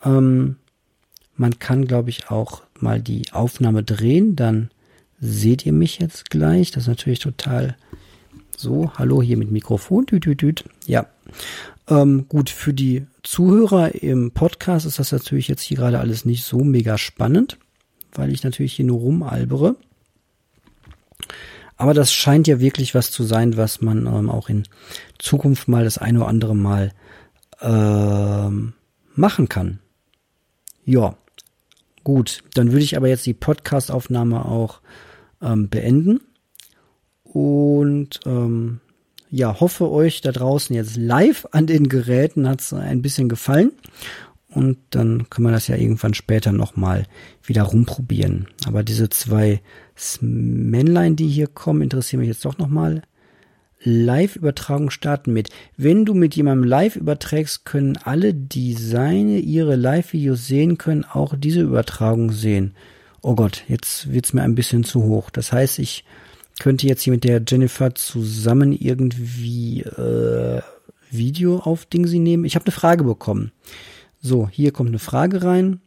Ähm, 0.05 0.57
man 1.37 1.59
kann, 1.59 1.87
glaube 1.87 2.11
ich, 2.11 2.31
auch 2.31 2.63
mal 2.79 3.01
die 3.01 3.23
Aufnahme 3.33 3.83
drehen, 3.83 4.37
dann 4.37 4.71
seht 5.21 5.65
ihr 5.65 5.73
mich 5.73 5.99
jetzt 5.99 6.31
gleich. 6.31 6.71
Das 6.71 6.85
ist 6.85 6.89
natürlich 6.89 7.21
total 7.21 7.77
so. 8.57 8.93
Hallo 8.97 9.23
hier 9.23 9.37
mit 9.37 9.51
Mikrofon. 9.51 10.07
Düt, 10.07 10.25
düt, 10.25 10.43
düt. 10.43 10.65
Ja. 10.87 11.07
Ähm, 11.89 12.27
gut, 12.29 12.51
für 12.51 12.75
die 12.75 13.07
Zuhörer 13.23 13.95
im 13.95 14.33
Podcast 14.33 14.87
ist 14.87 14.99
das 14.99 15.13
natürlich 15.13 15.49
jetzt 15.49 15.63
hier 15.63 15.77
gerade 15.77 16.01
alles 16.01 16.25
nicht 16.25 16.45
so 16.45 16.59
mega 16.59 16.99
spannend, 16.99 17.59
weil 18.13 18.33
ich 18.33 18.43
natürlich 18.45 18.75
hier 18.75 18.85
nur 18.85 19.01
rumalbere. 19.01 19.77
Aber 21.77 21.95
das 21.95 22.13
scheint 22.13 22.47
ja 22.47 22.61
wirklich 22.61 22.95
was 22.95 23.11
zu 23.11 23.25
sein, 23.25 23.57
was 23.57 23.81
man 23.81 24.07
ähm, 24.07 24.31
auch 24.31 24.49
in 24.49 24.65
Zukunft 25.19 25.67
mal 25.69 25.85
das 25.85 25.99
eine 25.99 26.21
oder 26.21 26.29
andere 26.29 26.55
Mal 26.55 26.93
ähm, 27.61 28.75
machen 29.15 29.49
kann. 29.49 29.81
Ja, 30.85 31.17
gut. 32.05 32.43
Dann 32.55 32.73
würde 32.73 32.85
ich 32.85 32.97
aber 32.97 33.09
jetzt 33.09 33.27
die 33.27 33.35
Podcast-Aufnahme 33.35 34.45
auch 34.45 34.81
ähm, 35.41 35.69
beenden. 35.69 36.21
Und 37.23 38.21
ähm, 38.27 38.81
ja, 39.31 39.61
hoffe 39.61 39.91
euch 39.91 40.21
da 40.21 40.33
draußen 40.33 40.77
jetzt 40.77 40.97
live 40.97 41.47
an 41.53 41.67
den 41.67 41.89
Geräten 41.89 42.49
hat 42.49 42.61
es 42.61 42.73
ein 42.73 43.01
bisschen 43.01 43.29
gefallen. 43.29 43.73
Und 44.49 44.77
dann 44.91 45.31
können 45.31 45.47
wir 45.47 45.53
das 45.53 45.69
ja 45.69 45.77
irgendwann 45.77 46.13
später 46.13 46.53
nochmal 46.53 47.07
wieder 47.43 47.63
rumprobieren. 47.63 48.49
Aber 48.67 48.83
diese 48.83 49.09
zwei 49.09 49.63
Männlein, 50.21 51.17
die 51.17 51.29
hier 51.29 51.47
kommen, 51.47 51.81
interessieren 51.81 52.21
mich 52.21 52.29
jetzt 52.29 52.45
doch 52.45 52.59
nochmal. 52.59 53.03
Live-Übertragung 53.85 54.91
starten 54.91 55.33
mit. 55.33 55.51
Wenn 55.77 56.05
du 56.05 56.15
mit 56.15 56.37
jemandem 56.37 56.69
live 56.69 56.97
überträgst, 56.97 57.65
können 57.65 57.97
alle, 57.97 58.35
die 58.35 58.75
seine, 58.75 59.39
ihre 59.39 59.77
Live-Videos 59.77 60.47
sehen 60.47 60.79
können, 60.79 61.05
auch 61.05 61.35
diese 61.37 61.63
Übertragung 61.63 62.33
sehen. 62.33 62.75
Oh 63.23 63.35
Gott, 63.35 63.65
jetzt 63.69 64.13
wird's 64.13 64.33
mir 64.33 64.43
ein 64.43 64.55
bisschen 64.55 64.85
zu 64.85 65.03
hoch. 65.05 65.31
Das 65.31 65.53
heißt, 65.53 65.79
ich 65.79 66.05
könnte 66.61 66.87
jetzt 66.87 67.03
hier 67.03 67.13
mit 67.13 67.25
der 67.25 67.43
Jennifer 67.47 67.95
zusammen 67.95 68.73
irgendwie 68.73 69.83
äh, 69.83 70.61
Video 71.11 71.59
auf 71.59 71.87
Dingsy 71.87 72.19
nehmen. 72.19 72.45
Ich 72.45 72.55
habe 72.55 72.67
eine 72.67 72.73
Frage 72.73 73.05
bekommen. 73.05 73.53
So, 74.21 74.49
hier 74.49 74.73
kommt 74.73 74.91
eine 74.91 74.99
Frage 74.99 75.43
rein. 75.43 75.81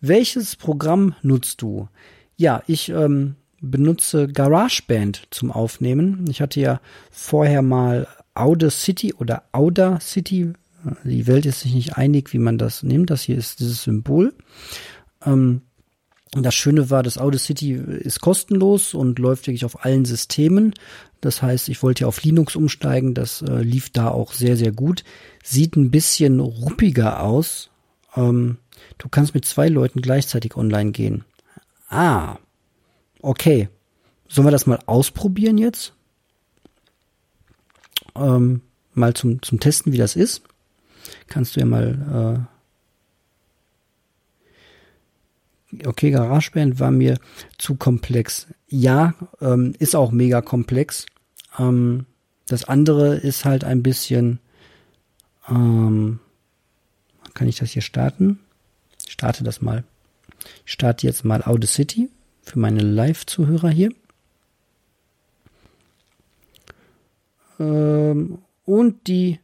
Welches 0.00 0.56
Programm 0.56 1.14
nutzt 1.22 1.62
du? 1.62 1.88
Ja, 2.36 2.62
ich 2.66 2.88
ähm, 2.88 3.36
benutze 3.62 4.28
GarageBand 4.28 5.22
zum 5.30 5.50
Aufnehmen. 5.50 6.26
Ich 6.28 6.42
hatte 6.42 6.60
ja 6.60 6.80
vorher 7.10 7.62
mal 7.62 8.06
Audacity 8.34 9.14
oder 9.14 9.44
Audacity. 9.52 10.52
Die 11.04 11.26
Welt 11.26 11.46
ist 11.46 11.60
sich 11.60 11.74
nicht 11.74 11.96
einig, 11.96 12.32
wie 12.32 12.38
man 12.38 12.58
das 12.58 12.82
nimmt. 12.82 13.10
Das 13.10 13.22
hier 13.22 13.38
ist 13.38 13.60
dieses 13.60 13.84
Symbol. 13.84 14.34
Ähm, 15.24 15.62
das 16.32 16.54
Schöne 16.54 16.88
war, 16.88 17.02
das 17.02 17.18
Audacity 17.18 17.72
ist 17.74 18.20
kostenlos 18.20 18.94
und 18.94 19.18
läuft 19.18 19.46
wirklich 19.46 19.64
auf 19.64 19.84
allen 19.84 20.06
Systemen. 20.06 20.74
Das 21.20 21.42
heißt, 21.42 21.68
ich 21.68 21.82
wollte 21.82 22.02
ja 22.02 22.08
auf 22.08 22.22
Linux 22.22 22.56
umsteigen. 22.56 23.14
Das 23.14 23.42
äh, 23.42 23.62
lief 23.62 23.90
da 23.90 24.08
auch 24.08 24.32
sehr, 24.32 24.56
sehr 24.56 24.72
gut. 24.72 25.04
Sieht 25.44 25.76
ein 25.76 25.90
bisschen 25.90 26.40
ruppiger 26.40 27.22
aus. 27.22 27.70
Ähm, 28.16 28.56
du 28.98 29.08
kannst 29.08 29.34
mit 29.34 29.44
zwei 29.44 29.68
Leuten 29.68 30.00
gleichzeitig 30.00 30.56
online 30.56 30.90
gehen. 30.92 31.24
Ah, 31.90 32.38
okay. 33.22 33.68
Sollen 34.28 34.46
wir 34.46 34.52
das 34.52 34.66
mal 34.66 34.80
ausprobieren 34.86 35.58
jetzt? 35.58 35.94
Ähm, 38.14 38.62
mal 38.94 39.14
zum, 39.14 39.42
zum 39.42 39.60
Testen, 39.60 39.92
wie 39.92 39.98
das 39.98 40.16
ist. 40.16 40.42
Kannst 41.28 41.56
du 41.56 41.60
ja 41.60 41.66
mal 41.66 42.46
äh, 42.48 42.52
okay, 45.86 46.10
GarageBand 46.10 46.80
war 46.80 46.90
mir 46.90 47.18
zu 47.58 47.74
komplex. 47.76 48.46
Ja, 48.68 49.14
ähm, 49.40 49.74
ist 49.78 49.96
auch 49.96 50.10
mega 50.10 50.40
komplex. 50.40 51.06
Ähm, 51.58 52.06
das 52.46 52.64
andere 52.64 53.16
ist 53.16 53.44
halt 53.44 53.64
ein 53.64 53.82
bisschen, 53.82 54.38
ähm, 55.48 56.20
kann 57.34 57.48
ich 57.48 57.56
das 57.56 57.70
hier 57.70 57.82
starten? 57.82 58.40
Ich 59.06 59.12
starte 59.12 59.44
das 59.44 59.62
mal. 59.62 59.84
Ich 60.66 60.72
starte 60.72 61.06
jetzt 61.06 61.24
mal 61.24 61.42
Audacity 61.42 62.10
für 62.52 62.58
meine 62.58 62.82
Live-Zuhörer 62.82 63.70
hier. 63.70 63.88
Ähm, 67.58 68.40
und 68.66 69.06
die 69.06 69.40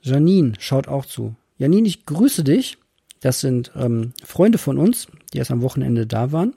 Janine 0.00 0.54
schaut 0.58 0.88
auch 0.88 1.06
zu. 1.06 1.36
Janine, 1.56 1.86
ich 1.86 2.04
grüße 2.04 2.42
dich. 2.42 2.78
Das 3.20 3.38
sind 3.38 3.70
ähm, 3.76 4.12
Freunde 4.24 4.58
von 4.58 4.76
uns, 4.76 5.06
die 5.32 5.38
erst 5.38 5.52
am 5.52 5.62
Wochenende 5.62 6.04
da 6.04 6.32
waren. 6.32 6.56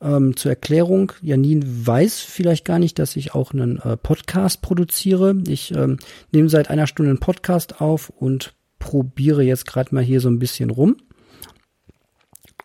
Ähm, 0.00 0.36
zur 0.36 0.50
Erklärung, 0.50 1.12
Janine 1.22 1.62
weiß 1.64 2.18
vielleicht 2.18 2.64
gar 2.64 2.80
nicht, 2.80 2.98
dass 2.98 3.14
ich 3.14 3.32
auch 3.32 3.52
einen 3.52 3.78
äh, 3.78 3.96
Podcast 3.96 4.60
produziere. 4.60 5.36
Ich 5.46 5.72
ähm, 5.72 5.98
nehme 6.32 6.48
seit 6.48 6.68
einer 6.68 6.88
Stunde 6.88 7.10
einen 7.10 7.20
Podcast 7.20 7.80
auf 7.80 8.08
und 8.10 8.54
probiere 8.80 9.44
jetzt 9.44 9.68
gerade 9.68 9.94
mal 9.94 10.02
hier 10.02 10.20
so 10.20 10.28
ein 10.28 10.40
bisschen 10.40 10.70
rum. 10.70 10.96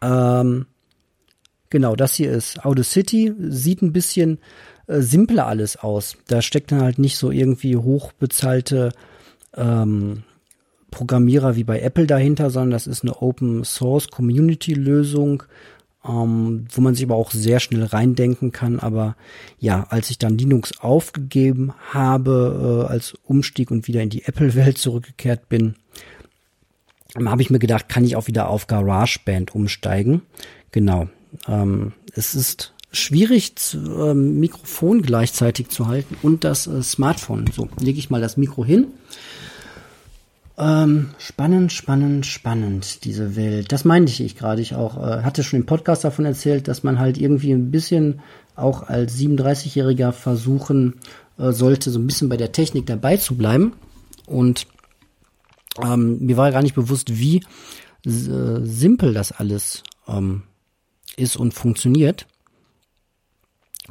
Ähm, 0.02 0.66
genau, 1.70 1.96
das 1.96 2.16
hier 2.16 2.32
ist 2.32 2.64
Audacity. 2.66 3.34
Sieht 3.40 3.82
ein 3.82 3.94
bisschen 3.94 4.40
äh, 4.88 5.02
simpler 5.02 5.48
alles 5.48 5.78
aus. 5.78 6.18
Da 6.28 6.42
steckt 6.42 6.72
dann 6.72 6.82
halt 6.82 7.00
nicht 7.00 7.18
so 7.18 7.32
irgendwie 7.32 7.76
hochbezahlte 7.76 8.92
ähm, 9.56 10.24
Programmierer 10.92 11.56
wie 11.56 11.64
bei 11.64 11.82
Apple 11.82 12.08
dahinter, 12.08 12.50
sondern 12.50 12.72
das 12.72 12.88
ist 12.88 13.04
eine 13.04 13.22
Open 13.22 13.64
Source 13.66 14.08
Community 14.10 14.74
Lösung, 14.74 15.44
ähm, 16.08 16.68
wo 16.72 16.82
man 16.82 16.96
sich 16.96 17.04
aber 17.06 17.16
auch 17.16 17.32
sehr 17.32 17.60
schnell 17.60 17.84
reindenken 17.84 18.52
kann. 18.52 18.80
Aber 18.80 19.16
ja, 19.60 19.88
als 19.90 20.10
ich 20.10 20.20
dann 20.20 20.38
Linux 20.38 20.80
aufgegeben 20.80 21.74
habe 21.90 22.86
äh, 22.88 22.92
als 22.92 23.16
Umstieg 23.26 23.72
und 23.72 23.88
wieder 23.88 24.02
in 24.02 24.10
die 24.10 24.24
Apple-Welt 24.24 24.78
zurückgekehrt 24.78 25.50
bin, 25.50 25.76
habe 27.26 27.42
ich 27.42 27.50
mir 27.50 27.60
gedacht, 27.60 27.90
kann 27.90 28.06
ich 28.06 28.16
auch 28.16 28.28
wieder 28.28 28.50
auf 28.50 28.68
GarageBand 28.68 29.56
umsteigen. 29.56 30.22
Genau. 30.72 31.08
Ähm, 31.48 31.94
es 32.14 32.36
ist 32.36 32.74
schwierig, 32.92 33.56
zu, 33.58 33.78
ähm, 33.78 34.40
Mikrofon 34.40 35.02
gleichzeitig 35.02 35.70
zu 35.70 35.88
halten 35.88 36.16
und 36.22 36.44
das 36.44 36.68
äh, 36.68 36.82
Smartphone. 36.82 37.46
So, 37.54 37.70
lege 37.80 38.00
ich 38.00 38.10
mal 38.10 38.22
das 38.22 38.38
Mikro 38.38 38.64
hin. 38.66 38.88
Ähm, 40.58 41.10
spannend, 41.18 41.74
spannend, 41.74 42.26
spannend, 42.26 43.04
diese 43.04 43.36
Welt. 43.36 43.72
Das 43.72 43.84
meinte 43.84 44.24
ich 44.24 44.38
gerade. 44.38 44.62
Ich 44.62 44.74
auch 44.74 44.98
äh, 44.98 45.24
hatte 45.24 45.44
schon 45.44 45.60
im 45.60 45.66
Podcast 45.66 46.06
davon 46.06 46.26
erzählt, 46.26 46.68
dass 46.68 46.84
man 46.84 46.98
halt 46.98 47.18
irgendwie 47.18 47.52
ein 47.52 47.72
bisschen 47.72 48.22
auch 48.56 48.84
als 48.84 49.18
37-Jähriger 49.18 50.14
versuchen 50.14 50.96
äh, 51.38 51.52
sollte, 51.52 51.92
so 51.92 52.00
ein 52.00 52.08
bisschen 52.08 52.30
bei 52.30 52.38
der 52.38 52.54
Technik 52.54 52.86
dabei 52.86 53.18
zu 53.18 53.36
bleiben. 53.36 53.74
Und 54.26 54.66
ähm, 55.84 56.20
mir 56.26 56.38
war 56.38 56.52
gar 56.52 56.62
nicht 56.62 56.76
bewusst, 56.76 57.20
wie 57.20 57.44
äh, 58.06 58.62
simpel 58.64 59.14
das 59.14 59.34
alles 59.34 59.84
ähm, 60.08 60.44
ist 61.18 61.38
und 61.38 61.54
funktioniert. 61.54 62.28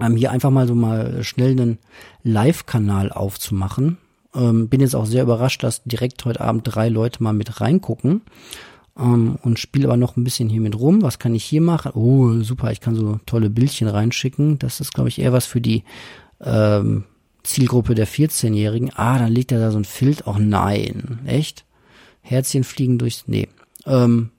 Ähm, 0.00 0.16
hier 0.16 0.30
einfach 0.30 0.50
mal 0.50 0.66
so 0.66 0.74
mal 0.74 1.22
schnell 1.22 1.52
einen 1.52 1.78
Live-Kanal 2.22 3.12
aufzumachen 3.12 3.98
ähm, 4.34 4.68
bin 4.68 4.80
jetzt 4.80 4.96
auch 4.96 5.06
sehr 5.06 5.22
überrascht, 5.22 5.62
dass 5.62 5.82
direkt 5.84 6.24
heute 6.24 6.40
Abend 6.40 6.62
drei 6.64 6.88
Leute 6.88 7.22
mal 7.22 7.32
mit 7.32 7.60
reingucken. 7.60 8.22
Ähm, 8.98 9.38
und 9.42 9.58
spiele 9.58 9.88
aber 9.88 9.96
noch 9.96 10.16
ein 10.16 10.24
bisschen 10.24 10.48
hier 10.48 10.60
mit 10.60 10.78
rum. 10.78 11.02
Was 11.02 11.18
kann 11.18 11.34
ich 11.34 11.44
hier 11.44 11.60
machen? 11.60 11.92
Oh, 11.94 12.42
super, 12.42 12.70
ich 12.70 12.80
kann 12.80 12.94
so 12.94 13.18
tolle 13.26 13.50
Bildchen 13.50 13.88
reinschicken. 13.88 14.58
Das 14.58 14.80
ist, 14.80 14.94
glaube 14.94 15.08
ich, 15.08 15.20
eher 15.20 15.32
was 15.32 15.46
für 15.46 15.60
die 15.60 15.84
ähm, 16.40 17.04
Zielgruppe 17.42 17.94
der 17.94 18.08
14-Jährigen. 18.08 18.92
Ah, 18.94 19.18
dann 19.18 19.32
liegt 19.32 19.52
da 19.52 19.58
da 19.58 19.70
so 19.70 19.78
ein 19.78 19.84
Filter. 19.84 20.28
Oh 20.28 20.38
nein, 20.38 21.20
echt? 21.26 21.64
Herzchen 22.22 22.64
fliegen 22.64 22.98
durchs. 22.98 23.24
Nee. 23.26 23.48
Ähm, 23.86 24.30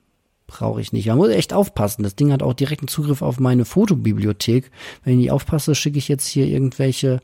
brauche 0.58 0.80
ich 0.80 0.92
nicht. 0.92 1.06
Man 1.06 1.18
muss 1.18 1.28
echt 1.28 1.52
aufpassen. 1.52 2.02
Das 2.02 2.16
Ding 2.16 2.32
hat 2.32 2.42
auch 2.42 2.54
direkten 2.54 2.88
Zugriff 2.88 3.20
auf 3.22 3.38
meine 3.40 3.64
Fotobibliothek. 3.64 4.70
Wenn 5.04 5.14
ich 5.14 5.18
nicht 5.18 5.30
aufpasse, 5.30 5.74
schicke 5.74 5.98
ich 5.98 6.08
jetzt 6.08 6.26
hier 6.26 6.46
irgendwelche 6.46 7.20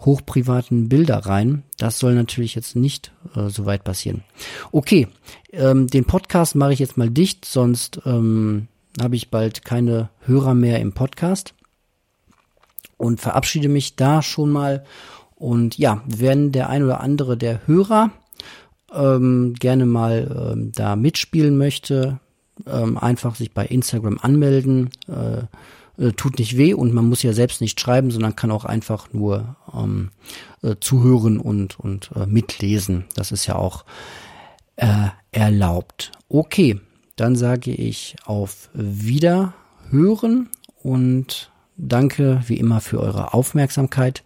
hochprivaten 0.00 0.88
Bilder 0.88 1.18
rein. 1.18 1.62
Das 1.78 1.98
soll 1.98 2.14
natürlich 2.14 2.54
jetzt 2.54 2.74
nicht 2.74 3.12
äh, 3.36 3.48
so 3.48 3.64
weit 3.64 3.84
passieren. 3.84 4.24
Okay, 4.72 5.08
ähm, 5.52 5.86
den 5.86 6.04
Podcast 6.04 6.56
mache 6.56 6.72
ich 6.72 6.80
jetzt 6.80 6.96
mal 6.96 7.10
dicht, 7.10 7.44
sonst 7.44 8.00
ähm, 8.04 8.66
habe 9.00 9.16
ich 9.16 9.30
bald 9.30 9.64
keine 9.64 10.10
Hörer 10.26 10.54
mehr 10.54 10.80
im 10.80 10.92
Podcast 10.92 11.54
und 12.96 13.20
verabschiede 13.20 13.68
mich 13.68 13.96
da 13.96 14.20
schon 14.20 14.50
mal. 14.50 14.84
Und 15.36 15.78
ja, 15.78 16.02
wenn 16.06 16.50
der 16.52 16.68
ein 16.70 16.82
oder 16.82 17.00
andere 17.00 17.36
der 17.36 17.66
Hörer 17.66 18.10
ähm, 18.92 19.54
gerne 19.54 19.86
mal 19.86 20.52
ähm, 20.52 20.72
da 20.72 20.96
mitspielen 20.96 21.56
möchte, 21.56 22.20
ähm, 22.66 22.98
einfach 22.98 23.34
sich 23.34 23.52
bei 23.52 23.66
Instagram 23.66 24.18
anmelden. 24.20 24.90
Äh, 25.08 25.44
äh, 25.96 26.12
tut 26.12 26.38
nicht 26.38 26.56
weh 26.56 26.74
und 26.74 26.92
man 26.92 27.08
muss 27.08 27.22
ja 27.22 27.32
selbst 27.32 27.60
nicht 27.60 27.80
schreiben, 27.80 28.10
sondern 28.10 28.34
kann 28.34 28.50
auch 28.50 28.64
einfach 28.64 29.12
nur 29.12 29.56
ähm, 29.72 30.10
äh, 30.62 30.74
zuhören 30.80 31.38
und, 31.38 31.78
und 31.78 32.10
äh, 32.16 32.26
mitlesen. 32.26 33.04
Das 33.14 33.32
ist 33.32 33.46
ja 33.46 33.56
auch 33.56 33.84
erlaubt. 35.30 36.10
Okay, 36.28 36.80
dann 37.14 37.36
sage 37.36 37.70
ich 37.70 38.16
auf 38.24 38.70
Wiederhören 38.74 40.48
und 40.82 41.52
danke 41.76 42.42
wie 42.48 42.56
immer 42.56 42.80
für 42.80 42.98
eure 42.98 43.34
Aufmerksamkeit 43.34 44.24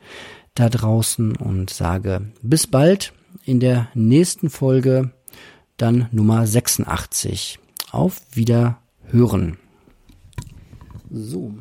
da 0.54 0.70
draußen 0.70 1.36
und 1.36 1.68
sage 1.68 2.32
bis 2.40 2.66
bald 2.66 3.12
in 3.44 3.60
der 3.60 3.88
nächsten 3.92 4.48
Folge, 4.48 5.10
dann 5.76 6.08
Nummer 6.12 6.46
86. 6.46 7.58
Auf 7.90 8.20
Wiederhören. 8.32 9.58
So. 11.10 11.54